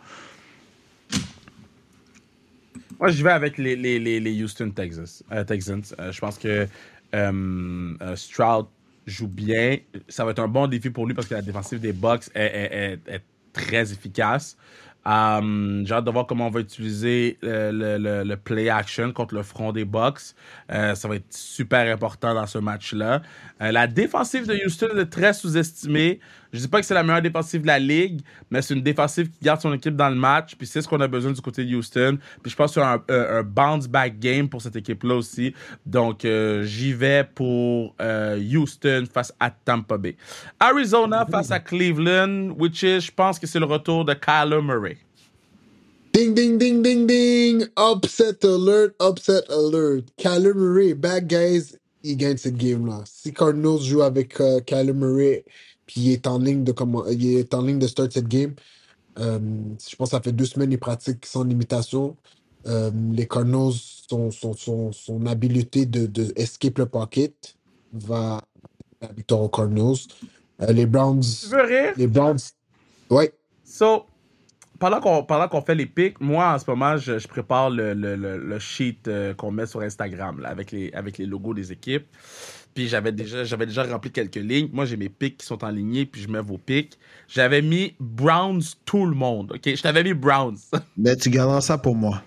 Moi, 3.00 3.10
je 3.12 3.24
vais 3.24 3.32
avec 3.32 3.58
les, 3.58 3.76
les, 3.76 4.00
les, 4.00 4.20
les 4.20 4.44
Houston 4.44 4.70
Texas, 4.72 5.24
euh, 5.32 5.44
Texans. 5.44 5.82
Euh, 6.00 6.12
je 6.12 6.20
pense 6.20 6.38
que 6.38 6.68
euh, 7.14 7.94
euh, 8.02 8.16
Stroud 8.16 8.68
joue 9.06 9.28
bien. 9.28 9.78
Ça 10.08 10.26
va 10.26 10.32
être 10.32 10.40
un 10.40 10.48
bon 10.48 10.68
défi 10.68 10.90
pour 10.90 11.06
lui 11.06 11.14
parce 11.14 11.28
que 11.28 11.36
la 11.36 11.42
défensive 11.42 11.80
des 11.80 11.94
Bucks 11.94 12.30
est, 12.36 13.00
très 13.52 13.92
efficace. 13.92 14.58
Euh, 15.06 15.84
J'ai 15.86 15.94
hâte 15.94 16.06
de 16.06 16.12
voir 16.12 16.26
comment 16.26 16.48
on 16.48 16.50
va 16.50 16.62
utiliser 16.62 17.38
le, 17.44 18.36
play 18.36 18.70
action 18.70 19.12
contre 19.12 19.36
le 19.36 19.44
front 19.44 19.72
des 19.72 19.86
Bucks. 19.86 20.34
Ça 20.70 21.08
va 21.08 21.16
être 21.16 21.32
super 21.32 21.94
important 21.94 22.34
dans 22.34 22.48
ce 22.48 22.58
match-là. 22.58 23.22
Euh, 23.64 23.72
la 23.72 23.88
défensive 23.88 24.46
de 24.46 24.60
Houston 24.66 24.90
est 24.98 25.06
très 25.06 25.34
sous-estimée. 25.34 26.20
Je 26.52 26.60
dis 26.60 26.68
pas 26.68 26.82
que 26.82 26.86
c'est 26.86 26.94
la 26.94 27.02
meilleure 27.02 27.22
défensive 27.22 27.62
de 27.62 27.68
la 27.68 27.80
ligue, 27.80 28.20
mais 28.52 28.62
c'est 28.62 28.74
une 28.74 28.82
défensive 28.84 29.30
qui 29.30 29.40
garde 29.42 29.62
son 29.62 29.74
équipe 29.74 29.96
dans 29.96 30.10
le 30.10 30.16
match. 30.16 30.56
Puis 30.58 30.68
c'est 30.68 30.82
ce 30.82 30.88
qu'on 30.88 31.00
a 31.02 31.08
besoin 31.08 31.32
du 31.32 31.42
côté 31.42 31.64
de 31.64 31.76
Houston. 31.76 32.18
Puis 32.42 32.52
je 32.52 32.56
pense 32.56 32.74
qu'il 32.74 32.82
y 32.82 32.86
a 32.86 32.92
un, 32.92 33.04
un- 33.10 33.38
un 33.40 33.44
bounce 33.44 33.88
back 33.88 34.20
game 34.20 34.50
pour 34.50 34.62
cette 34.62 34.76
équipe-là 34.76 35.16
aussi. 35.16 35.54
Donc 35.86 36.26
euh, 36.26 36.64
j'y 36.64 36.94
vais 36.94 37.24
pour 37.34 37.96
euh, 38.02 38.38
Houston 38.38 39.06
face 39.12 39.34
à 39.40 39.50
Tampa 39.50 39.98
Bay. 39.98 40.16
Arizona 40.60 41.26
face 41.32 41.50
à 41.52 41.60
Cleveland, 41.60 42.50
which 42.60 42.84
is, 42.84 43.00
je 43.02 43.12
pense 43.12 43.40
que 43.40 43.48
c'est 43.48 43.60
le 43.60 43.66
retour 43.66 44.04
de 44.06 44.14
Kyler 44.14 44.62
Murray. 44.62 44.98
Ding, 46.14 46.36
ding, 46.36 46.60
ding, 46.60 46.84
ding, 46.84 47.08
ding. 47.08 47.66
Upset 47.76 48.44
alert, 48.44 48.94
upset 49.02 49.50
alert. 49.50 50.04
Kyler 50.18 50.54
Murray, 50.54 50.94
bad 50.94 51.28
guys, 51.28 51.76
il 52.04 52.18
gagne 52.18 52.38
cette 52.38 52.58
game-là. 52.58 53.04
Si 53.06 53.34
Cardinals 53.34 53.82
joue 53.82 54.02
avec 54.02 54.40
euh, 54.42 54.60
Kyler 54.62 54.94
Murray, 54.94 55.46
puis 55.86 56.02
il 56.02 56.12
est 56.12 56.28
en 56.28 56.40
ligne 56.40 56.64
de 56.64 56.72
comment, 56.72 57.06
il 57.08 57.38
est 57.38 57.54
en 57.54 57.62
ligne 57.62 57.80
de 57.80 57.88
start 57.88 58.12
cette 58.12 58.28
game, 58.28 58.54
euh, 59.20 59.40
je 59.90 59.96
pense 59.96 60.10
que 60.10 60.18
ça 60.18 60.22
fait 60.22 60.32
deux 60.32 60.46
semaines 60.46 60.70
qu'il 60.70 60.80
pratique 60.80 61.26
sans 61.26 61.44
limitation. 61.44 62.16
Euh, 62.66 62.92
les 63.12 63.28
Cardinals, 63.28 63.74
son, 64.10 64.32
son, 64.32 64.54
son, 64.54 64.92
son 64.92 65.26
habileté 65.26 65.86
de, 65.86 66.06
de 66.06 66.32
escape 66.36 66.78
le 66.80 66.86
pocket 66.86 67.56
va 67.92 68.38
à 69.02 69.08
la 69.08 69.14
victoire 69.14 69.42
aux 69.42 69.50
Cardinals. 69.50 69.98
Euh, 70.62 70.72
les 70.72 70.86
Browns, 70.86 71.22
Tu 71.22 71.48
veux 71.48 71.64
rire? 71.64 71.94
les 71.98 72.08
Browns, 72.08 72.40
ouais. 73.10 73.34
So, 73.66 74.06
pendant 74.84 75.00
qu'on 75.00 75.24
pendant 75.24 75.48
qu'on 75.48 75.62
fait 75.62 75.76
les 75.76 75.86
pics, 75.86 76.20
moi 76.20 76.54
en 76.54 76.60
ce 76.60 76.66
moment, 76.70 76.98
je, 76.98 77.18
je 77.18 77.26
prépare 77.26 77.70
le, 77.70 77.94
le, 77.94 78.18
le, 78.18 78.38
le 78.38 78.60
sheet 78.60 79.00
euh, 79.08 79.34
qu'on 79.34 79.50
met 79.50 79.66
sur 79.66 79.80
Instagram 79.80 80.42
là, 80.42 80.50
avec, 80.50 80.74
les, 80.74 80.92
avec 80.92 81.18
les 81.18 81.26
logos 81.26 81.54
des 81.54 81.72
équipes. 81.72 82.06
Puis 82.76 82.90
j'avais 82.90 83.14
déjà, 83.14 83.46
j'avais 83.46 83.66
déjà 83.66 83.84
rempli 83.84 84.12
quelques 84.12 84.36
lignes. 84.36 84.68
Moi, 84.74 84.84
j'ai 84.84 84.98
mes 84.98 85.08
pics 85.08 85.38
qui 85.38 85.46
sont 85.46 85.64
en 85.64 85.70
ligne, 85.70 86.06
puis 86.06 86.22
je 86.22 86.28
mets 86.28 86.42
vos 86.42 86.58
pics. 86.58 87.00
J'avais 87.30 87.62
mis 87.62 87.96
Browns 88.02 88.62
tout 88.84 89.06
le 89.06 89.16
monde, 89.16 89.54
OK? 89.54 89.62
Je 89.74 89.82
t'avais 89.82 90.04
mis 90.04 90.14
Browns. 90.14 90.58
Mais 90.98 91.16
tu 91.16 91.30
garderas 91.30 91.62
ça 91.62 91.78
pour 91.78 91.96
moi. 91.96 92.22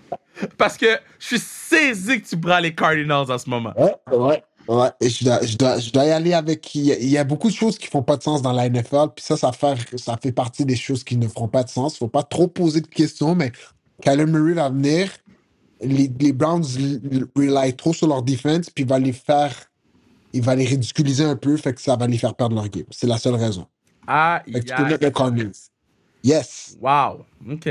Parce 0.56 0.78
que 0.78 0.98
je 1.18 1.26
suis 1.26 1.38
saisi 1.38 2.22
que 2.22 2.26
tu 2.26 2.38
prends 2.38 2.60
les 2.60 2.74
Cardinals 2.74 3.30
en 3.30 3.36
ce 3.36 3.50
moment. 3.50 3.74
Ouais, 3.76 4.16
ouais, 4.16 4.42
ouais. 4.68 4.88
Et 5.00 5.08
je 5.08 5.24
dois, 5.24 5.44
je 5.44 5.56
dois, 5.56 5.78
je 5.78 5.90
dois 5.90 6.04
y 6.04 6.10
aller 6.10 6.32
avec. 6.32 6.74
Il 6.74 6.82
y, 6.86 6.92
a, 6.92 6.98
il 6.98 7.08
y 7.08 7.18
a 7.18 7.24
beaucoup 7.24 7.48
de 7.48 7.54
choses 7.54 7.78
qui 7.78 7.86
font 7.86 8.02
pas 8.02 8.16
de 8.16 8.22
sens 8.22 8.42
dans 8.42 8.52
la 8.52 8.68
NFL, 8.68 9.08
puis 9.14 9.24
ça, 9.24 9.36
ça 9.36 9.52
fait, 9.52 9.76
ça 9.96 10.16
fait 10.16 10.32
partie 10.32 10.64
des 10.64 10.76
choses 10.76 11.04
qui 11.04 11.16
ne 11.16 11.28
feront 11.28 11.48
pas 11.48 11.62
de 11.62 11.68
sens. 11.68 11.96
Faut 11.98 12.08
pas 12.08 12.22
trop 12.22 12.48
poser 12.48 12.80
de 12.80 12.86
questions, 12.86 13.34
mais 13.34 13.52
Kyler 14.02 14.26
Murray 14.26 14.54
va 14.54 14.68
venir. 14.68 15.10
Les, 15.80 16.10
les 16.18 16.32
Browns 16.32 16.64
rely 17.36 17.74
trop 17.76 17.92
sur 17.92 18.08
leur 18.08 18.22
defense, 18.22 18.70
puis 18.70 18.84
il 18.84 18.88
va 18.88 18.98
les 18.98 19.12
faire. 19.12 19.54
Il 20.32 20.42
va 20.42 20.54
les 20.54 20.66
ridiculiser 20.66 21.24
un 21.24 21.36
peu, 21.36 21.56
fait 21.56 21.72
que 21.72 21.80
ça 21.80 21.96
va 21.96 22.06
les 22.06 22.18
faire 22.18 22.34
perdre 22.34 22.56
leur 22.56 22.68
game. 22.68 22.84
C'est 22.90 23.06
la 23.06 23.18
seule 23.18 23.36
raison. 23.36 23.66
Ah, 24.06 24.42
Fait 24.52 24.60
que 24.60 24.66
tu 24.66 24.74
peux 24.74 24.84
mettre 24.84 25.30
le. 25.30 25.52
Yes. 26.22 26.76
Wow. 26.80 27.24
OK. 27.50 27.68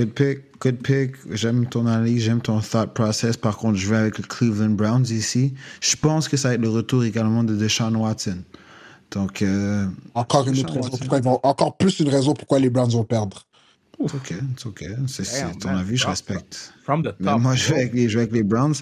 Good 0.00 0.14
pick, 0.14 0.58
good 0.60 0.82
pick. 0.82 1.16
J'aime 1.30 1.66
ton 1.66 1.86
analyse, 1.86 2.22
j'aime 2.22 2.40
ton 2.40 2.58
thought 2.60 2.94
process. 2.94 3.36
Par 3.36 3.58
contre, 3.58 3.76
je 3.76 3.86
vais 3.86 3.98
avec 3.98 4.16
le 4.16 4.24
Cleveland 4.24 4.70
Browns 4.70 5.04
ici. 5.10 5.52
Je 5.82 5.94
pense 5.94 6.26
que 6.26 6.38
ça 6.38 6.48
va 6.48 6.54
être 6.54 6.62
le 6.62 6.70
retour 6.70 7.04
également 7.04 7.44
de 7.44 7.54
Deshaun 7.54 7.94
Watson. 7.96 8.38
Donc, 9.10 9.42
euh, 9.42 9.86
Encore 10.14 10.48
une 10.48 10.58
autre 10.58 10.72
raison 10.72 10.88
pourquoi 10.88 11.18
ils 11.18 11.24
vont. 11.24 11.38
Encore 11.42 11.76
plus 11.76 12.00
une 12.00 12.08
raison 12.08 12.32
pourquoi 12.32 12.58
les 12.60 12.70
Browns 12.70 12.92
vont 12.92 13.04
perdre. 13.04 13.44
it's 14.02 14.14
OK, 14.14 14.30
it's 14.30 14.64
OK. 14.64 14.84
C'est 15.06 15.58
ton 15.58 15.68
avis, 15.68 15.98
je 15.98 16.06
respecte. 16.06 16.72
From 16.90 17.04
the 17.04 17.14
Mais 17.20 17.38
moi, 17.38 17.54
je 17.54 17.68
vais, 17.68 17.82
avec 17.82 17.94
les, 17.94 18.08
je 18.08 18.16
vais 18.18 18.22
avec 18.22 18.34
les 18.34 18.42
Browns. 18.42 18.74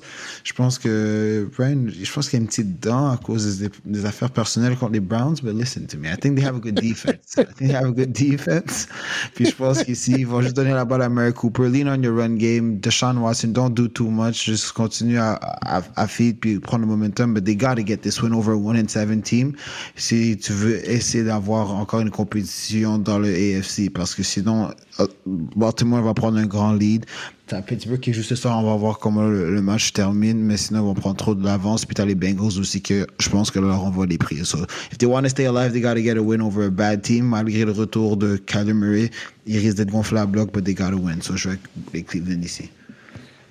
Je 0.43 0.55
pense 0.55 0.79
que 0.79 1.47
Brian, 1.55 1.89
je 1.89 2.11
pense 2.11 2.31
qu'il 2.31 2.39
y 2.39 2.41
a 2.41 2.43
une 2.43 2.49
petite 2.49 2.81
dent 2.81 3.11
à 3.11 3.19
cause 3.19 3.59
des, 3.59 3.69
des 3.85 4.07
affaires 4.07 4.31
personnelles 4.31 4.77
contre 4.77 4.93
les 4.93 5.01
Browns. 5.01 5.37
But 5.43 5.55
listen 5.55 5.87
to 5.89 5.99
me, 5.99 6.09
I 6.09 6.17
think 6.17 6.37
they 6.37 6.47
have 6.47 6.57
a 6.57 6.59
good 6.59 6.77
defense. 6.77 7.37
I 7.37 7.45
think 7.45 7.71
they 7.71 7.75
have 7.75 7.89
a 7.89 7.93
good 7.93 8.13
defense. 8.13 8.89
Puis 9.35 9.45
je 9.45 9.55
pense 9.55 9.85
qu'ici, 9.85 10.13
ils 10.21 10.27
vont 10.27 10.41
juste 10.41 10.57
donner 10.57 10.73
la 10.73 10.87
balle 10.87 11.03
à 11.03 11.11
Mary 11.11 11.35
Cooper. 11.35 11.69
Lean 11.69 11.87
on 11.87 12.03
your 12.03 12.17
run 12.17 12.37
game. 12.37 12.79
Deshaun 12.81 13.19
Watson, 13.19 13.49
don't 13.49 13.75
do 13.75 13.89
too 13.89 14.09
much. 14.09 14.47
Juste 14.47 14.73
continue 14.73 15.19
à, 15.19 15.35
à, 15.35 15.83
à 15.97 16.07
feed 16.07 16.41
puis 16.41 16.59
prendre 16.61 16.87
le 16.87 16.91
momentum. 16.91 17.35
But 17.35 17.45
they 17.45 17.57
gotta 17.57 17.85
get 17.85 17.99
this 17.99 18.23
win 18.23 18.33
over 18.33 18.55
a 18.55 18.57
1 18.57 18.77
and 18.77 18.89
7 18.89 19.23
team 19.23 19.53
si 19.97 20.39
tu 20.39 20.55
veux 20.55 20.89
essayer 20.89 21.25
d'avoir 21.25 21.73
encore 21.75 22.01
une 22.01 22.11
compétition 22.11 22.97
dans 22.97 23.19
le 23.19 23.29
AFC. 23.29 23.91
Parce 23.93 24.15
que 24.15 24.23
sinon, 24.23 24.71
euh, 24.99 25.07
Baltimore 25.27 26.01
va 26.01 26.15
prendre 26.15 26.39
un 26.39 26.47
grand 26.47 26.73
lead. 26.73 27.05
T'as 27.49 27.63
Pittsburgh 27.63 27.99
qui 27.99 28.11
est 28.11 28.13
juste 28.13 28.35
ça, 28.35 28.55
on 28.55 28.63
va 28.63 28.77
voir 28.77 28.99
comment 28.99 29.27
le, 29.27 29.63
match 29.63 29.95
termine, 29.95 30.39
mais 30.39 30.59
sinon 30.59 30.81
ils 30.81 30.85
vont 30.85 30.95
prendre 30.95 31.17
trop 31.17 31.35
de 31.35 31.43
l'avance. 31.43 31.87
Puis 31.87 31.95
t'as 31.95 32.05
les 32.05 32.15
Bengals 32.15 32.59
aussi 32.59 32.83
que 32.83 33.07
je 33.19 33.29
pense 33.31 33.51
que 33.51 33.59
leur 33.59 33.91
va 33.91 34.05
les 34.05 34.19
prix. 34.19 34.45
So, 34.45 34.59
if 34.93 34.99
they 34.99 35.07
want 35.07 35.23
to 35.23 35.31
stay 35.31 35.47
alive, 35.47 35.73
they 35.73 35.81
gotta 35.81 36.03
get 36.03 36.19
a 36.19 36.23
win 36.23 36.43
over 36.43 36.67
a 36.67 36.71
bad 36.71 37.01
team. 37.01 37.25
Malgré 37.25 37.65
le 37.65 37.73
retour 37.73 38.19
de 38.19 38.37
Kyler 38.37 38.75
Murray, 38.75 39.11
ils 39.47 39.59
risquent 39.59 39.79
d'être 39.79 39.91
gonflés 39.91 40.21
à 40.21 40.27
bloc, 40.27 40.53
but 40.53 40.63
they 40.63 40.75
gotta 40.75 40.97
win. 40.97 41.23
So 41.23 41.37
je 41.37 41.49
vais 41.49 41.59
avec 41.89 42.09
Cleveland 42.09 42.43
ici. 42.43 42.69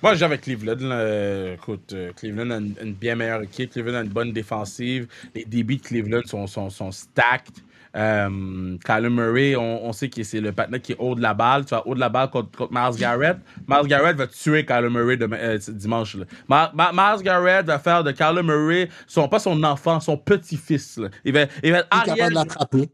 Moi, 0.00 0.14
j'ai 0.14 0.24
avec 0.24 0.42
Cleveland. 0.42 1.54
écoute, 1.54 1.92
euh, 1.92 2.12
Cleveland 2.14 2.50
a 2.50 2.58
une, 2.58 2.74
une 2.80 2.94
bien 2.94 3.16
meilleure 3.16 3.42
équipe. 3.42 3.72
Cleveland 3.72 3.96
a 3.96 4.02
une 4.02 4.10
bonne 4.10 4.32
défensive. 4.32 5.08
Les 5.34 5.44
débits 5.44 5.78
de 5.78 5.82
Cleveland 5.82 6.22
sont, 6.24 6.46
sont, 6.46 6.70
sont 6.70 6.92
stacked. 6.92 7.56
Euh, 7.96 8.76
Kyler 8.84 9.08
Murray, 9.10 9.56
on, 9.56 9.86
on 9.86 9.92
sait 9.92 10.08
que 10.08 10.22
c'est 10.22 10.40
le 10.40 10.52
partenaire 10.52 10.80
qui 10.82 10.92
est 10.92 10.96
haut 10.98 11.14
de 11.14 11.22
la 11.22 11.34
balle. 11.34 11.64
Tu 11.64 11.70
vas 11.70 11.86
haut 11.86 11.94
de 11.94 12.00
la 12.00 12.08
balle 12.08 12.30
contre, 12.30 12.50
contre 12.50 12.72
Miles 12.72 12.98
Garrett. 12.98 13.38
Miles 13.66 13.86
Garrett 13.88 14.16
va 14.16 14.26
tuer 14.26 14.64
Kyler 14.64 14.90
Murray 14.90 15.16
demain, 15.16 15.36
euh, 15.38 15.58
dimanche. 15.68 16.16
Là. 16.16 16.24
Ma- 16.48 16.70
Ma- 16.74 16.92
Miles 16.92 17.22
Garrett 17.24 17.66
va 17.66 17.78
faire 17.78 18.04
de 18.04 18.12
Kyler 18.12 18.42
Murray, 18.42 18.88
son, 19.06 19.28
pas 19.28 19.38
son 19.38 19.62
enfant, 19.64 20.00
son 20.00 20.16
petit-fils. 20.16 21.00
Il 21.24 21.32
va, 21.32 21.46
il 21.62 21.72
va 21.72 21.78
être 21.78 21.88
Il 21.92 21.98
est 22.12 22.14
capable 22.14 22.30
de 22.30 22.34
l'attraper. 22.34 22.88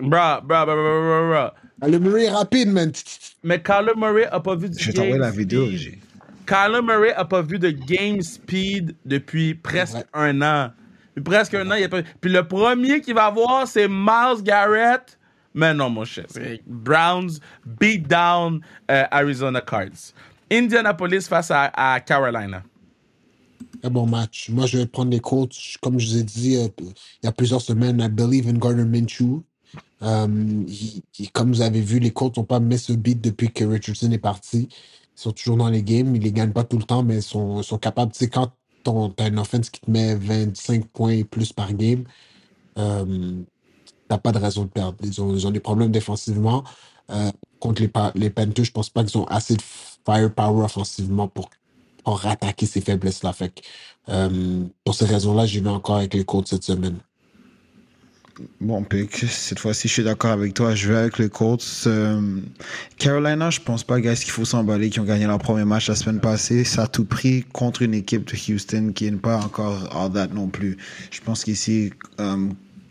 Bra, 0.00 0.40
bra, 0.40 0.64
bra, 0.64 0.74
bra, 0.74 0.74
bra, 0.74 1.28
bra. 1.28 1.54
Le 1.88 1.98
Murray 1.98 2.24
est 2.24 2.30
rapide, 2.30 2.68
man. 2.72 2.90
Mais 3.44 3.60
Kyler 3.62 3.92
Murray 3.96 4.26
a 4.26 4.40
pas 4.40 4.54
vu 4.56 4.70
du 4.70 4.78
Je 4.78 4.86
vais 4.86 4.92
t'envoyer 4.92 5.12
game 5.12 5.20
la 5.20 5.30
vidéo, 5.30 5.66
speed. 5.66 5.78
j'ai. 5.78 5.98
Kyler 6.46 6.80
Murray 6.82 7.12
a 7.12 7.24
pas 7.26 7.42
vu 7.42 7.58
de 7.58 7.68
game 7.70 8.22
speed 8.22 8.94
depuis 9.04 9.54
presque 9.54 9.96
Ouais. 9.96 10.04
un 10.14 10.40
an. 10.42 10.70
Presque 11.20 11.54
un 11.54 11.70
an, 11.70 11.74
il 11.74 11.84
a 11.84 11.88
pas... 11.88 12.02
Puis 12.20 12.30
le 12.32 12.46
premier 12.46 13.00
qu'il 13.00 13.14
va 13.14 13.26
avoir, 13.26 13.66
c'est 13.66 13.88
Miles 13.88 14.42
Garrett. 14.42 15.18
Mais 15.54 15.72
non, 15.74 15.90
mon 15.90 16.04
cher. 16.04 16.26
c'est 16.28 16.60
Browns 16.66 17.38
beat 17.80 18.06
down 18.06 18.60
euh, 18.90 19.04
Arizona 19.10 19.60
Cards. 19.60 20.12
Indianapolis 20.50 21.22
face 21.28 21.50
à, 21.50 21.70
à 21.74 22.00
Carolina. 22.00 22.62
Très 23.80 23.90
bon 23.90 24.06
match. 24.06 24.50
Moi, 24.50 24.66
je 24.66 24.78
vais 24.78 24.86
prendre 24.86 25.10
les 25.10 25.20
Colts. 25.20 25.54
Comme 25.80 25.98
je 25.98 26.08
vous 26.08 26.18
ai 26.18 26.22
dit 26.22 26.56
euh, 26.56 26.68
il 26.80 26.92
y 27.24 27.26
a 27.26 27.32
plusieurs 27.32 27.60
semaines, 27.60 28.00
I 28.00 28.08
believe 28.08 28.48
in 28.48 28.58
Gardner 28.58 28.84
Minshew. 28.84 29.42
Il- 30.02 31.02
il- 31.18 31.30
comme 31.32 31.50
vous 31.52 31.60
avez 31.62 31.80
vu, 31.80 31.98
les 31.98 32.10
Colts 32.12 32.36
n'ont 32.36 32.44
pas 32.44 32.60
mis 32.60 32.78
ce 32.78 32.92
beat 32.92 33.20
depuis 33.20 33.50
que 33.50 33.64
Richardson 33.64 34.10
est 34.12 34.18
parti. 34.18 34.68
Ils 34.70 35.20
sont 35.20 35.32
toujours 35.32 35.56
dans 35.56 35.68
les 35.68 35.82
games. 35.82 36.14
Ils 36.14 36.22
les 36.22 36.32
gagnent 36.32 36.52
pas 36.52 36.64
tout 36.64 36.78
le 36.78 36.84
temps, 36.84 37.02
mais 37.02 37.16
ils 37.16 37.22
sont, 37.22 37.60
ils 37.60 37.64
sont 37.64 37.78
capables. 37.78 38.12
Tu 38.12 38.18
sais, 38.20 38.28
quand 38.28 38.52
tu 39.16 39.22
as 39.22 39.28
une 39.28 39.38
offense 39.38 39.70
qui 39.70 39.80
te 39.80 39.90
met 39.90 40.14
25 40.14 40.86
points 40.88 41.10
et 41.12 41.24
plus 41.24 41.52
par 41.52 41.72
game, 41.72 42.04
euh, 42.78 43.42
t'as 44.08 44.18
pas 44.18 44.32
de 44.32 44.38
raison 44.38 44.64
de 44.64 44.68
perdre. 44.68 44.96
Ils 45.02 45.20
ont, 45.20 45.50
des 45.50 45.60
problèmes 45.60 45.90
défensivement. 45.90 46.64
Euh, 47.10 47.30
contre 47.60 47.82
les, 47.82 47.88
Pa- 47.88 48.12
les 48.14 48.30
Panthers, 48.30 48.64
je 48.64 48.72
pense 48.72 48.90
pas 48.90 49.04
qu'ils 49.04 49.18
ont 49.18 49.26
assez 49.26 49.56
de 49.56 49.62
firepower 49.62 50.64
offensivement 50.64 51.28
pour, 51.28 51.50
pour 52.04 52.18
rattaquer 52.20 52.66
ces 52.66 52.80
faiblesses-là. 52.80 53.34
Euh, 54.10 54.64
pour 54.84 54.94
ces 54.94 55.06
raisons-là, 55.06 55.46
j'y 55.46 55.60
vais 55.60 55.70
encore 55.70 55.96
avec 55.96 56.14
les 56.14 56.24
Colts 56.24 56.48
cette 56.48 56.64
semaine. 56.64 56.98
Bon 58.60 58.84
pick. 58.84 59.16
Cette 59.16 59.58
fois-ci, 59.58 59.88
je 59.88 59.94
suis 59.94 60.04
d'accord 60.04 60.30
avec 60.30 60.54
toi. 60.54 60.74
Je 60.74 60.88
vais 60.92 60.98
avec 60.98 61.18
les 61.18 61.28
Colts. 61.28 61.84
Euh, 61.86 62.40
Carolina, 62.96 63.50
je 63.50 63.60
pense 63.60 63.82
pas, 63.82 64.00
guys, 64.00 64.14
qu'il 64.14 64.30
faut 64.30 64.44
s'emballer, 64.44 64.90
qui 64.90 65.00
ont 65.00 65.04
gagné 65.04 65.26
leur 65.26 65.38
premier 65.38 65.64
match 65.64 65.88
la 65.88 65.96
semaine 65.96 66.20
passée. 66.20 66.62
Ça 66.64 66.82
a 66.82 66.86
tout 66.86 67.04
pris 67.04 67.44
contre 67.52 67.82
une 67.82 67.94
équipe 67.94 68.24
de 68.26 68.52
Houston 68.52 68.92
qui 68.94 69.10
n'est 69.10 69.16
pas 69.16 69.38
encore 69.38 69.88
all 69.96 70.12
that 70.12 70.28
non 70.28 70.48
plus. 70.48 70.76
Je 71.10 71.20
pense 71.20 71.44
qu'ici, 71.44 71.92
euh, 72.20 72.48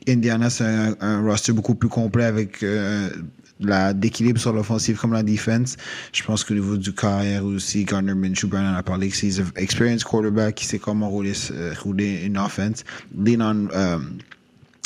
Indiana, 0.08 0.50
c'est 0.50 0.66
un, 1.00 1.22
roster 1.22 1.54
beaucoup 1.54 1.76
plus 1.76 1.90
complet 1.90 2.26
avec 2.26 2.62
euh, 2.64 3.10
la 3.62 3.94
d'équilibre 3.94 4.40
sur 4.40 4.52
l'offensive 4.52 4.98
comme 4.98 5.14
la 5.14 5.24
defense. 5.24 5.78
Je 6.12 6.24
pense 6.24 6.44
qu'au 6.44 6.56
niveau 6.56 6.76
du 6.76 6.94
carrière 6.94 7.46
aussi, 7.46 7.86
Gardner 7.86 8.16
Minshew, 8.16 8.48
Brandon 8.48 8.76
a 8.76 8.84
parlé 8.84 9.08
que 9.10 9.16
c'est 9.16 9.40
un 9.40 9.46
experienced 9.56 10.04
quarterback 10.04 10.56
qui 10.56 10.66
sait 10.66 10.80
comment 10.80 11.10
rouler, 11.10 11.34
euh, 11.52 11.74
une 12.26 12.38
offense. 12.38 12.84
Lean 13.18 13.40
on 13.42 13.70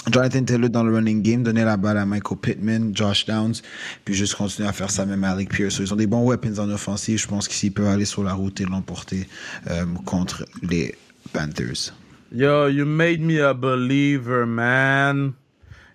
Jonathan 0.10 0.43
Taylor 0.43 0.70
dans 0.70 0.84
le 0.84 0.93
running 0.95 1.22
game, 1.22 1.43
donner 1.43 1.64
la 1.64 1.78
balle 1.78 1.97
à 1.97 2.06
Michael 2.06 2.38
Pittman, 2.39 2.91
Josh 2.95 3.26
Downs, 3.26 3.62
puis 4.04 4.16
juste 4.16 4.34
continuer 4.36 4.68
à 4.68 4.74
faire 4.74 4.89
ça 4.89 5.06
même 5.06 5.24
à 5.24 5.32
Alec 5.32 5.49
Pierce. 5.49 5.78
Ils 5.80 5.93
ont 5.93 5.97
des 5.97 6.08
bons 6.08 6.28
weapons 6.28 6.58
en 6.60 6.70
offensive. 6.70 7.20
Je 7.20 7.28
pense 7.28 7.47
qu'ici, 7.47 7.68
ils 7.68 7.72
peuvent 7.72 7.88
aller 7.88 8.06
sur 8.06 8.24
la 8.24 8.34
route 8.34 8.60
et 8.62 8.66
l'emporter 8.66 9.28
euh, 9.70 9.86
contre 10.06 10.45
les 10.64 10.95
Panthers. 11.34 11.93
Yo, 12.32 12.68
you 12.70 12.86
made 12.86 13.20
me 13.20 13.41
a 13.41 13.54
believer, 13.54 14.45
man. 14.45 15.34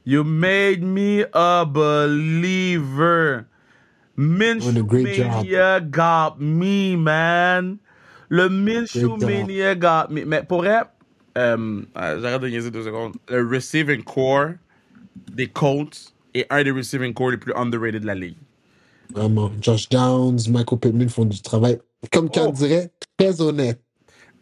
You 0.05 0.23
made 0.23 0.83
me 0.83 1.25
a 1.33 1.65
believer. 1.65 3.47
Minshew. 4.17 4.85
Mania 4.87 5.81
got 5.81 6.39
me, 6.39 6.97
man. 6.97 7.79
Le 8.29 8.49
Minshew. 8.49 9.17
Mania 9.19 9.75
got 9.75 10.11
me. 10.11 10.25
Mais 10.25 10.43
pour 10.43 10.59
vrai, 10.59 10.83
euh, 11.37 11.83
euh, 11.97 12.21
j'arrête 12.21 12.41
de 12.41 12.49
niaiser 12.49 12.71
deux 12.71 12.85
secondes. 12.85 13.15
Le 13.29 13.47
receiving 13.47 14.03
core 14.03 14.51
des 15.33 15.49
Colts 15.49 16.13
est 16.35 16.47
un 16.51 16.63
des 16.65 16.71
receiving 16.71 17.13
core 17.15 17.31
les 17.31 17.37
plus 17.37 17.53
underrated 17.55 18.03
de 18.03 18.07
la 18.07 18.15
ligue. 18.15 18.37
Vraiment. 19.15 19.51
Josh 19.61 19.89
Downs, 19.89 20.49
Michael 20.49 20.79
Pittman 20.79 21.09
font 21.09 21.25
du 21.25 21.41
travail, 21.41 21.79
comme 22.13 22.29
Oh. 22.37 22.53
dirait, 22.53 22.91
très 23.17 23.41
honnête. 23.41 23.81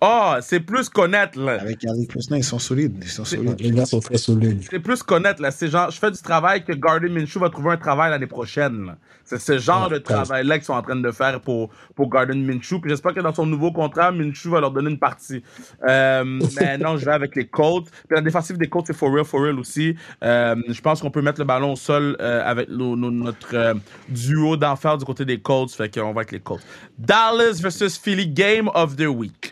Ah, 0.01 0.39
c'est 0.43 0.61
plus 0.61 0.89
connaître, 0.91 1.39
là. 1.39 1.61
Avec 1.61 1.79
Pierce, 1.79 2.31
non, 2.31 2.37
ils 2.37 2.45
sont 2.45 2.59
solides. 2.59 2.97
Ils 3.03 3.09
sont 3.09 3.25
solides. 3.25 3.59
Les 3.61 3.71
gars 3.71 3.87
sont 3.87 4.01
très 4.01 4.19
solides. 4.19 4.63
C'est 4.71 4.79
plus 4.81 5.03
connaître, 5.03 5.41
là. 5.41 5.51
C'est 5.51 5.69
genre, 5.69 5.91
je 5.91 5.99
fais 5.99 6.11
du 6.11 6.21
travail 6.21 6.63
que 6.65 6.73
Gardner 6.73 7.09
Minshew 7.09 7.39
va 7.39 7.49
trouver 7.49 7.71
un 7.73 7.77
travail 7.79 8.11
l'année 8.11 8.27
prochaine, 8.27 8.87
là. 8.87 8.97
C'est 9.27 9.41
ce 9.41 9.57
genre 9.57 9.89
de 9.89 9.97
travail-là 9.97 10.59
qu'ils 10.59 10.67
sont 10.67 10.75
en 10.75 10.83
train 10.83 10.97
de 10.97 11.11
faire 11.11 11.41
pour, 11.41 11.71
pour 11.95 12.11
Gardner 12.11 12.35
Minshew. 12.37 12.79
Puis 12.81 12.91
j'espère 12.91 13.15
que 13.15 13.21
dans 13.21 13.33
son 13.33 13.47
nouveau 13.47 13.73
contrat, 13.73 14.13
Minshew 14.13 14.51
va 14.51 14.61
leur 14.61 14.71
donner 14.71 14.91
une 14.91 14.99
partie. 14.99 15.43
Euh, 15.89 16.41
mais 16.61 16.77
non, 16.79 16.99
je 16.99 17.07
vais 17.07 17.13
avec 17.13 17.35
les 17.35 17.47
Colts. 17.47 17.87
Puis 17.91 18.15
la 18.17 18.21
défensive 18.21 18.59
des 18.59 18.69
Colts, 18.69 18.87
c'est 18.87 18.93
for 18.97 19.11
real, 19.11 19.25
for 19.25 19.41
real 19.41 19.59
aussi. 19.59 19.97
Euh, 20.23 20.57
je 20.69 20.81
pense 20.83 21.01
qu'on 21.01 21.11
peut 21.11 21.23
mettre 21.23 21.41
le 21.41 21.47
ballon 21.47 21.73
au 21.73 21.77
sol 21.77 22.19
euh, 22.21 22.43
avec 22.45 22.69
nos- 22.69 22.97
nos- 22.97 23.11
notre 23.11 23.55
euh, 23.55 23.75
duo 24.11 24.59
d'enfer 24.59 24.99
du 24.99 25.07
côté 25.07 25.25
des 25.25 25.41
Colts. 25.41 25.71
Fait 25.73 25.89
qu'on 25.89 26.13
va 26.13 26.21
avec 26.21 26.33
les 26.33 26.41
Colts. 26.41 26.61
Dallas 26.99 27.59
versus 27.63 27.97
Philly, 27.99 28.27
Game 28.29 28.69
of 28.75 28.95
the 28.97 29.07
Week. 29.07 29.44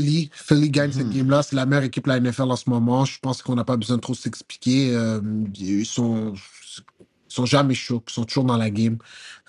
Philly, 0.00 0.30
Philly 0.32 0.70
gagne 0.70 0.90
Hmm. 0.90 0.94
cette 0.94 1.10
game-là. 1.10 1.42
C'est 1.42 1.56
la 1.56 1.66
meilleure 1.66 1.84
équipe 1.84 2.04
de 2.04 2.10
la 2.10 2.20
NFL 2.20 2.42
en 2.50 2.56
ce 2.56 2.68
moment. 2.70 3.04
Je 3.04 3.18
pense 3.20 3.42
qu'on 3.42 3.54
n'a 3.56 3.64
pas 3.64 3.76
besoin 3.76 3.96
de 3.96 4.02
trop 4.02 4.14
s'expliquer. 4.14 4.94
Euh, 4.94 5.20
ils 5.58 5.86
sont, 5.86 6.34
ils 7.30 7.34
sont 7.34 7.46
jamais 7.46 7.74
chauds. 7.74 8.02
Ils 8.08 8.12
sont 8.12 8.24
toujours 8.24 8.44
dans 8.44 8.56
la 8.56 8.70
game. 8.70 8.98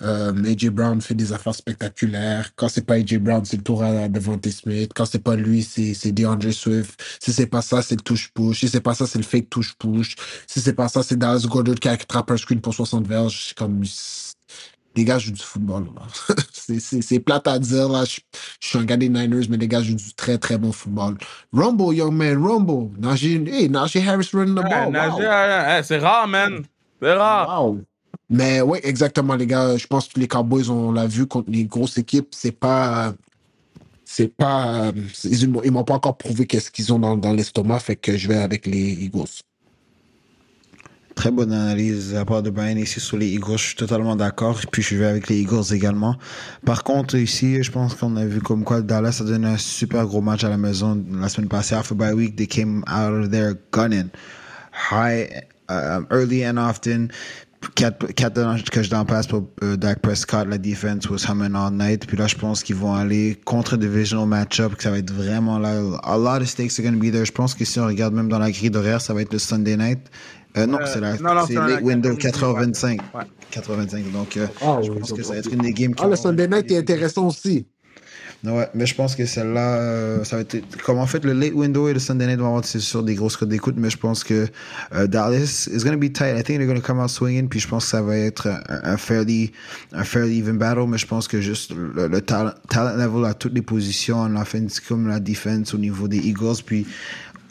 Euh, 0.02 0.34
AJ 0.46 0.70
Brown 0.70 1.02
fait 1.02 1.16
des 1.16 1.34
affaires 1.34 1.56
spectaculaires. 1.56 2.52
Quand 2.56 2.70
c'est 2.70 2.86
pas 2.86 2.96
AJ 2.96 3.18
Brown, 3.20 3.46
c'est 3.46 3.58
le 3.58 3.64
tour 3.64 3.84
à 3.84 4.08
Devontae 4.10 4.52
Smith. 4.52 4.92
Quand 4.96 5.06
c'est 5.06 5.20
pas 5.24 5.36
lui, 5.36 5.64
c'est 5.64 5.94
c'est 5.94 6.12
DeAndre 6.12 6.52
Swift. 6.54 7.02
Si 7.20 7.34
c'est 7.34 7.48
pas 7.48 7.62
ça, 7.62 7.82
c'est 7.82 7.96
le 7.96 8.02
touche-push. 8.02 8.60
Si 8.62 8.70
c'est 8.70 8.82
pas 8.82 8.96
ça, 8.96 9.08
c'est 9.08 9.20
le 9.20 9.24
fake 9.26 9.50
touche-push. 9.50 10.16
Si 10.48 10.62
c'est 10.62 10.74
pas 10.74 10.88
ça, 10.90 11.04
c'est 11.04 11.18
Dallas 11.18 11.46
Goddard 11.50 11.76
qui 11.76 11.88
attrape 11.90 12.32
un 12.32 12.38
screen 12.38 12.62
pour 12.62 12.74
60 12.74 13.08
verges. 13.08 13.48
C'est 13.50 13.58
comme 13.58 13.84
les 14.96 15.06
gars 15.06 15.18
jouent 15.20 15.32
du 15.32 15.42
football. 15.42 15.86
c'est- 16.52 17.20
plate 17.20 17.48
à 17.48 17.60
dire. 17.60 17.88
Là. 17.90 18.04
Je, 18.06 18.20
je 18.60 18.68
suis 18.68 18.78
un 18.78 18.84
gars 18.86 18.98
des 18.98 19.10
Niners, 19.10 19.46
mais 19.50 19.58
les 19.58 19.68
gars 19.68 19.82
jouent 19.82 19.96
du 19.96 20.14
très, 20.14 20.38
très 20.38 20.58
bon 20.58 20.72
football. 20.72 21.18
Rumble, 21.54 21.96
young 21.96 22.14
man, 22.14 22.44
Rumble. 22.44 22.90
Najee, 23.00 23.44
hey, 23.48 23.70
Najee 23.70 24.00
Harris 24.08 24.30
running 24.34 24.56
the 24.56 24.64
ball. 24.64 24.88
Wow. 24.94 25.20
ouais, 25.20 25.82
c'est 25.84 25.98
rare, 26.00 26.28
man. 26.28 26.64
C'est 27.02 27.14
rare. 27.14 27.64
Wow. 27.64 27.82
Mais 28.30 28.62
oui, 28.62 28.80
exactement, 28.84 29.36
les 29.36 29.48
gars. 29.48 29.78
Je 29.78 29.88
pense 29.88 30.08
que 30.08 30.20
les 30.20 30.28
Cowboys, 30.28 30.70
on 30.70 30.92
l'a 30.92 31.08
vu 31.08 31.26
contre 31.28 31.50
les 31.52 31.66
grosses 31.66 31.98
équipes. 31.98 32.30
C'est 32.32 32.52
pas. 32.54 33.14
C'est 34.06 34.28
pas. 34.36 34.88
euh, 34.88 34.92
c'est- 35.14 35.30
Ils 35.30 35.50
m'ont 35.50 35.62
ils 35.64 35.72
m'ont 35.72 35.84
pas 35.86 35.94
encore 35.96 36.18
prouvé 36.18 36.46
qu'est-ce 36.46 36.70
qu'ils 36.72 36.92
ont 36.94 37.00
dans, 37.00 37.16
dans 37.18 37.34
l'estomac. 37.34 37.80
Fait 37.80 37.96
que 37.96 38.18
je 38.18 38.28
vais 38.28 38.38
avec 38.38 38.66
les 38.66 38.92
Eagles. 39.06 39.24
Très 41.16 41.32
bonne 41.32 41.52
analyse 41.52 42.12
de 42.12 42.16
la 42.16 42.26
part 42.26 42.42
de 42.42 42.50
Brian 42.50 42.78
ici 42.78 43.00
sur 43.00 43.18
les 43.18 43.28
Eagles. 43.28 43.58
Je 43.58 43.68
suis 43.68 43.76
totalement 43.76 44.16
d'accord. 44.16 44.60
Puis 44.72 44.82
je 44.82 44.96
vais 44.96 45.06
avec 45.06 45.28
les 45.30 45.42
Eagles 45.42 45.74
également. 45.74 46.16
Par 46.66 46.84
contre, 46.84 47.16
ici, 47.16 47.62
je 47.62 47.72
pense 47.72 47.96
qu'on 47.96 48.16
a 48.16 48.26
vu 48.26 48.42
comme 48.42 48.64
quoi 48.64 48.82
Dallas 48.82 49.18
a 49.22 49.24
donné 49.24 49.48
un 49.48 49.58
super 49.58 50.06
gros 50.06 50.22
match 50.22 50.44
à 50.44 50.50
la 50.50 50.58
maison 50.58 51.04
la 51.12 51.30
semaine 51.30 51.50
passée. 51.50 51.76
After 51.76 51.96
bye 51.96 52.14
week, 52.14 52.36
they 52.36 52.48
came 52.48 52.84
out 52.88 53.26
of 53.26 53.30
there 53.30 53.54
gunning. 53.72 54.10
High, 54.72 55.44
um, 55.70 56.08
early 56.12 56.46
and 56.46 56.58
often. 56.58 57.10
quatre, 57.76 58.08
quatre 58.14 58.70
que 58.72 58.84
je 58.84 58.90
t'en 58.90 59.06
passe 59.06 59.28
pour 59.28 59.48
euh, 59.64 59.76
Dak 59.76 60.00
Prescott, 60.02 60.48
la 60.48 60.58
defense 60.58 61.10
was 61.10 61.26
humming 61.28 61.56
all 61.56 61.72
night. 61.72 62.06
Puis 62.08 62.18
là, 62.18 62.28
je 62.28 62.36
pense 62.36 62.64
qu'ils 62.64 62.76
vont 62.76 62.94
aller 62.94 63.40
contre 63.46 63.78
divisional 63.78 64.28
matchup, 64.28 64.76
que 64.76 64.84
ça 64.84 64.92
va 64.92 64.98
être 64.98 65.12
vraiment 65.12 65.60
là. 65.60 65.80
A 66.04 66.18
lot 66.18 66.42
of 66.42 66.48
stakes 66.48 66.80
are 66.80 66.84
going 66.84 66.94
to 66.94 67.00
be 67.00 67.12
there. 67.12 67.26
Je 67.26 67.32
pense 67.32 67.54
que 67.54 67.66
si 67.66 67.80
on 67.80 67.86
regarde 67.86 68.14
même 68.14 68.30
dans 68.30 68.40
la 68.40 68.52
grille 68.52 68.72
d'horaire, 68.72 69.02
ça 69.02 69.14
va 69.14 69.22
être 69.22 69.34
le 69.34 69.40
Sunday 69.40 69.78
night. 69.78 70.00
Euh, 70.58 70.66
non, 70.66 70.80
Euh, 70.80 70.86
c'est 70.86 71.00
la, 71.00 71.18
non, 71.18 71.34
non, 71.34 71.42
c'est 71.48 71.54
c'est 71.54 71.60
late 71.60 71.70
la 71.70 71.82
window 71.82 72.10
4h25, 72.14 72.98
4h25. 72.98 73.00
ouais. 73.14 73.24
4h25. 73.52 74.12
Donc, 74.12 74.38
euh, 74.38 74.48
Ah, 74.62 74.80
je 74.84 74.92
oui, 74.92 75.00
pense 75.00 75.14
que 75.14 75.24
ça 75.24 75.34
va 75.34 75.40
être 75.40 75.52
une 75.54 75.60
des 75.62 75.74
games 75.74 75.94
qui 75.96 76.04
Ah, 76.04 76.08
le 76.08 76.16
Sunday 76.16 76.48
Night 76.48 76.72
est 76.72 76.78
intéressant 76.78 77.28
aussi. 77.28 77.66
Ouais, 78.44 78.68
mais 78.74 78.88
je 78.88 78.96
pense 78.96 79.16
que 79.16 79.24
celle-là, 79.24 79.76
euh, 79.78 80.24
ça 80.24 80.36
va 80.36 80.42
être. 80.42 80.58
Comme 80.84 80.98
en 80.98 81.06
fait, 81.06 81.24
le 81.24 81.34
late 81.34 81.54
window 81.54 81.88
et 81.88 81.94
le 81.94 82.00
Sunday 82.00 82.26
night 82.26 82.40
vont 82.40 82.48
avoir, 82.48 82.66
c'est 82.66 82.80
sûr, 82.80 83.04
des 83.04 83.14
grosses 83.14 83.38
codes 83.38 83.50
d'écoute, 83.50 83.76
mais 83.78 83.92
je 83.92 83.98
pense 83.98 84.24
que 84.24 84.48
euh, 84.96 85.06
Dallas 85.06 85.70
is 85.72 85.84
going 85.84 85.92
to 85.94 86.00
be 86.00 86.12
tight. 86.12 86.36
I 86.36 86.42
think 86.42 86.58
they're 86.58 86.66
going 86.66 86.80
to 86.80 86.82
come 86.82 87.00
out 87.00 87.10
swinging, 87.12 87.48
puis 87.50 87.60
je 87.60 87.68
pense 87.68 87.84
que 87.86 87.92
ça 87.92 88.02
va 88.02 88.18
être 88.18 88.48
un, 88.48 88.60
un 88.94 88.98
fairly, 88.98 89.52
un 89.94 90.04
fairly 90.04 90.40
even 90.40 90.58
battle, 90.58 90.88
mais 90.88 90.98
je 90.98 91.06
pense 91.06 91.28
que 91.28 91.40
juste 91.40 91.72
le, 91.76 92.08
le 92.08 92.22
talent, 92.22 92.54
talent 92.68 92.98
level 92.98 93.26
à 93.26 93.36
toutes 93.36 93.54
les 93.54 93.62
positions, 93.62 94.18
en 94.18 94.36
offense 94.36 94.80
comme 94.80 95.08
la 95.08 95.20
defense 95.20 95.76
au 95.76 95.78
niveau 95.78 96.08
des 96.08 96.18
Eagles, 96.18 96.64
puis 96.66 96.88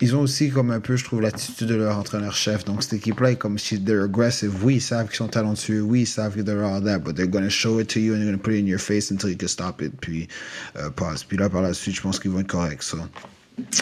ils 0.01 0.17
ont 0.17 0.21
aussi 0.21 0.51
comme 0.51 0.71
un 0.71 0.81
peu, 0.81 0.97
je 0.97 1.05
trouve, 1.05 1.21
l'attitude 1.21 1.69
de 1.69 1.75
leur 1.75 1.97
entraîneur-chef. 1.99 2.65
Donc, 2.65 2.83
cette 2.83 2.95
équipe-là 2.95 3.33
est 3.33 3.37
comme 3.37 3.59
si 3.59 3.79
they're 3.83 4.05
aggressive. 4.05 4.53
Oui, 4.65 4.77
ils 4.77 4.81
savent 4.81 5.07
qu'ils 5.09 5.17
sont 5.17 5.29
talentueux. 5.29 5.81
Oui, 5.83 6.03
ils 6.03 6.07
savent 6.07 6.35
que 6.35 6.41
they're 6.41 6.65
all 6.65 6.83
that. 6.85 7.01
But 7.01 7.17
they're 7.17 7.27
going 7.29 7.43
to 7.45 7.51
show 7.51 7.79
it 7.81 7.89
to 7.89 8.01
you 8.01 8.15
and 8.15 8.19
they're 8.19 8.27
going 8.27 8.39
to 8.39 8.43
put 8.43 8.55
it 8.55 8.61
in 8.61 8.67
your 8.67 8.81
face 8.81 9.11
until 9.11 9.29
you 9.31 9.37
can 9.37 9.49
stop 9.49 9.83
it. 9.83 9.93
Puis, 10.01 10.29
euh, 10.77 10.91
passe. 10.91 11.25
Puis 11.25 11.37
là, 11.37 11.49
par 11.51 11.63
la 11.63 11.75
suite, 11.75 11.95
je 11.97 12.01
pense 12.03 12.19
qu'ils 12.19 12.31
vont 12.31 12.41
être 12.41 12.47
corrects. 12.49 12.83
So. 12.83 12.99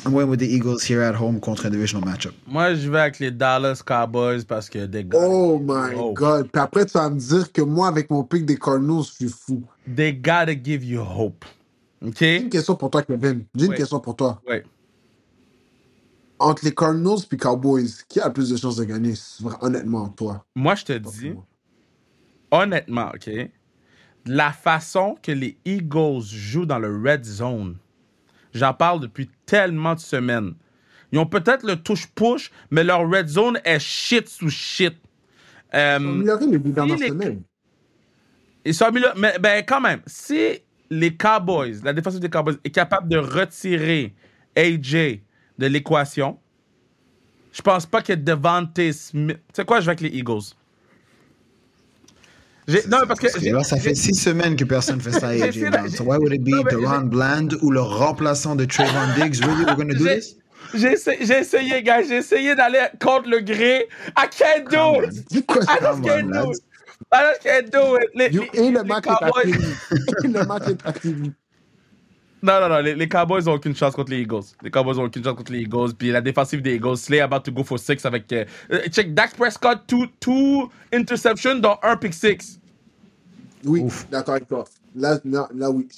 I'm 0.05 0.13
going 0.13 0.27
with 0.29 0.41
the 0.41 0.47
Eagles 0.51 0.83
here 0.83 1.03
at 1.03 1.15
home 1.15 1.39
contre 1.39 1.67
un 1.67 1.71
divisional 1.71 2.05
matchup. 2.05 2.33
Moi, 2.49 2.75
je 2.75 2.91
vais 2.91 2.99
avec 2.99 3.21
les 3.21 3.31
Dallas 3.31 3.81
Cowboys 3.87 4.43
parce 4.45 4.69
que 4.69 4.87
des 4.87 5.05
gars. 5.05 5.19
Oh 5.23 5.61
my 5.63 5.95
Oh. 5.97 6.13
god. 6.13 6.49
Puis 6.51 6.61
après, 6.61 6.85
tu 6.85 6.95
vas 6.95 7.09
me 7.09 7.19
dire 7.21 7.53
que 7.53 7.63
moi, 7.63 7.87
avec 7.87 8.11
mon 8.11 8.25
pick 8.25 8.45
des 8.45 8.57
Cardinals, 8.59 9.05
je 9.05 9.27
suis 9.27 9.29
fou. 9.29 9.63
They 9.95 10.13
gotta 10.13 10.55
give 10.61 10.83
you 10.85 11.01
hope. 11.01 11.45
OK? 12.05 12.17
J'ai 12.19 12.37
une 12.39 12.49
question 12.49 12.75
pour 12.75 12.91
toi, 12.91 13.03
Kevin. 13.05 13.45
J'ai 13.55 13.67
une 13.67 13.75
question 13.75 14.01
pour 14.01 14.17
toi. 14.17 14.41
Ouais. 14.49 14.65
Entre 16.41 16.65
les 16.65 16.75
Cardinals 16.75 17.19
et 17.31 17.37
Cowboys, 17.37 17.89
qui 18.09 18.21
a 18.21 18.29
le 18.29 18.33
plus 18.33 18.51
de 18.51 18.57
chances 18.57 18.77
de 18.77 18.85
gagner, 18.85 19.15
honnêtement, 19.61 20.09
toi? 20.09 20.45
Moi, 20.55 20.75
je 20.77 20.85
te 20.85 20.93
dis, 20.93 21.33
honnêtement, 22.51 23.11
OK? 23.15 23.31
La 24.27 24.53
façon 24.53 25.17
que 25.23 25.33
les 25.33 25.59
Eagles 25.65 26.23
jouent 26.23 26.67
dans 26.67 26.79
le 26.79 26.95
red 27.03 27.25
zone, 27.25 27.77
j'en 28.53 28.75
parle 28.75 29.01
depuis 29.01 29.31
tellement 29.47 29.95
de 29.95 30.01
semaines. 30.01 30.55
Ils 31.11 31.19
ont 31.19 31.27
peut-être 31.27 31.67
le 31.67 31.77
touche-push, 31.77 32.51
mais 32.71 32.85
leur 32.85 33.09
red 33.09 33.29
zone 33.29 33.59
est 33.65 33.79
shit 33.79 34.29
sous 34.29 34.51
shit. 34.51 34.95
Euh, 35.75 35.99
Ils 36.01 36.31
ont 36.31 36.51
les 36.51 36.59
dernières 36.59 36.97
les-. 36.97 37.39
Ils 38.65 38.75
sont 38.75 38.91
mis 38.93 39.01
là. 39.01 39.15
Mais 39.17 39.39
ben, 39.39 39.65
quand 39.67 39.81
même, 39.81 40.01
si 40.07 40.59
les 40.91 41.17
Cowboys, 41.17 41.81
la 41.83 41.93
défense 41.93 42.21
des 42.21 42.29
Cowboys, 42.29 42.57
est 42.65 42.71
capable 42.71 43.09
de 43.09 43.17
retirer 43.19 44.15
AJ 44.57 45.23
de 45.59 45.67
l'équation, 45.67 46.39
je 47.53 47.63
pense 47.63 47.87
pas 47.87 48.03
que 48.03 48.13
Devante 48.13 48.81
Smith. 48.93 49.37
Tu 49.39 49.43
sais 49.55 49.65
quoi, 49.65 49.81
je 49.81 49.87
vais 49.87 49.91
avec 49.91 50.01
les 50.01 50.17
Eagles. 50.17 50.55
J'ai- 52.67 52.87
Non, 52.87 52.99
parce 53.09 53.19
que. 53.21 53.29
Parce 53.33 53.43
que 53.43 53.51
là, 53.51 53.65
ça 53.65 53.79
fait 53.79 53.95
six 53.95 54.15
semaines 54.15 54.55
que 54.55 54.65
personne 54.65 55.01
fait 55.01 55.13
ça 55.13 55.29
AJ 55.29 55.71
Brown. 55.71 55.89
So 55.97 56.05
why 56.05 56.19
would 56.19 56.33
it 56.35 56.45
be 56.45 56.51
Deron 56.71 57.07
Bland 57.09 57.49
ou 57.63 57.71
le 57.71 57.81
remplaçant 57.81 58.57
de 58.57 58.65
Trayvon 58.67 59.15
Diggs? 59.17 59.41
Really, 59.43 59.65
we're 59.65 59.75
going 59.77 59.89
to 59.89 59.95
do 59.97 60.05
J'ai- 60.05 60.17
this? 60.21 60.37
J'ai 60.75 60.93
essayé, 60.93 61.19
j'ai 61.25 61.39
essayé, 61.39 61.83
gars. 61.83 62.03
J'ai 62.03 62.17
essayé 62.17 62.55
d'aller 62.55 62.85
contre 63.01 63.31
le 63.31 63.41
gré. 63.41 63.89
I 64.19 64.27
can't 64.31 64.69
do 64.71 65.03
it. 65.03 65.27
Dis 65.31 65.43
quoi, 65.45 65.63
I 65.63 65.65
ça? 65.65 65.79
just 65.81 66.05
can't 66.05 66.31
do 66.31 66.53
it. 66.53 66.59
I 67.11 67.21
just 67.31 67.43
can't 67.43 67.71
do 67.73 67.97
it. 67.97 68.55
Et 68.55 68.71
le 68.71 68.83
match 68.85 69.07
est 69.07 69.11
à 69.11 69.31
le 70.25 70.45
match 70.47 70.69
est 70.69 70.87
à 70.87 70.93
TV. 70.93 71.31
Non, 72.43 72.61
non, 72.61 72.69
non, 72.69 72.79
les, 72.81 72.95
les 72.95 73.09
Cowboys 73.09 73.49
ont 73.49 73.55
aucune 73.55 73.75
chance 73.75 73.95
contre 73.95 74.11
les 74.13 74.21
Eagles. 74.21 74.45
Les 74.63 74.71
Cowboys 74.71 74.97
ont 74.99 75.05
aucune 75.05 75.25
chance 75.25 75.35
contre 75.37 75.51
les 75.53 75.63
Eagles. 75.63 75.93
Puis 75.99 76.11
la 76.11 76.21
défensive 76.21 76.63
des 76.63 76.77
Eagles, 76.77 76.97
Slay 76.97 77.21
about 77.21 77.41
to 77.41 77.51
go 77.51 77.65
for 77.65 77.79
six 77.79 78.05
avec. 78.07 78.33
euh, 78.33 78.45
euh, 78.71 78.83
check, 78.91 79.13
Dak 79.13 79.35
Prescott, 79.37 79.81
two, 79.87 80.07
two 80.21 80.71
interceptions, 80.93 81.57
dont 81.57 81.77
un 81.83 81.97
pick 81.97 82.15
six. 82.15 82.61
Oui, 83.65 83.81
Ouf. 83.81 84.07
d'accord 84.09 84.35
avec 84.35 84.47
toi. 84.47 84.65
Là, 84.95 85.19
là, 85.25 85.49
là, 85.55 85.71
oui. 85.71 85.89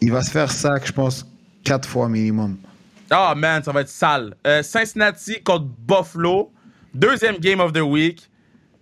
Il 0.00 0.10
va 0.10 0.22
se 0.22 0.30
faire 0.30 0.50
sac, 0.50 0.86
je 0.86 0.92
pense, 0.92 1.26
quatre 1.62 1.88
fois 1.88 2.08
minimum. 2.08 2.56
Oh 3.12 3.32
man, 3.36 3.62
ça 3.62 3.72
va 3.72 3.82
être 3.82 3.88
sale. 3.88 4.34
Euh, 4.46 4.62
Cincinnati 4.62 5.42
contre 5.42 5.66
Buffalo. 5.86 6.50
Deuxième 6.94 7.36
game 7.36 7.60
of 7.60 7.72
the 7.72 7.80
week. 7.82 8.26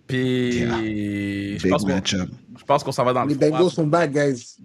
Puis. 0.07 0.59
Yeah. 0.59 0.77
Je 1.57 1.63
Big 1.63 1.69
pense 1.71 1.81
qu'on 1.83 1.89
matchup. 1.89 2.29
je 2.57 2.63
pense 2.63 2.83
qu'on 2.83 2.91
s'en 2.91 3.03
va 3.03 3.13
dans 3.13 3.25
Les 3.25 3.33
le 3.33 3.39
froid. 3.39 3.57
Bengals 3.59 3.71
sont 3.71 3.87
back, 3.87 4.11
guys. 4.13 4.57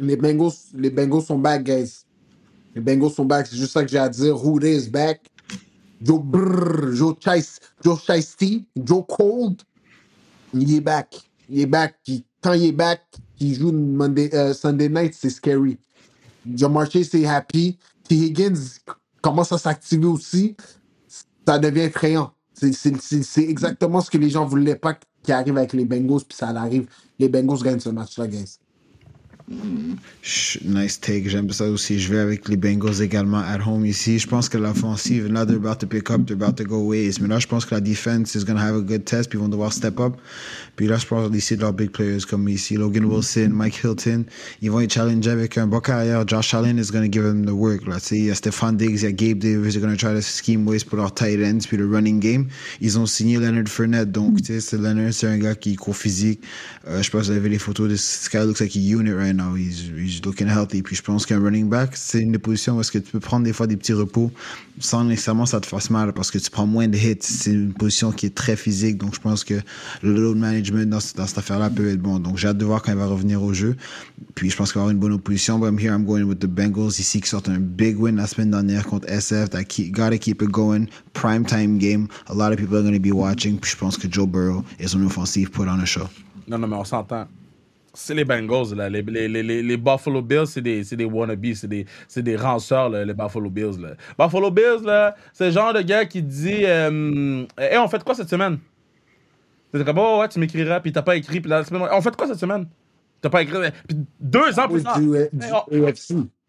Les 0.00 0.16
Bengals, 0.16 0.52
les 0.74 0.88
Bengals 0.88 1.22
sont 1.22 1.38
back, 1.38 1.62
guys. 1.62 2.06
Les 2.74 2.80
Bengals 2.80 3.10
sont 3.10 3.26
back. 3.26 3.46
C'est 3.46 3.56
juste 3.56 3.72
ça 3.72 3.84
que 3.84 3.90
j'ai 3.90 3.98
à 3.98 4.08
dire. 4.08 4.34
Who 4.42 4.58
is 4.60 4.88
back? 4.88 5.30
Joe 6.02 6.18
Brrr, 6.18 6.94
Joe 6.94 7.14
Chase, 7.20 7.60
Joe 7.84 8.00
Shiesty, 8.00 8.64
Joe 8.74 9.04
Cold. 9.06 9.60
Il 10.54 10.74
est 10.74 10.80
back. 10.80 11.20
Il 11.50 11.60
est 11.60 11.66
back. 11.66 11.96
Puis 12.02 12.24
quand 12.40 12.54
il 12.54 12.64
est 12.64 12.72
back, 12.72 13.02
il 13.38 13.54
joue 13.54 13.72
Monday, 13.72 14.30
euh, 14.34 14.54
Sunday 14.54 14.88
night, 14.88 15.14
c'est 15.14 15.28
scary. 15.28 15.76
Jamar 16.54 16.90
Chase 16.90 17.14
est 17.14 17.26
happy. 17.26 17.76
T. 18.08 18.14
Higgins 18.14 18.78
commence 19.20 19.52
à 19.52 19.58
s'activer 19.58 20.06
aussi. 20.06 20.56
Ça 21.46 21.58
devient 21.58 21.80
effrayant. 21.80 22.32
C'est 22.54 23.42
exactement 23.42 24.00
ce 24.00 24.10
que 24.10 24.18
les 24.18 24.30
gens 24.30 24.46
voulaient 24.46 24.76
pas 24.76 24.98
qui 25.22 25.32
arrive 25.32 25.58
avec 25.58 25.72
les 25.74 25.84
Bengals, 25.84 26.24
puis 26.26 26.36
ça 26.36 26.48
arrive. 26.48 26.86
Les 27.18 27.28
Bengals 27.28 27.62
gagnent 27.62 27.80
ce 27.80 27.90
match-là, 27.90 28.26
guys. 28.26 28.59
Nice 29.50 31.00
take, 31.00 31.28
j'aime 31.28 31.50
ça 31.50 31.68
aussi. 31.68 31.98
Je 31.98 32.12
vais 32.12 32.20
avec 32.20 32.48
les 32.48 32.56
Bengals 32.56 33.02
également 33.02 33.38
at 33.38 33.58
home 33.66 33.84
ici. 33.84 34.20
Je 34.20 34.28
pense 34.28 34.48
que 34.48 34.56
l'offensive, 34.56 35.26
là, 35.26 35.44
they're 35.44 35.56
about 35.56 35.78
to 35.80 35.88
pick 35.88 36.08
up, 36.08 36.24
they're 36.26 36.40
about 36.40 36.52
to 36.52 36.64
go 36.64 36.78
ways. 36.78 37.14
Mais 37.20 37.26
là, 37.26 37.40
je 37.40 37.48
pense 37.48 37.64
que 37.64 37.74
la 37.74 37.80
defense 37.80 38.36
is 38.36 38.44
going 38.44 38.54
to 38.54 38.62
have 38.62 38.76
a 38.76 38.80
good 38.80 39.04
test, 39.04 39.28
puis 39.28 39.38
ils 39.38 39.42
vont 39.42 39.48
devoir 39.48 39.72
step 39.72 39.98
up. 39.98 40.14
Puis 40.76 40.86
là, 40.86 40.98
je 40.98 41.06
pense 41.06 41.34
ici 41.34 41.56
de 41.56 41.62
leurs 41.62 41.72
big 41.72 41.90
players 41.90 42.20
comme 42.28 42.48
ici, 42.48 42.76
Logan 42.76 43.06
Wilson, 43.06 43.50
Mike 43.50 43.80
Hilton. 43.82 44.24
Ils 44.62 44.70
vont 44.70 44.80
être 44.80 44.92
challengés 44.92 45.30
avec 45.30 45.58
un 45.58 45.66
bon 45.66 45.80
carrière. 45.80 46.24
Josh 46.28 46.54
Allen 46.54 46.78
is 46.78 46.92
going 46.92 47.02
to 47.02 47.12
give 47.12 47.24
them 47.24 47.44
the 47.44 47.50
work. 47.50 47.88
Là, 47.88 47.96
il 48.12 48.26
y 48.26 48.30
a 48.30 48.36
Stephon 48.36 48.74
Diggs, 48.74 49.02
il 49.02 49.02
y 49.02 49.06
a 49.06 49.12
Gabe 49.12 49.38
Davis, 49.38 49.74
they're 49.74 49.82
going 49.82 49.96
to 49.96 49.98
try 49.98 50.14
to 50.14 50.22
scheme 50.22 50.64
ways 50.64 50.84
pour 50.84 50.98
leur 50.98 51.12
tight 51.12 51.40
ends, 51.42 51.66
puis 51.66 51.76
le 51.76 51.88
running 51.88 52.20
game. 52.20 52.46
Ils 52.80 53.00
ont 53.00 53.06
signé 53.06 53.38
Leonard 53.38 53.66
Fournette, 53.66 54.12
donc, 54.12 54.42
tu 54.42 54.52
sais, 54.52 54.60
c'est 54.60 54.78
Leonard, 54.78 55.12
c'est 55.12 55.26
un 55.26 55.38
gars 55.38 55.56
qui 55.56 55.74
court 55.74 55.96
physique. 55.96 56.40
Euh, 56.86 57.02
je 57.02 57.10
pense 57.10 57.22
que 57.22 57.32
vous 57.32 57.38
avez 57.38 57.48
les 57.48 57.58
photos 57.58 57.88
de 57.88 57.96
ce 57.96 58.30
guy 58.30 58.46
looks 58.46 58.60
like 58.60 58.76
a 58.76 58.78
unit 58.78 59.12
right 59.12 59.34
now. 59.34 59.39
He's, 59.56 59.90
he's 59.96 60.24
looking 60.24 60.48
healthy. 60.48 60.82
Puis 60.82 60.96
je 60.96 61.02
pense 61.02 61.26
qu'un 61.26 61.40
running 61.40 61.68
back, 61.68 61.90
c'est 61.94 62.20
une 62.20 62.32
des 62.32 62.38
positions 62.38 62.76
où 62.76 62.80
est-ce 62.80 62.92
que 62.92 62.98
tu 62.98 63.10
peux 63.10 63.20
prendre 63.20 63.44
des 63.44 63.52
fois 63.52 63.66
des 63.66 63.76
petits 63.76 63.92
repos 63.92 64.30
sans 64.80 65.04
nécessairement 65.04 65.46
ça 65.46 65.60
te 65.60 65.66
fasse 65.66 65.90
mal 65.90 66.12
parce 66.12 66.30
que 66.30 66.38
tu 66.38 66.50
prends 66.50 66.66
moins 66.66 66.88
de 66.88 66.96
hits. 66.96 67.18
C'est 67.20 67.52
une 67.52 67.72
position 67.72 68.12
qui 68.12 68.26
est 68.26 68.34
très 68.34 68.56
physique. 68.56 68.98
Donc 68.98 69.14
je 69.14 69.20
pense 69.20 69.44
que 69.44 69.54
le 70.02 70.14
load 70.14 70.38
management 70.38 70.88
dans, 70.88 70.98
dans 71.16 71.26
cette 71.26 71.38
affaire-là 71.38 71.70
peut 71.70 71.88
être 71.88 72.00
bon. 72.00 72.18
Donc 72.18 72.38
j'ai 72.38 72.48
hâte 72.48 72.58
de 72.58 72.64
voir 72.64 72.82
quand 72.82 72.92
il 72.92 72.98
va 72.98 73.06
revenir 73.06 73.42
au 73.42 73.52
jeu. 73.52 73.76
Puis 74.34 74.50
je 74.50 74.56
pense 74.56 74.72
qu'il 74.72 74.78
va 74.78 74.82
avoir 74.82 74.92
une 74.92 74.98
bonne 74.98 75.12
opposition. 75.12 75.58
But 75.58 75.68
I'm 75.68 75.78
here, 75.78 75.92
I'm 75.92 76.04
going 76.04 76.22
with 76.22 76.40
the 76.40 76.46
Bengals 76.46 76.98
ici 76.98 77.20
qui 77.20 77.28
sortent 77.28 77.48
un 77.48 77.58
big 77.58 77.98
win 77.98 78.16
la 78.16 78.26
semaine 78.26 78.50
dernière 78.50 78.86
contre 78.86 79.08
SF. 79.08 79.50
That 79.50 79.64
keep, 79.64 79.92
gotta 79.92 80.18
keep 80.18 80.42
it 80.42 80.50
going. 80.50 80.86
Prime 81.12 81.44
time 81.44 81.78
game. 81.78 82.08
A 82.28 82.34
lot 82.34 82.52
of 82.52 82.56
people 82.56 82.76
are 82.76 82.82
going 82.82 82.94
to 82.94 83.00
be 83.00 83.12
watching. 83.12 83.58
Puis 83.58 83.72
je 83.72 83.76
pense 83.76 83.96
que 83.96 84.08
Joe 84.10 84.26
Burrow 84.26 84.64
et 84.78 84.88
son 84.88 85.04
offensive 85.04 85.50
put 85.50 85.62
on 85.62 85.80
a 85.80 85.86
show. 85.86 86.08
Non, 86.48 86.58
non, 86.58 86.66
mais 86.66 86.76
on 86.76 86.84
s'entend. 86.84 87.26
C'est 87.92 88.14
les 88.14 88.24
Bengals, 88.24 88.74
là. 88.76 88.88
Les, 88.88 89.02
les, 89.02 89.28
les, 89.28 89.62
les- 89.62 89.76
Buffalo 89.76 90.22
Bills, 90.22 90.46
c'est 90.46 90.60
des, 90.60 90.82
des 90.84 91.04
wannabes, 91.04 91.54
c'est 91.54 91.66
des, 91.68 91.86
des 92.16 92.36
ranceurs, 92.36 92.88
là, 92.88 93.04
les 93.04 93.14
Buffalo 93.14 93.50
Bills. 93.50 93.80
Là. 93.80 93.90
Buffalo 94.18 94.50
Bills, 94.50 94.84
là, 94.84 95.16
c'est 95.32 95.46
le 95.46 95.50
genre 95.52 95.72
de 95.72 95.82
gars 95.82 96.04
qui 96.04 96.22
dit 96.22 96.64
euh, 96.64 97.44
Hey, 97.58 97.78
on 97.78 97.88
fait 97.88 98.02
quoi 98.04 98.14
cette 98.14 98.28
semaine? 98.30 98.58
T'es 99.72 99.84
comme, 99.84 99.98
oh, 99.98 100.20
ouais, 100.20 100.28
tu 100.28 100.38
m'écriras, 100.40 100.80
puis 100.80 100.92
t'as 100.92 101.02
pas 101.02 101.16
écrit, 101.16 101.40
puis 101.40 101.48
la 101.50 101.64
semaine, 101.64 101.82
on 101.92 102.00
fait 102.00 102.14
quoi 102.16 102.26
cette 102.26 102.38
semaine? 102.40 102.66
T'as 103.20 103.28
pas 103.28 103.42
écrit, 103.42 103.56
puis 103.86 103.98
deux 104.18 104.58
ans 104.58 104.66
plus 104.68 104.82
tard. 104.82 104.98
du, 104.98 105.14
euh, 105.14 105.28
Hey, 105.32 105.38
du 105.40 105.46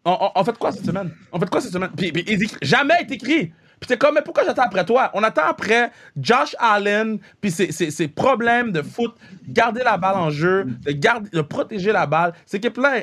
on- 0.04 0.44
fait 0.44 0.58
quoi 0.58 0.72
cette 0.72 0.84
semaine? 0.84 1.10
On 1.32 1.38
fait 1.38 1.48
quoi 1.48 1.60
cette 1.60 1.72
semaine? 1.72 1.90
Puis, 1.96 2.10
puis 2.12 2.50
jamais 2.62 2.94
écrit. 3.08 3.52
Puis 3.82 3.88
t'es 3.88 3.96
comme, 3.98 4.14
mais 4.14 4.22
pourquoi 4.22 4.44
j'attends 4.44 4.62
après 4.62 4.84
toi? 4.86 5.10
On 5.12 5.24
attend 5.24 5.42
après 5.44 5.90
Josh 6.16 6.54
Allen, 6.60 7.18
puis 7.40 7.50
ses, 7.50 7.72
ses- 7.72 7.90
ses 7.90 8.06
problèmes 8.06 8.70
de 8.70 8.80
foot, 8.80 9.12
garder 9.48 9.82
la 9.82 9.96
balle 9.98 10.14
en 10.14 10.30
jeu, 10.30 10.66
de, 10.86 10.92
garder, 10.92 11.28
de 11.30 11.40
protéger 11.40 11.90
la 11.90 12.06
balle. 12.06 12.32
C'est 12.46 12.60
que 12.60 12.68
plein, 12.68 13.00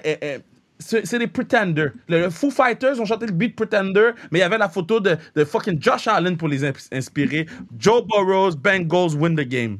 c'est 0.79 1.05
c'est 1.05 1.19
des 1.19 1.27
pretenders. 1.27 1.91
Le, 2.07 2.21
le 2.21 2.29
Foo 2.29 2.49
Fighters 2.49 2.97
ont 3.01 3.03
chanté 3.05 3.25
le 3.25 3.33
beat 3.33 3.57
Pretender, 3.57 4.11
mais 4.31 4.39
il 4.39 4.41
y 4.41 4.45
avait 4.45 4.57
la 4.57 4.69
photo 4.69 5.01
de, 5.01 5.17
de 5.35 5.43
fucking 5.43 5.81
Josh 5.81 6.07
Allen 6.07 6.37
pour 6.37 6.47
les 6.47 6.63
ins- 6.63 6.87
inspirer. 6.93 7.45
Joe 7.77 8.01
Burrows, 8.07 8.51
Bengals 8.55 9.15
win 9.15 9.35
the 9.35 9.41
game. 9.45 9.79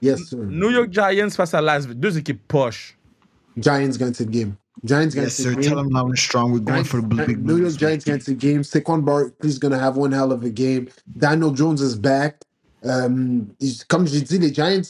Yes, 0.00 0.30
sir. 0.30 0.38
New 0.38 0.70
York 0.70 0.88
Giants 0.90 1.28
face 1.36 1.52
à 1.52 1.60
Las 1.60 1.84
Vegas. 1.86 2.00
Deux 2.00 2.16
équipes 2.16 2.40
poches. 2.48 2.96
Giants 3.58 3.90
gagnent 3.98 4.14
cette 4.14 4.30
game. 4.30 4.54
Giants 4.84 5.08
gagnent 5.14 5.24
Yes, 5.24 5.34
sir. 5.36 5.54
game. 5.54 5.62
Tell 5.62 5.76
them 5.76 6.16
strong. 6.16 6.52
We're 6.52 6.60
going 6.60 6.84
for 6.84 7.00
the 7.02 7.08
Giants- 7.14 7.26
big 7.26 7.44
New 7.44 7.58
York. 7.58 7.78
Giants 7.78 8.04
gagnent 8.04 8.20
cette 8.22 8.38
game. 8.38 8.62
Saquon 8.62 8.98
Barkley's 9.04 9.58
going 9.58 9.72
to 9.72 9.78
have 9.78 9.96
one 9.96 10.12
hell 10.12 10.32
of 10.32 10.42
a 10.44 10.50
game. 10.50 10.86
Daniel 11.06 11.52
Jones 11.54 11.80
is 11.80 11.94
back. 11.96 12.40
Ils- 12.84 13.84
comme 13.86 14.06
j'ai 14.06 14.22
dit, 14.22 14.38
les 14.38 14.52
Giants, 14.52 14.82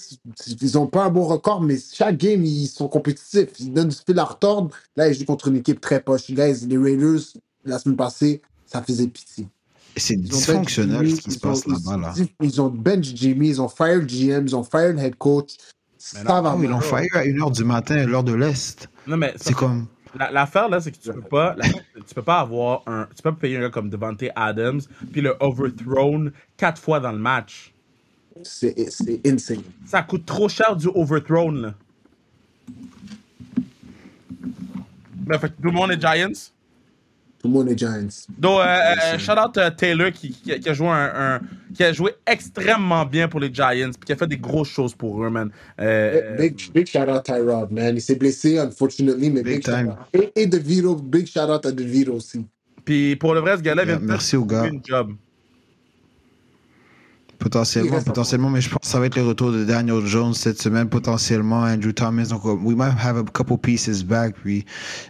ils 0.63 0.79
ont 0.79 0.87
pas 0.87 1.05
un 1.05 1.11
bon 1.11 1.25
record, 1.25 1.61
mais 1.61 1.77
chaque 1.93 2.17
game, 2.17 2.45
ils 2.45 2.67
sont 2.69 2.89
compétitifs. 2.89 3.49
Ils 3.61 3.73
donnent 3.73 3.89
du 3.89 3.97
fil 4.07 4.19
à 4.19 4.25
retordre. 4.25 4.71
Là, 4.97 5.09
ils 5.09 5.15
jouent 5.19 5.27
contre 5.27 5.49
une 5.49 5.57
équipe 5.57 5.81
très 5.81 6.01
poche. 6.01 6.31
Guys, 6.31 6.65
les 6.67 6.79
Raiders, 6.79 7.21
la 7.65 7.79
semaine 7.79 7.97
passée, 7.97 8.41
ça 8.67 8.83
faisait 8.83 9.09
pitié. 9.09 9.47
C'est 9.95 10.17
dysfonctionnel 10.17 11.05
Jimmy, 11.05 11.17
ce 11.19 11.21
qui 11.23 11.31
se 11.33 11.39
passe 11.39 11.67
là-bas. 11.67 11.99
Là. 11.99 12.15
Ils 12.41 12.61
ont 12.63 12.71
bench 12.71 13.13
Jimmy, 13.15 13.49
ils 13.51 13.61
ont 13.61 13.69
fired 13.69 14.07
GM, 14.07 14.47
ils 14.47 14.57
ont 14.57 14.65
fired 14.65 14.99
head 14.99 15.17
coach. 15.17 15.59
Ils 16.63 16.69
l'ont 16.69 16.81
fire 16.81 17.09
à 17.15 17.25
1h 17.25 17.53
du 17.53 17.65
matin 17.65 17.97
à 17.97 18.05
l'heure 18.07 18.25
de 18.25 18.33
l'Est. 18.35 18.89
Non, 19.07 19.17
mais 19.17 19.35
C'est 19.37 19.55
comme. 19.55 19.87
La- 20.19 20.31
L'affaire, 20.31 20.69
là, 20.69 20.81
c'est 20.81 20.91
que 20.93 20.99
tu 20.99 21.11
peux 21.13 21.23
pas, 21.23 21.55
la- 21.57 21.69
tu 21.69 22.15
peux 22.15 22.23
pas 22.23 22.41
avoir 22.41 22.83
un, 22.87 23.09
tu 23.17 23.23
peux 23.23 23.33
pas 23.33 23.39
payer 23.41 23.57
un 23.57 23.61
gars 23.63 23.71
comme 23.71 23.89
Devante 23.89 24.23
Adams 24.37 24.81
puis 25.11 25.21
le 25.23 25.35
overthrown 25.41 26.33
quatre 26.57 26.81
fois 26.81 27.01
dans 27.01 27.13
le 27.13 27.19
match. 27.19 27.73
C'est 28.43 28.75
c'est 28.91 29.21
insane. 29.27 29.63
Ça 29.87 30.03
coûte 30.03 30.27
trop 30.27 30.49
cher 30.49 30.77
du 30.77 30.89
overthrown, 30.95 31.63
là. 31.63 31.75
Ben, 35.15 35.39
fait 35.39 35.49
que 35.51 35.55
tout 35.63 35.69
le 35.69 35.73
monde 35.73 35.93
est 35.93 36.01
Giants? 36.01 36.51
Tout 37.43 37.49
le 37.49 37.55
monde 37.55 37.69
est 37.71 37.77
Giants. 37.79 38.07
Donc, 38.39 38.61
euh, 38.61 38.65
euh, 38.65 39.19
shout 39.19 39.33
out 39.33 39.59
à 39.59 39.71
Taylor 39.73 40.13
qui, 40.13 40.31
qui 40.31 40.53
a- 40.53 40.59
qui 40.61 40.69
a 40.69 40.73
joué 40.75 40.87
un, 40.87 41.13
un- 41.35 41.41
qui 41.75 41.83
a 41.83 41.93
joué 41.93 42.13
extrêmement 42.25 43.05
bien 43.05 43.27
pour 43.27 43.41
les 43.41 43.53
Giants 43.53 43.91
puis 43.91 44.07
qui 44.07 44.13
a 44.13 44.17
fait 44.17 44.29
des 44.29 44.37
grosses 44.39 44.69
choses 44.71 44.95
pour 44.95 45.25
eux, 45.25 45.29
man. 45.29 45.51
Euh, 45.81 46.37
Big, 46.37 46.57
big 46.73 46.87
shout 46.87 47.01
out 47.11 47.25
Tyrod, 47.25 47.73
man. 47.73 47.97
Il 47.97 48.01
s'est 48.01 48.15
blessé, 48.15 48.59
unfortunately, 48.59 49.29
mais 49.31 49.43
Big 49.43 49.57
big, 49.57 49.65
shout 49.67 49.73
time. 49.73 49.89
out. 49.89 49.97
Et, 50.15 50.43
et 50.43 50.47
DeVito, 50.47 50.95
big 50.95 51.27
shout 51.27 51.41
out 51.51 51.67
à 51.67 51.73
DeVito 51.73 52.13
aussi. 52.15 52.47
Puis 52.85 53.17
pour 53.17 53.35
le 53.35 53.41
vrai, 53.41 53.57
ce 53.57 53.63
gars-là 53.63 53.85
vient 53.85 53.97
de 53.99 54.05
Merci 54.05 54.31
faire 54.33 54.43
aux 54.43 54.47
gars. 54.47 54.65
une 54.67 54.81
job. 54.85 55.13
Potentiellement, 57.43 58.01
potentiellement, 58.03 58.51
mais 58.51 58.61
je 58.61 58.69
pense 58.71 58.79
que 58.83 58.87
ça 58.87 59.01
va 59.01 59.07
être 59.07 59.17
le 59.17 59.25
retour 59.25 59.51
de 59.51 59.65
Daniel 59.65 60.07
Jones 60.07 60.33
cette 60.33 60.63
semaine, 60.63 60.89
potentiellement 60.89 61.63
Andrew 61.63 61.93
Thomas. 61.93 62.27
Donc, 62.27 62.45
uh, 62.45 62.51
we 62.63 62.77
might 62.77 62.95
have 62.97 63.17
a 63.17 63.25
couple 63.25 63.57
pieces 63.59 64.05
back. 64.05 64.37
Puis, 64.43 64.65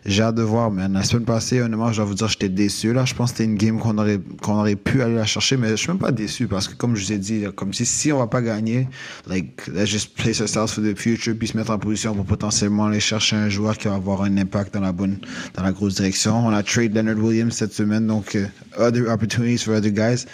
j'ai 0.07 0.23
hâte 0.23 0.37
de 0.37 0.43
voir, 0.43 0.71
man. 0.71 0.95
La 0.95 1.03
semaine 1.03 1.27
passée, 1.27 1.61
honnêtement, 1.61 1.93
je 1.93 1.97
dois 1.97 2.07
vous 2.07 2.15
dire, 2.15 2.29
j'étais 2.29 2.49
déçu. 2.49 2.93
Là, 2.95 3.05
je 3.05 3.15
pense 3.15 3.33
que 3.33 3.39
c'était 3.39 3.51
une 3.51 3.59
game 3.59 3.79
qu'on 3.79 3.99
aurait, 3.99 4.19
qu'on 4.41 4.55
aurait 4.55 4.77
pu 4.77 5.03
aller 5.03 5.15
la 5.15 5.27
chercher, 5.27 5.59
mais 5.59 5.69
je 5.71 5.77
suis 5.77 5.89
même 5.89 5.99
pas 5.99 6.11
déçu 6.11 6.47
parce 6.47 6.69
que, 6.69 6.75
comme 6.75 6.97
je 6.97 7.05
vous 7.05 7.13
ai 7.13 7.19
dit, 7.19 7.45
comme 7.55 7.75
si, 7.75 7.85
si 7.85 8.11
on 8.13 8.19
va 8.19 8.27
pas 8.27 8.41
gagner, 8.41 8.89
like, 9.29 9.67
let's 9.69 9.91
just 9.91 10.15
place 10.15 10.41
ourselves 10.41 10.71
for 10.71 10.83
the 10.83 10.99
future 10.99 11.35
puis 11.39 11.49
se 11.49 11.57
mettre 11.57 11.71
en 11.71 11.79
position 11.79 12.15
pour 12.15 12.25
potentiellement 12.25 12.87
aller 12.87 13.01
chercher 13.01 13.37
un 13.37 13.49
joueur 13.51 13.77
qui 13.77 13.89
va 13.89 13.95
avoir 13.95 14.23
un 14.23 14.37
impact 14.39 14.73
dans 14.73 14.81
la 14.81 14.93
bonne, 14.93 15.19
dans 15.55 15.63
la 15.63 15.73
grosse 15.73 15.97
direction. 15.97 16.47
On 16.47 16.53
a 16.53 16.63
trade 16.63 16.95
Leonard 16.95 17.19
Williams 17.19 17.55
cette 17.55 17.75
semaine, 17.75 18.07
donc, 18.07 18.35
uh, 18.35 18.47
other 18.79 19.11
opportunities 19.11 19.65
for 19.65 19.75
other 19.75 19.91
guys. 19.91 20.27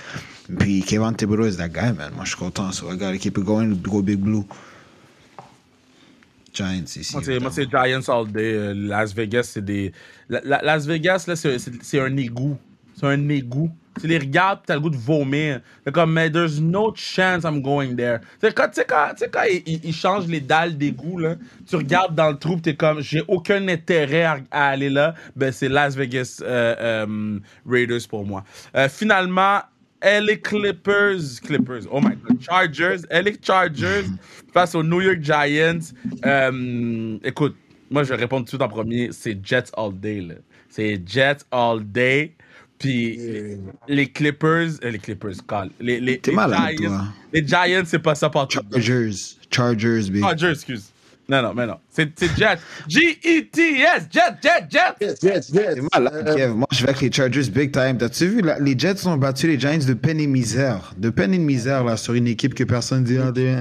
Puis 0.59 0.83
Kevin 0.83 1.15
Thibodeau 1.15 1.47
is 1.47 1.57
that 1.57 1.69
guy, 1.69 1.93
man. 1.93 2.13
Moi, 2.15 2.25
je 2.25 2.31
suis 2.31 2.39
content. 2.39 2.73
So 2.73 2.91
I 2.91 2.97
gotta 2.97 3.19
keep 3.19 3.37
it 3.37 3.45
going. 3.45 3.75
Go 3.83 4.03
Big 4.03 4.19
Blue. 4.19 4.45
Giants 6.53 6.97
ici. 6.97 7.13
Moi, 7.41 7.51
c'est, 7.53 7.69
Giants 7.71 8.09
all 8.09 8.27
day. 8.27 8.55
Euh, 8.55 8.75
Las 8.75 9.13
Vegas, 9.15 9.45
c'est 9.53 9.65
des. 9.65 9.93
La- 10.29 10.41
la- 10.45 10.63
Las 10.63 10.87
Vegas, 10.87 11.25
là, 11.29 11.37
c'est, 11.37 12.01
un 12.01 12.17
égout. 12.17 12.57
C'est 12.95 13.07
un 13.07 13.29
égout. 13.29 13.71
Tu 14.01 14.07
les 14.07 14.19
regardes, 14.19 14.61
t'as 14.65 14.75
le 14.75 14.81
goût 14.81 14.91
de 14.91 14.97
vomir. 14.97 15.61
C'est 15.85 15.93
comme, 15.93 16.13
mais 16.13 16.31
there's 16.31 16.61
no 16.61 16.93
chance 16.95 17.43
I'm 17.45 17.61
going 17.61 17.97
there. 17.97 18.21
C'est 18.41 18.55
quand, 18.55 18.69
tu 18.69 18.75
sais, 18.75 18.87
quand, 18.89 19.11
sais, 19.17 19.29
quand 19.29 19.43
ils, 19.67 19.81
ils 19.85 19.93
changent 19.95 20.29
les 20.29 20.41
dalles 20.41 20.79
d'égout, 20.79 21.19
là, 21.19 21.35
tu 21.69 21.77
regardes 21.77 22.15
dans 22.15 22.31
le 22.31 22.39
trou, 22.39 22.57
t'es 22.61 22.75
comme, 22.77 23.01
j'ai 23.01 23.23
aucun 23.29 23.67
intérêt 23.69 24.23
à, 24.23 24.39
à 24.53 24.69
aller 24.69 24.89
là. 24.89 25.15
Ben, 25.37 25.53
c'est 25.53 25.69
Las 25.69 25.97
Vegas 25.97 26.41
euh, 26.43 26.75
euh, 27.07 27.39
Raiders 27.69 28.07
pour 28.09 28.25
moi. 28.25 28.45
Euh, 28.77 28.89
finalement, 28.89 29.61
LA 30.03 30.37
Clippers, 30.37 31.41
Clippers, 31.43 31.87
oh 31.91 32.01
my 32.01 32.15
god, 32.17 32.41
Chargers, 32.41 33.03
LA 33.11 33.33
Chargers 33.43 34.05
face 34.53 34.75
aux 34.75 34.83
New 34.83 35.01
York 35.01 35.21
Giants. 35.21 35.93
Euh, 36.25 37.19
écoute, 37.25 37.57
moi 37.91 38.05
je 38.05 38.11
vais 38.11 38.17
répondre 38.21 38.43
tout 38.43 38.45
de 38.45 38.51
suite 38.51 38.63
en 38.63 38.69
premier, 38.69 39.09
c'est 39.13 39.37
Jets 39.45 39.71
all 39.77 39.93
day. 39.99 40.21
là. 40.21 40.35
C'est 40.69 41.01
Jets 41.07 41.45
all 41.51 41.83
day. 41.85 42.35
Puis 42.79 43.19
les 43.89 44.07
Clippers, 44.13 44.69
euh, 44.85 44.91
les 44.91 44.99
Clippers, 45.01 45.35
calme. 45.49 45.71
Les, 45.81 45.99
les, 45.99 46.19
T'es 46.21 46.31
les 46.31 46.37
malade, 46.37 46.77
Giants, 46.79 46.89
toi. 46.91 47.05
les 47.33 47.45
Giants, 47.47 47.83
c'est 47.85 47.99
pas 47.99 48.15
ça 48.15 48.31
partout. 48.31 48.61
Chargers. 48.71 49.11
Chargers, 49.51 50.11
big. 50.11 50.21
Chargers, 50.23 50.51
excuse. 50.53 50.93
Non, 51.31 51.43
non, 51.43 51.53
mais 51.55 51.67
non. 51.67 51.77
C'est 51.91 52.09
c'est 52.19 52.35
Jets. 52.37 52.59
G-E-T-S, 52.89 54.07
Jets, 54.11 54.21
Jets, 54.43 54.67
Jets. 54.71 54.81
Yes, 55.01 55.19
yes, 55.23 55.49
yes. 55.51 55.75
C'est 55.75 55.83
malade, 55.99 56.25
Euh, 56.29 56.35
Kev. 56.35 56.55
Moi, 56.55 56.67
je 56.73 56.83
vais 56.83 56.89
avec 56.91 57.01
les 57.03 57.13
Chargers 57.13 57.51
big 57.51 57.71
time. 57.71 57.99
T'as-tu 57.99 58.27
vu, 58.29 58.41
là, 58.41 58.59
les 58.59 58.79
Jets 58.79 59.07
ont 59.07 59.17
battu 59.17 59.47
les 59.47 59.59
Giants 59.61 59.79
de 59.87 59.95
peine 59.95 60.21
et 60.21 60.27
misère. 60.27 60.95
De 60.97 61.11
peine 61.11 61.35
et 61.35 61.39
misère, 61.39 61.85
là, 61.85 61.97
sur 61.99 62.15
une 62.15 62.27
équipe 62.29 62.55
que 62.55 62.65
personne 62.65 63.05
dit. 63.05 63.19
ah, 63.19 63.31
de- 63.31 63.55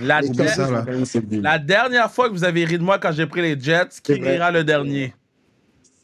La, 0.00 0.22
ça, 0.22 0.32
Jets 0.32 0.56
là. 0.72 0.84
game. 0.86 1.42
la 1.42 1.58
dernière 1.58 2.10
fois 2.10 2.28
que 2.28 2.34
vous 2.34 2.44
avez 2.44 2.64
ri 2.64 2.78
de 2.78 2.82
moi 2.84 2.98
quand 2.98 3.12
j'ai 3.12 3.26
pris 3.26 3.42
les 3.42 3.58
Jets, 3.60 4.00
qui 4.02 4.14
rira 4.14 4.50
le 4.52 4.62
dernier? 4.64 5.12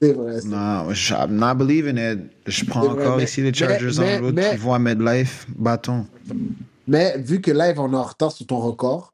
C'est 0.03 0.13
vrai. 0.13 0.37
Non, 0.47 0.93
je- 0.93 1.15
I'm 1.15 1.35
not 1.37 1.55
believing 1.55 1.97
it. 1.99 2.19
Je 2.47 2.65
prends 2.65 2.83
vrai, 2.89 3.03
encore 3.05 3.17
mais- 3.19 3.25
ici 3.25 3.41
les 3.43 3.53
Chargers 3.55 3.91
mais- 3.99 4.17
en 4.19 4.21
route 4.21 4.35
mais- 4.35 4.51
qui 4.51 4.57
vont 4.57 4.75
à 4.75 4.79
MedLife. 4.79 5.47
Bâton. 5.57 6.07
Mais 6.87 7.17
vu 7.19 7.41
que 7.41 7.51
live, 7.51 7.79
on 7.81 7.93
est 7.93 7.97
en 7.97 8.03
retard 8.03 8.31
sur 8.33 8.47
ton 8.47 8.59
record, 8.59 9.13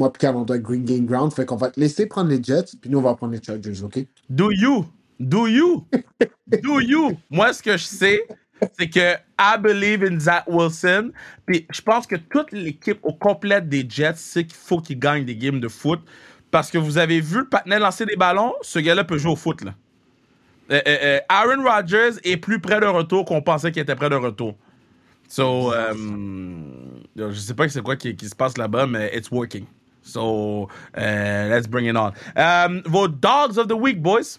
moi 0.00 0.10
et 0.14 0.18
Carl, 0.18 0.36
on 0.36 0.44
doit 0.44 0.58
green 0.58 0.84
game 0.84 1.04
ground. 1.04 1.32
Fait 1.32 1.44
qu'on 1.44 1.56
va 1.56 1.70
te 1.70 1.78
laisser 1.78 2.06
prendre 2.06 2.30
les 2.30 2.42
Jets, 2.42 2.76
puis 2.80 2.90
nous, 2.90 2.98
on 2.98 3.02
va 3.02 3.14
prendre 3.14 3.34
les 3.34 3.42
Chargers, 3.42 3.82
OK? 3.84 3.98
Do 4.28 4.50
you? 4.50 4.86
Do 5.20 5.46
you? 5.46 5.86
Do 6.46 6.80
you? 6.80 7.18
Moi, 7.28 7.52
ce 7.52 7.62
que 7.62 7.76
je 7.76 7.84
sais, 7.84 8.20
c'est 8.78 8.88
que 8.88 9.14
I 9.38 9.58
believe 9.60 10.02
in 10.02 10.18
Zach 10.18 10.44
Wilson. 10.48 11.12
Puis 11.44 11.66
je 11.70 11.82
pense 11.82 12.06
que 12.06 12.16
toute 12.16 12.50
l'équipe 12.52 12.98
au 13.02 13.12
complet 13.12 13.60
des 13.60 13.84
Jets 13.88 14.16
sait 14.16 14.44
qu'il 14.44 14.56
faut 14.56 14.80
qu'ils 14.80 14.98
gagnent 14.98 15.26
des 15.26 15.36
games 15.36 15.60
de 15.60 15.68
foot. 15.68 16.00
Parce 16.50 16.70
que 16.70 16.78
vous 16.78 16.98
avez 16.98 17.20
vu 17.20 17.40
le 17.40 17.48
patinet 17.48 17.78
lancer 17.78 18.06
des 18.06 18.16
ballons, 18.16 18.54
ce 18.62 18.80
gars-là 18.80 19.04
peut 19.04 19.18
jouer 19.18 19.32
au 19.32 19.36
foot. 19.36 19.62
Là. 19.62 19.74
Euh, 20.72 20.80
euh, 20.86 20.98
euh, 21.02 21.20
Aaron 21.28 21.62
Rodgers 21.62 22.18
est 22.24 22.38
plus 22.38 22.58
près 22.58 22.80
d'un 22.80 22.90
retour 22.90 23.24
qu'on 23.24 23.42
pensait 23.42 23.70
qu'il 23.70 23.82
était 23.82 23.94
près 23.94 24.08
d'un 24.08 24.18
retour. 24.18 24.56
So, 25.28 25.72
euh, 25.72 25.94
je 27.16 27.38
sais 27.38 27.54
pas 27.54 27.68
c'est 27.68 27.82
quoi 27.82 27.94
qui, 27.94 28.16
qui 28.16 28.28
se 28.28 28.34
passe 28.34 28.58
là-bas, 28.58 28.86
mais 28.86 29.16
it's 29.16 29.30
working. 29.30 29.64
So, 30.02 30.68
euh, 30.96 31.48
let's 31.48 31.66
bring 31.68 31.86
it 31.86 31.96
on. 31.96 32.12
Euh, 32.36 32.82
vos 32.86 33.08
dogs 33.08 33.58
of 33.58 33.68
the 33.68 33.76
week, 33.76 34.00
boys? 34.02 34.38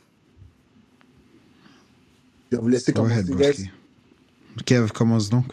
Je 2.52 2.58
vais 2.58 2.62
vous 2.62 2.70
laisser 2.70 2.92
Go 2.92 3.06
ahead, 3.06 3.28
commencer, 3.28 3.64
guys. 3.64 3.72
Kev, 4.66 4.92
commence 4.92 5.30
donc. 5.30 5.46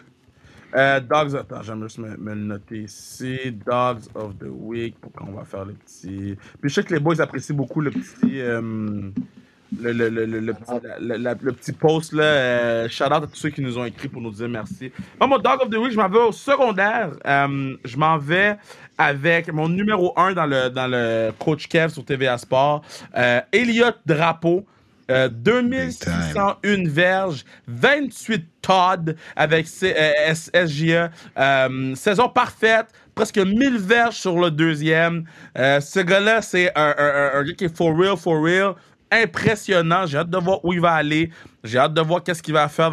Euh, 0.75 0.99
dogs, 0.99 1.35
attends, 1.35 1.63
j'aime 1.63 1.81
juste 1.83 1.97
me, 1.97 2.15
me 2.17 2.33
le 2.35 2.41
noter 2.41 2.83
ici. 2.83 3.51
Dogs 3.65 4.03
of 4.13 4.37
the 4.39 4.49
week. 4.49 4.95
Pourquoi 4.99 5.27
on 5.27 5.31
va 5.33 5.45
faire 5.45 5.65
le 5.65 5.73
petit. 5.73 6.37
Puis 6.61 6.69
je 6.69 6.73
sais 6.75 6.83
que 6.83 6.93
les 6.93 6.99
boys 6.99 7.19
apprécient 7.21 7.55
beaucoup 7.55 7.81
le 7.81 7.91
petit. 7.91 8.39
euh, 8.41 9.09
le, 9.81 9.91
le, 9.91 10.09
le, 10.09 10.25
le, 10.25 10.39
le 10.39 10.53
petit, 10.53 10.71
la- 10.83 10.99
la- 10.99 11.17
la- 11.17 11.35
le 11.41 11.51
petit 11.51 11.71
post 11.73 12.13
là. 12.13 12.23
Euh, 12.23 12.89
shout 12.89 13.03
out 13.05 13.11
à 13.13 13.27
tous 13.27 13.35
ceux 13.35 13.49
qui 13.49 13.61
nous 13.61 13.77
ont 13.77 13.85
écrit 13.85 14.07
pour 14.07 14.21
nous 14.21 14.31
dire 14.31 14.49
merci. 14.49 14.91
Moi, 15.19 15.27
mon 15.27 15.37
dog 15.37 15.61
of 15.61 15.69
the 15.69 15.75
week, 15.77 15.91
je 15.91 15.97
m'en 15.97 16.09
vais 16.09 16.19
au 16.19 16.31
secondaire. 16.31 17.11
Euh, 17.25 17.75
je 17.85 17.97
m'en 17.97 18.17
vais 18.17 18.57
avec 18.97 19.51
mon 19.53 19.69
numéro 19.69 20.13
1 20.17 20.33
dans 20.33 20.45
le, 20.45 20.69
dans 20.69 20.87
le 20.87 21.31
Coach 21.39 21.67
Kev 21.67 21.89
sur 21.93 22.03
TVA 22.03 22.37
Sport. 22.37 22.81
Euh, 23.15 23.41
Elliot 23.51 23.91
Drapeau. 24.05 24.65
Euh, 25.11 25.27
2601 25.27 26.87
verges, 26.87 27.43
28 27.67 28.45
Todd 28.61 29.15
avec 29.35 29.67
C- 29.67 29.95
euh. 29.97 31.07
Euh, 31.37 31.95
saison 31.95 32.29
parfaite, 32.29 32.87
presque 33.15 33.39
1000 33.39 33.77
verges 33.79 34.15
sur 34.17 34.39
le 34.39 34.51
deuxième. 34.51 35.23
Euh, 35.57 35.79
ce 35.79 35.99
gars-là, 36.01 36.43
c'est 36.43 36.71
un, 36.77 36.93
un- 36.95 36.95
un- 36.97 37.39
un 37.39 37.43
gars 37.43 37.53
qui 37.53 37.65
est 37.65 37.75
for 37.75 37.97
real, 37.97 38.17
for 38.17 38.39
real. 38.43 38.73
Impressionnant. 39.11 40.05
J'ai 40.05 40.17
hâte 40.17 40.29
de 40.29 40.37
voir 40.37 40.63
où 40.63 40.73
il 40.73 40.81
va 40.81 40.93
aller. 40.93 41.31
J'ai 41.63 41.77
hâte 41.77 41.93
de 41.93 42.01
voir 42.01 42.23
qu'est-ce 42.23 42.41
qu'il 42.41 42.53
va 42.53 42.69
faire 42.69 42.91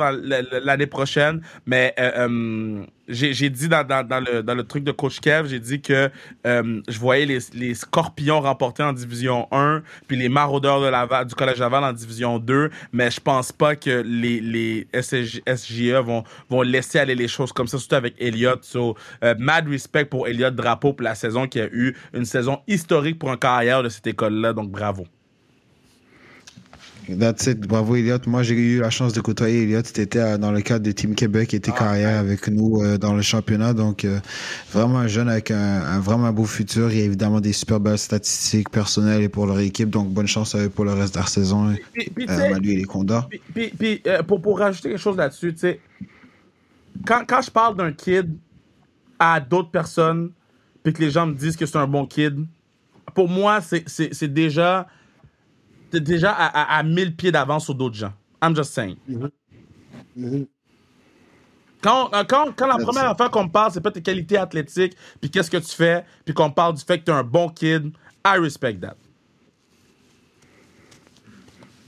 l'année 0.62 0.86
prochaine. 0.86 1.42
Mais 1.66 1.94
euh, 2.00 2.28
euh, 2.28 2.84
j'ai 3.06 3.50
dit 3.50 3.68
dans, 3.68 3.84
le, 3.86 4.62
truc 4.62 4.82
de 4.82 4.92
Coach 4.92 5.20
Kev, 5.20 5.48
j'ai 5.48 5.60
dit 5.60 5.80
que 5.80 6.10
euh, 6.46 6.80
je 6.88 6.98
voyais 6.98 7.26
les, 7.26 7.74
Scorpions 7.74 8.40
remporter 8.40 8.82
en 8.82 8.92
Division 8.92 9.46
1, 9.52 9.82
puis 10.08 10.16
les 10.16 10.28
Maraudeurs 10.28 10.80
du 11.26 11.34
Collège 11.34 11.58
Laval 11.58 11.84
en 11.84 11.92
Division 11.92 12.38
2, 12.38 12.70
mais 12.92 13.10
je 13.10 13.20
pense 13.20 13.52
pas 13.52 13.76
que 13.76 14.02
les, 14.04 14.88
SJE 14.94 16.02
vont, 16.48 16.62
laisser 16.62 16.98
aller 16.98 17.14
les 17.14 17.28
choses 17.28 17.52
comme 17.52 17.68
ça, 17.68 17.78
surtout 17.78 17.94
avec 17.94 18.14
Elliott. 18.18 18.64
So, 18.64 18.96
mad 19.38 19.68
respect 19.68 20.06
pour 20.06 20.26
Elliott 20.26 20.56
Drapeau 20.56 20.94
pour 20.94 21.04
la 21.04 21.14
saison 21.14 21.46
qui 21.46 21.60
a 21.60 21.66
eu 21.66 21.94
une 22.12 22.24
saison 22.24 22.60
historique 22.66 23.18
pour 23.18 23.30
un 23.30 23.36
carrière 23.36 23.82
de 23.82 23.88
cette 23.88 24.06
école-là, 24.06 24.52
donc 24.52 24.70
bravo. 24.70 25.06
That's 27.08 27.46
it. 27.46 27.60
Bravo, 27.60 27.94
Elliot. 27.94 28.18
Moi, 28.26 28.42
j'ai 28.42 28.54
eu 28.54 28.80
la 28.80 28.90
chance 28.90 29.12
de 29.12 29.20
côtoyer 29.20 29.62
Elliot. 29.62 29.82
C'était 29.84 30.18
euh, 30.18 30.38
dans 30.38 30.50
le 30.50 30.60
cadre 30.60 30.84
de 30.84 30.90
Team 30.90 31.14
Québec. 31.14 31.52
Il 31.52 31.56
était 31.56 31.70
carrière 31.70 32.18
avec 32.18 32.48
nous 32.48 32.82
euh, 32.82 32.98
dans 32.98 33.14
le 33.14 33.22
championnat. 33.22 33.74
Donc, 33.74 34.04
euh, 34.04 34.18
vraiment 34.72 34.98
un 34.98 35.06
jeune 35.06 35.28
avec 35.28 35.52
un, 35.52 35.56
un 35.84 36.00
vraiment 36.00 36.32
beau 36.32 36.44
futur. 36.44 36.90
Il 36.90 36.98
y 36.98 37.02
a 37.02 37.04
évidemment 37.04 37.40
des 37.40 37.52
super 37.52 37.78
belles 37.78 37.98
statistiques 37.98 38.70
personnelles 38.70 39.22
et 39.22 39.28
pour 39.28 39.46
leur 39.46 39.60
équipe. 39.60 39.88
Donc, 39.90 40.08
bonne 40.08 40.26
chance 40.26 40.54
à 40.56 40.64
eux 40.64 40.68
pour 40.68 40.84
le 40.84 40.92
reste 40.94 41.14
de 41.14 41.20
la 41.20 41.26
saison. 41.26 41.74
Puis, 41.92 42.10
Euh, 42.28 42.56
et 42.56 42.60
les 42.76 42.84
Condors. 42.84 43.28
Puis, 43.54 43.70
puis- 43.78 44.02
pour, 44.26 44.42
pour 44.42 44.58
rajouter 44.58 44.88
quelque 44.90 45.00
chose 45.00 45.16
là-dessus, 45.16 45.52
tu 45.54 45.60
sais, 45.60 45.80
quand, 47.06 47.22
quand 47.26 47.42
je 47.42 47.50
parle 47.50 47.76
d'un 47.76 47.92
kid 47.92 48.36
à 49.18 49.38
d'autres 49.38 49.70
personnes, 49.70 50.30
puis 50.82 50.92
que 50.92 51.02
les 51.02 51.10
gens 51.10 51.26
me 51.26 51.34
disent 51.34 51.56
que 51.56 51.66
c'est 51.66 51.78
un 51.78 51.86
bon 51.86 52.04
kid, 52.06 52.44
pour 53.14 53.28
moi, 53.28 53.60
c'est 53.62 54.24
déjà, 54.32 54.86
t'es 55.90 56.00
déjà 56.00 56.32
à, 56.32 56.46
à, 56.46 56.78
à 56.78 56.82
1000 56.82 57.16
pieds 57.16 57.32
d'avance 57.32 57.64
sur 57.64 57.74
d'autres 57.74 57.96
gens. 57.96 58.12
I'm 58.42 58.54
just 58.54 58.72
saying. 58.72 58.96
Mhm. 60.16 60.46
Quand, 61.82 62.12
euh, 62.14 62.24
quand, 62.24 62.52
quand 62.56 62.66
la 62.66 62.78
première 62.78 63.10
affaire 63.10 63.30
qu'on 63.30 63.44
me 63.44 63.50
parle, 63.50 63.70
c'est 63.72 63.80
pas 63.80 63.90
tes 63.90 64.02
qualités 64.02 64.36
athlétiques, 64.36 64.96
puis 65.20 65.30
qu'est-ce 65.30 65.50
que 65.50 65.58
tu 65.58 65.74
fais, 65.74 66.04
puis 66.24 66.34
qu'on 66.34 66.50
parle 66.50 66.74
du 66.74 66.82
fait 66.82 66.98
que 66.98 67.04
t'es 67.04 67.12
un 67.12 67.22
bon 67.22 67.48
kid, 67.48 67.92
I 68.26 68.38
respect 68.38 68.74
that. 68.80 68.96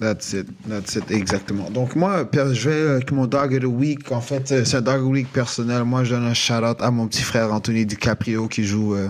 That's 0.00 0.32
it, 0.32 0.46
that's 0.68 0.94
it, 0.94 1.10
exactement. 1.10 1.70
Donc 1.70 1.96
moi, 1.96 2.24
je 2.32 2.70
vais 2.70 2.90
avec 2.90 3.10
mon 3.10 3.26
dog 3.26 3.52
of 3.54 3.60
the 3.60 3.64
week. 3.64 4.12
En 4.12 4.20
fait, 4.20 4.52
euh, 4.52 4.64
c'est 4.64 4.76
un 4.76 4.80
dog 4.80 5.02
of 5.02 5.08
the 5.08 5.12
week 5.12 5.32
personnel. 5.32 5.82
Moi, 5.82 6.04
je 6.04 6.14
donne 6.14 6.24
un 6.24 6.34
shout-out 6.34 6.76
à 6.80 6.92
mon 6.92 7.08
petit 7.08 7.22
frère 7.22 7.52
Anthony 7.52 7.84
DiCaprio 7.84 8.46
qui 8.46 8.64
joue 8.64 8.94
euh, 8.94 9.08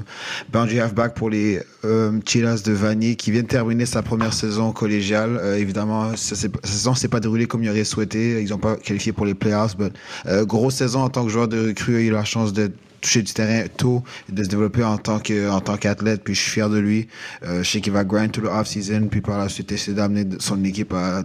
boundary 0.51 0.81
halfback 0.81 1.15
pour 1.15 1.29
les 1.29 1.61
euh, 1.85 2.19
Chivas 2.25 2.63
de 2.65 2.73
Vanier, 2.73 3.17
qui 3.17 3.31
vient 3.31 3.43
de 3.43 3.47
terminer 3.49 3.85
sa 3.85 4.03
première 4.03 4.33
saison 4.33 4.73
collégiale. 4.73 5.39
Euh, 5.41 5.57
évidemment, 5.57 6.17
sa 6.17 6.35
saison 6.65 6.95
s'est 6.95 7.09
pas 7.09 7.21
déroulée 7.21 7.47
comme 7.47 7.63
il 7.63 7.71
aurait 7.71 7.85
souhaité. 7.85 8.43
Ils 8.43 8.55
ont 8.55 8.59
pas 8.59 8.77
qualifié 8.77 9.13
pour 9.13 9.27
les 9.27 9.35
playoffs, 9.35 9.77
mais 9.79 9.91
euh, 10.27 10.47
grosse 10.47 10.77
saison 10.77 11.03
en 11.03 11.11
tant 11.11 11.25
que 11.25 11.31
joueur 11.31 11.49
de 11.49 11.69
recrue. 11.69 12.07
Il 12.07 12.15
a 12.15 12.19
la 12.19 12.25
chance 12.25 12.53
de 12.53 12.71
toucher 13.01 13.23
du 13.23 13.33
terrain 13.33 13.67
tôt 13.77 14.03
et 14.29 14.33
de 14.33 14.43
se 14.45 14.49
développer 14.49 14.83
en 14.85 14.99
tant 14.99 15.19
que 15.19 15.49
en 15.51 15.61
tant 15.61 15.77
qu'athlète 15.77 16.23
puis 16.25 16.35
je 16.35 16.41
suis 16.43 16.51
fier 16.51 16.69
de 16.71 16.79
lui 16.79 17.09
euh, 17.45 17.63
je 17.63 17.71
sais 17.71 17.81
qu'il 17.81 17.93
va 17.93 18.05
grind 18.05 18.31
tout 18.33 18.41
le 18.41 18.49
off 18.49 18.67
season 18.67 19.09
puis 19.11 19.21
par 19.21 19.39
la 19.39 19.49
suite 19.49 19.71
essayer 19.73 19.97
d'amener 19.97 20.27
son 20.41 20.63
équipe 20.65 20.93
à 20.93 21.23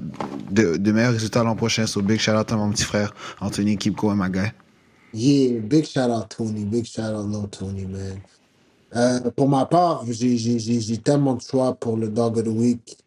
de, 0.51 0.77
de 0.77 0.91
meilleurs 0.91 1.13
résultats 1.13 1.43
l'an 1.43 1.55
prochain 1.55 1.85
so 1.87 2.01
big 2.01 2.19
shout 2.19 2.31
out 2.31 2.51
à 2.51 2.55
mon 2.55 2.69
petit 2.71 2.83
frère 2.83 3.13
Anthony 3.41 3.77
keep 3.77 3.95
going 3.95 4.15
my 4.15 4.29
guy 4.29 4.51
Yeah, 5.15 5.59
big 5.59 5.85
shout 5.85 6.09
out 6.09 6.29
Tony, 6.29 6.65
big 6.65 6.85
shout 6.85 7.13
out 7.13 7.27
Lil 7.29 7.47
Tony, 7.51 7.85
man. 7.85 8.17
Euh, 8.95 9.29
pour 9.35 9.47
ma 9.47 9.65
part, 9.67 10.03
j'ai 10.09 10.37
j'ai- 10.37 10.57
j'ai- 10.57 10.81
j'ai 10.81 10.97
tellement 10.97 11.35
de 11.35 11.41
choix 11.41 11.75
pour 11.75 11.97
le 11.97 12.09
Dog 12.09 12.37
of 12.39 12.43
the 12.45 12.47
Week. 12.47 12.97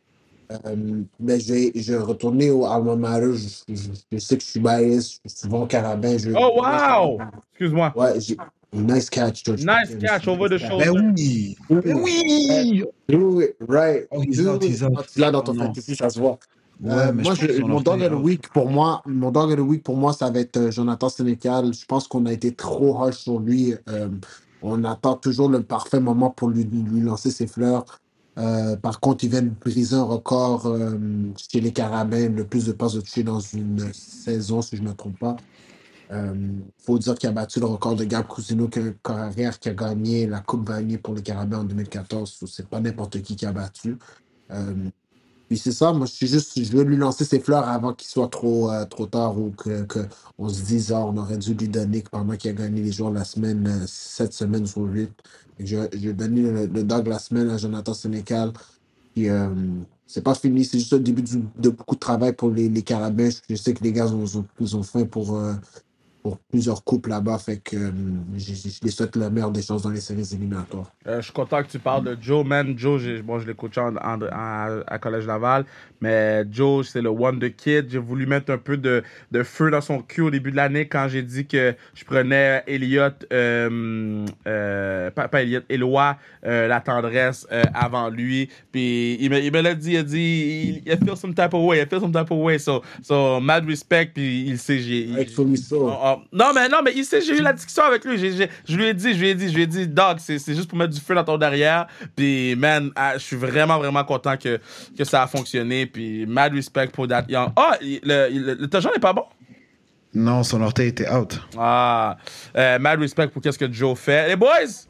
Euh, 0.53 1.03
mais 1.19 1.41
je 1.41 1.53
vais, 1.53 1.73
je 1.75 1.93
vais 1.95 1.99
retourner 1.99 2.51
au 2.53 2.64
Alma 2.64 2.95
Mater. 2.95 3.35
Je, 3.35 3.75
je- 3.75 3.89
je 4.12 4.19
sais 4.19 4.37
que 4.37 4.45
je 4.45 4.49
suis 4.51 4.61
biased, 4.61 5.19
je 5.25 5.31
suis 5.31 5.39
souvent 5.41 5.62
au 5.62 5.67
carabin. 5.67 6.17
Je, 6.17 6.31
Oh, 6.37 6.61
wow! 6.61 7.19
Excuse-moi. 7.53 7.93
Ouais, 7.97 8.21
j'ai. 8.21 8.37
Nice 8.73 9.09
catch, 9.09 9.45
George. 9.45 9.64
Nice 9.64 9.89
Pickens. 9.91 10.03
catch 10.11 10.29
over 10.29 10.49
the 10.49 10.59
shoulder. 10.59 10.85
ben 10.93 11.12
oui 11.17 11.57
ben 11.71 11.97
oui 12.03 12.85
Do 13.09 13.41
it 13.41 13.57
right. 13.69 14.07
Oh, 14.11 14.21
he's 14.23 14.39
Do 14.39 14.51
out, 14.51 14.62
he's 14.62 14.83
out. 14.83 15.07
L'as 15.17 15.31
dans 15.31 15.43
ton 15.43 15.55
Oh, 15.55 15.62
fantasy, 15.62 15.95
ça 15.97 16.11
se 16.11 16.19
voit. 16.19 16.39
Ouais, 16.83 16.93
Euh, 16.93 17.12
mais 17.14 17.23
moi, 17.23 17.35
je 17.35 17.47
pense 17.47 17.57
je- 17.57 17.62
qu'on 17.62 17.69
mon 17.69 17.81
dog 17.81 18.03
of 18.03 18.11
the 18.11 18.23
week 18.23 18.49
pour 18.53 18.69
moi, 18.69 19.03
mon 19.07 19.31
dog 19.31 19.51
of 19.53 19.57
the 19.57 19.61
week 19.61 19.83
pour 19.83 19.97
moi, 19.97 20.12
ça 20.12 20.31
va 20.31 20.41
être 20.41 20.57
euh, 20.59 20.71
Jonathan 20.71 21.09
Sénécal. 21.09 21.73
Je 21.73 21.87
pense 21.87 22.07
qu'on 22.07 22.27
a 22.27 22.33
été 22.33 22.53
trop 22.55 23.03
harsh 23.03 23.17
sur 23.17 23.39
lui. 23.39 23.75
Euh, 23.89 24.09
on 24.61 24.85
attend 24.85 25.14
toujours 25.14 25.49
le 25.49 25.62
parfait 25.62 26.01
moment 26.01 26.29
pour 26.31 26.49
lui, 26.51 26.64
lui 26.64 27.01
lancer 27.01 27.31
ses 27.31 27.47
fleurs. 27.47 27.85
Euh, 28.39 28.77
par 28.77 29.01
contre, 29.01 29.25
il 29.25 29.31
vient 29.31 29.41
de 29.43 29.49
briser 29.59 29.97
un 29.97 30.03
record 30.03 30.67
euh, 30.67 30.99
chez 31.51 31.61
les 31.61 31.73
Carabins, 31.73 32.29
le 32.29 32.45
plus 32.45 32.67
de 32.67 32.73
passes 32.73 32.93
de 32.93 33.01
toucher 33.01 33.23
dans 33.23 33.41
une 33.41 33.91
saison, 33.95 34.61
si 34.61 34.77
je 34.77 34.83
ne 34.83 34.89
me 34.89 34.95
trompe 34.95 35.19
pas. 35.19 35.37
Il 36.11 36.63
faut 36.79 36.99
dire 36.99 37.15
qu'il 37.17 37.29
a 37.29 37.33
battu 37.33 37.61
le 37.61 37.67
record 37.67 37.97
de 37.97 38.05
Gab 38.05 38.27
Cousino, 38.27 38.69
qui 38.69 38.79
est 38.81 39.59
qui 39.61 39.69
a 39.69 39.75
gagné 39.75 40.27
la 40.27 40.41
Coupe 40.41 40.69
Vanier 40.69 40.99
pour 40.99 41.15
les 41.15 41.23
Carabins 41.23 41.61
en 41.61 41.65
2014. 41.65 42.45
C'est 42.47 42.69
pas 42.69 42.81
n'importe 42.81 43.23
qui 43.23 43.37
qui 43.37 43.47
a 43.47 43.53
battu. 43.53 43.99
Euh, 44.53 44.91
puis 45.49 45.59
c'est 45.59 45.73
ça, 45.73 45.93
moi 45.93 46.07
je 46.07 46.13
suis 46.13 46.27
juste, 46.27 46.61
je 46.61 46.73
veux 46.77 46.83
lui 46.83 46.97
lancer 46.97 47.25
ses 47.25 47.39
fleurs 47.39 47.69
avant 47.69 47.93
qu'il 47.95 48.09
soit 48.09 48.29
trop, 48.29 48.71
euh, 48.71 48.85
trop 48.85 49.07
tard 49.07 49.39
ou 49.39 49.51
que, 49.53 49.85
que 49.85 50.01
se 50.49 50.63
dise, 50.63 50.93
ah, 50.93 51.05
on 51.07 51.17
aurait 51.17 51.39
dû 51.39 51.55
lui 51.55 51.69
donner 51.69 52.03
que 52.03 52.11
pendant 52.11 52.37
qu'il 52.37 52.51
a 52.51 52.55
gagné 52.55 52.83
les 52.83 52.91
jours 52.93 53.11
de 53.11 53.17
la 53.17 53.25
semaine, 53.25 53.67
euh, 53.69 53.85
cette 53.87 54.33
semaine 54.33 54.67
sur 54.67 54.83
huit. 54.83 55.11
Fait 55.57 55.65
que 55.65 55.69
Je, 55.69 55.77
je 55.93 56.09
vais 56.09 56.15
donner 56.15 56.43
le, 56.43 56.67
le 56.67 56.83
dog 56.83 57.07
la 57.07 57.19
semaine 57.21 57.49
à 57.51 57.59
Jonathan 57.59 57.95
Sénécal. 57.95 58.53
Puis 59.15 59.29
euh, 59.29 59.49
c'est 60.07 60.23
pas 60.23 60.35
fini, 60.35 60.65
c'est 60.65 60.79
juste 60.79 60.93
le 60.93 61.01
début 61.01 61.23
de 61.23 61.71
beaucoup 61.71 61.95
de 61.95 62.01
travail 62.01 62.33
pour 62.33 62.51
les, 62.51 62.69
les 62.69 62.83
Carabins. 62.83 63.31
Je, 63.49 63.55
sais 63.55 63.73
que 63.75 63.85
les 63.85 63.93
gars 63.93 64.09
ont, 64.09 64.25
ont, 64.25 64.77
ont 64.77 64.83
faim 64.83 65.05
pour, 65.05 65.37
euh, 65.37 65.55
pour 66.27 66.39
plusieurs 66.51 66.83
coupes 66.83 67.07
là-bas. 67.07 67.39
Fait 67.39 67.59
que 67.59 67.77
euh, 67.77 67.91
je, 68.37 68.53
je- 68.53 68.68
je 68.68 68.81
les 68.83 68.91
souhaite 68.91 69.14
le 69.14 69.31
meilleur 69.31 69.53
des 69.53 69.62
chances 69.62 69.83
dans 69.83 69.91
les 69.91 70.01
séries 70.01 70.29
éliminatoires. 70.33 70.91
Euh, 71.07 71.18
je 71.18 71.27
suis 71.27 71.33
content 71.33 71.62
que 71.62 71.68
tu 71.68 71.79
parles 71.79 72.03
de 72.03 72.16
Joe, 72.20 72.45
man. 72.45 72.74
Joe, 72.77 73.01
bon, 73.22 73.39
je 73.39 73.47
l'ai 73.47 73.55
coaché 73.55 73.81
en- 73.81 73.95
en- 73.95 74.20
en- 74.22 74.81
à 74.89 74.99
Collège 74.99 75.24
Laval, 75.24 75.64
mais 76.01 76.45
Joe, 76.51 76.85
c'est 76.89 77.01
le 77.01 77.11
Wonder 77.11 77.53
Kid. 77.53 77.87
J'ai 77.91 77.99
voulu 77.99 78.27
mettre 78.27 78.51
un 78.53 78.59
peu 78.59 78.77
de, 78.77 79.05
de 79.31 79.43
feu 79.45 79.70
dans 79.70 79.81
son 79.81 80.01
cul 80.03 80.22
au 80.22 80.31
début 80.33 80.51
de 80.51 80.57
l'année 80.57 80.89
quand 80.89 81.07
j'ai 81.09 81.22
dit 81.22 81.47
que 81.47 81.77
je 81.95 82.05
prenais 82.05 82.64
Elliot, 82.66 83.03
euh, 83.33 84.27
pas, 85.14 85.29
pas 85.29 85.43
Elliot, 85.43 85.61
Eloi, 85.68 86.16
la 86.43 86.81
tendresse 86.81 87.47
avant 87.72 88.09
lui. 88.11 88.49
Puis 88.72 89.16
il 89.20 89.31
me, 89.31 89.41
il 89.41 89.53
me 89.53 89.61
l'a 89.61 89.74
dit, 89.77 89.93
il 89.93 89.99
a 89.99 90.03
dit, 90.03 90.83
il, 90.85 90.91
a 90.93 90.97
feel 90.97 91.16
some 91.16 91.35
type 91.35 91.55
of 91.55 91.62
way, 91.64 91.79
il 91.79 91.81
a 91.83 91.87
feel 91.87 92.01
some 92.01 92.12
type 92.12 92.33
of 92.33 92.39
way. 92.43 92.59
So, 92.59 92.83
so 93.03 93.39
mad 93.41 93.64
respect, 93.66 94.07
puis 94.12 94.43
il 94.49 94.59
sait, 94.59 94.81
j'ai. 94.81 95.03
il- 95.05 95.14
Rightfully 95.14 95.57
so. 95.57 95.89
Oh, 95.89 95.95
oh. 96.03 96.16
Non, 96.33 96.53
mais 96.55 96.69
non, 96.69 96.79
mais 96.85 96.93
il 96.95 97.05
sait, 97.05 97.21
j'ai 97.21 97.37
eu 97.39 97.43
la 97.43 97.53
discussion 97.53 97.85
avec 97.85 98.05
lui. 98.05 98.19
J'ai- 98.19 98.33
j'ai- 98.37 98.51
je 98.69 98.77
lui 98.77 98.87
ai 98.87 98.95
dit, 98.95 99.14
je 99.14 99.19
lui 99.21 99.29
ai 99.29 99.35
dit, 99.35 99.49
je 99.49 99.55
lui 99.55 99.62
ai 99.62 99.67
dit, 99.67 99.87
Dog, 99.87 100.19
c'est 100.19 100.39
c'est 100.39 100.55
juste 100.55 100.69
pour 100.69 100.79
mettre 100.79 100.93
du 100.95 101.01
feu 101.01 101.14
dans 101.14 101.25
ton 101.25 101.39
derrière. 101.39 101.87
Puis, 102.14 102.55
man, 102.57 102.91
ah, 102.97 103.14
je 103.14 103.23
suis 103.23 103.37
vraiment, 103.37 103.79
vraiment 103.79 104.05
content 104.05 104.37
que, 104.37 104.59
que 104.97 105.05
ça 105.05 105.23
a 105.23 105.27
fonctionné. 105.27 105.87
Puis, 105.87 106.27
mad 106.27 106.53
respect 106.55 106.89
pour 106.89 107.09
that 107.09 107.25
young. 107.29 107.51
Ah, 107.57 107.77
il- 107.81 108.01
le, 108.03 108.29
le, 108.31 108.55
le 108.55 108.93
n'est 108.95 109.01
pas 109.01 109.12
bon? 109.12 109.25
non 110.14 110.43
son 110.43 110.62
orteil 110.62 110.89
était 110.89 111.11
out 111.11 111.39
Ah, 111.59 112.17
euh, 112.57 112.79
mad 112.79 112.99
respect 112.99 113.29
pour 113.29 113.43
qu'est-ce 113.43 113.59
que 113.59 113.71
Joe 113.71 113.99
fait. 113.99 114.29
Les 114.29 114.37
boys, 114.37 114.87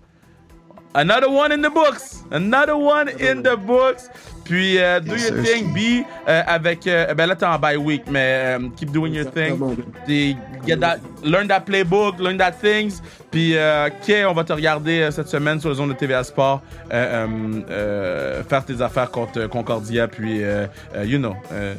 another 0.94 1.30
one 1.30 1.50
in 1.52 1.58
the 1.68 1.72
books. 1.72 2.22
Another 2.30 2.76
one 2.76 3.08
in 3.20 3.42
the 3.42 3.56
books. 3.56 4.08
Puis, 4.46 4.78
euh, 4.78 5.00
do 5.00 5.12
Yes, 5.12 5.28
your 5.30 5.44
sir. 5.44 5.54
thing, 5.54 5.72
B, 5.74 6.04
euh, 6.28 6.42
avec. 6.46 6.86
euh, 6.86 7.12
ben 7.14 7.26
là, 7.26 7.34
t'es 7.36 7.44
en 7.46 7.58
bye 7.58 7.76
week, 7.76 8.02
mais 8.10 8.56
euh, 8.58 8.68
keep 8.76 8.92
doing 8.92 9.12
your 9.12 9.30
thing. 9.30 9.58
Puis, 10.06 10.36
get 10.66 10.76
that, 10.78 10.98
learn 11.24 11.48
that 11.48 11.60
playbook, 11.62 12.18
learn 12.20 12.38
that 12.38 12.52
things. 12.52 13.00
Puis, 13.30 13.56
euh, 13.56 13.88
Kay, 14.06 14.24
on 14.24 14.32
va 14.34 14.44
te 14.44 14.52
regarder 14.52 15.00
euh, 15.02 15.10
cette 15.10 15.28
semaine 15.28 15.60
sur 15.60 15.68
les 15.70 15.74
zones 15.76 15.88
de 15.88 15.94
TVA 15.94 16.22
Sport. 16.24 16.62
euh, 16.92 17.26
euh, 17.26 17.60
euh, 17.70 18.42
faire 18.44 18.64
tes 18.64 18.80
affaires 18.80 19.10
contre 19.10 19.46
Concordia. 19.48 20.06
Puis, 20.08 20.42
euh, 20.44 20.66
euh, 20.94 21.04
you 21.04 21.18
know, 21.18 21.34
euh, 21.52 21.74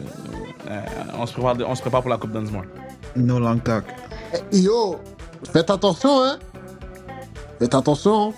euh, 0.69 0.79
on, 1.17 1.25
se 1.25 1.33
prépare, 1.33 1.55
on 1.67 1.75
se 1.75 1.81
prépare 1.81 2.01
pour 2.01 2.09
la 2.11 2.17
Coupe 2.17 2.31
Dunsmore. 2.33 2.63
no 3.15 3.39
long 3.39 3.57
talk 3.59 3.85
Eh, 4.51 4.57
Yo, 4.59 4.99
faites 5.53 5.69
attention, 5.69 6.21
hein. 6.23 6.37
Faites 7.59 7.73
attention. 7.73 8.33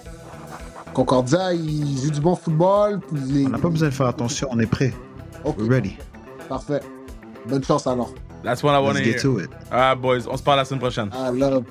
Concordia, 0.93 1.53
il 1.53 1.97
joue 2.01 2.11
du 2.11 2.19
bon 2.21 2.35
football. 2.35 2.99
les- 3.11 3.45
on 3.45 3.49
n'a 3.49 3.57
pas 3.57 3.69
besoin 3.69 3.89
de 3.89 3.93
faire 3.93 4.07
attention 4.07 4.47
on 4.51 4.59
est 4.59 4.65
prêt 4.65 4.93
Ok, 5.45 5.55
we're 5.59 5.69
ready 5.69 5.95
parfait. 6.47 6.81
Bonne 7.47 7.63
chance 7.63 7.85
alors. 7.87 8.13
That's 8.43 8.63
what 8.63 8.71
I 8.73 8.81
want 8.81 8.93
let's 8.93 8.99
to 9.05 9.11
get 9.11 9.21
to 9.21 9.39
it 9.39 9.49
All 9.71 9.79
right, 9.79 9.99
boys. 10.01 10.27
On 10.29 10.35
se 10.37 10.43
parle 10.43 10.57
la 10.57 10.65
semaine 10.65 10.79
prochaine. 10.81 11.09
I 11.13 11.29
love. 11.37 11.63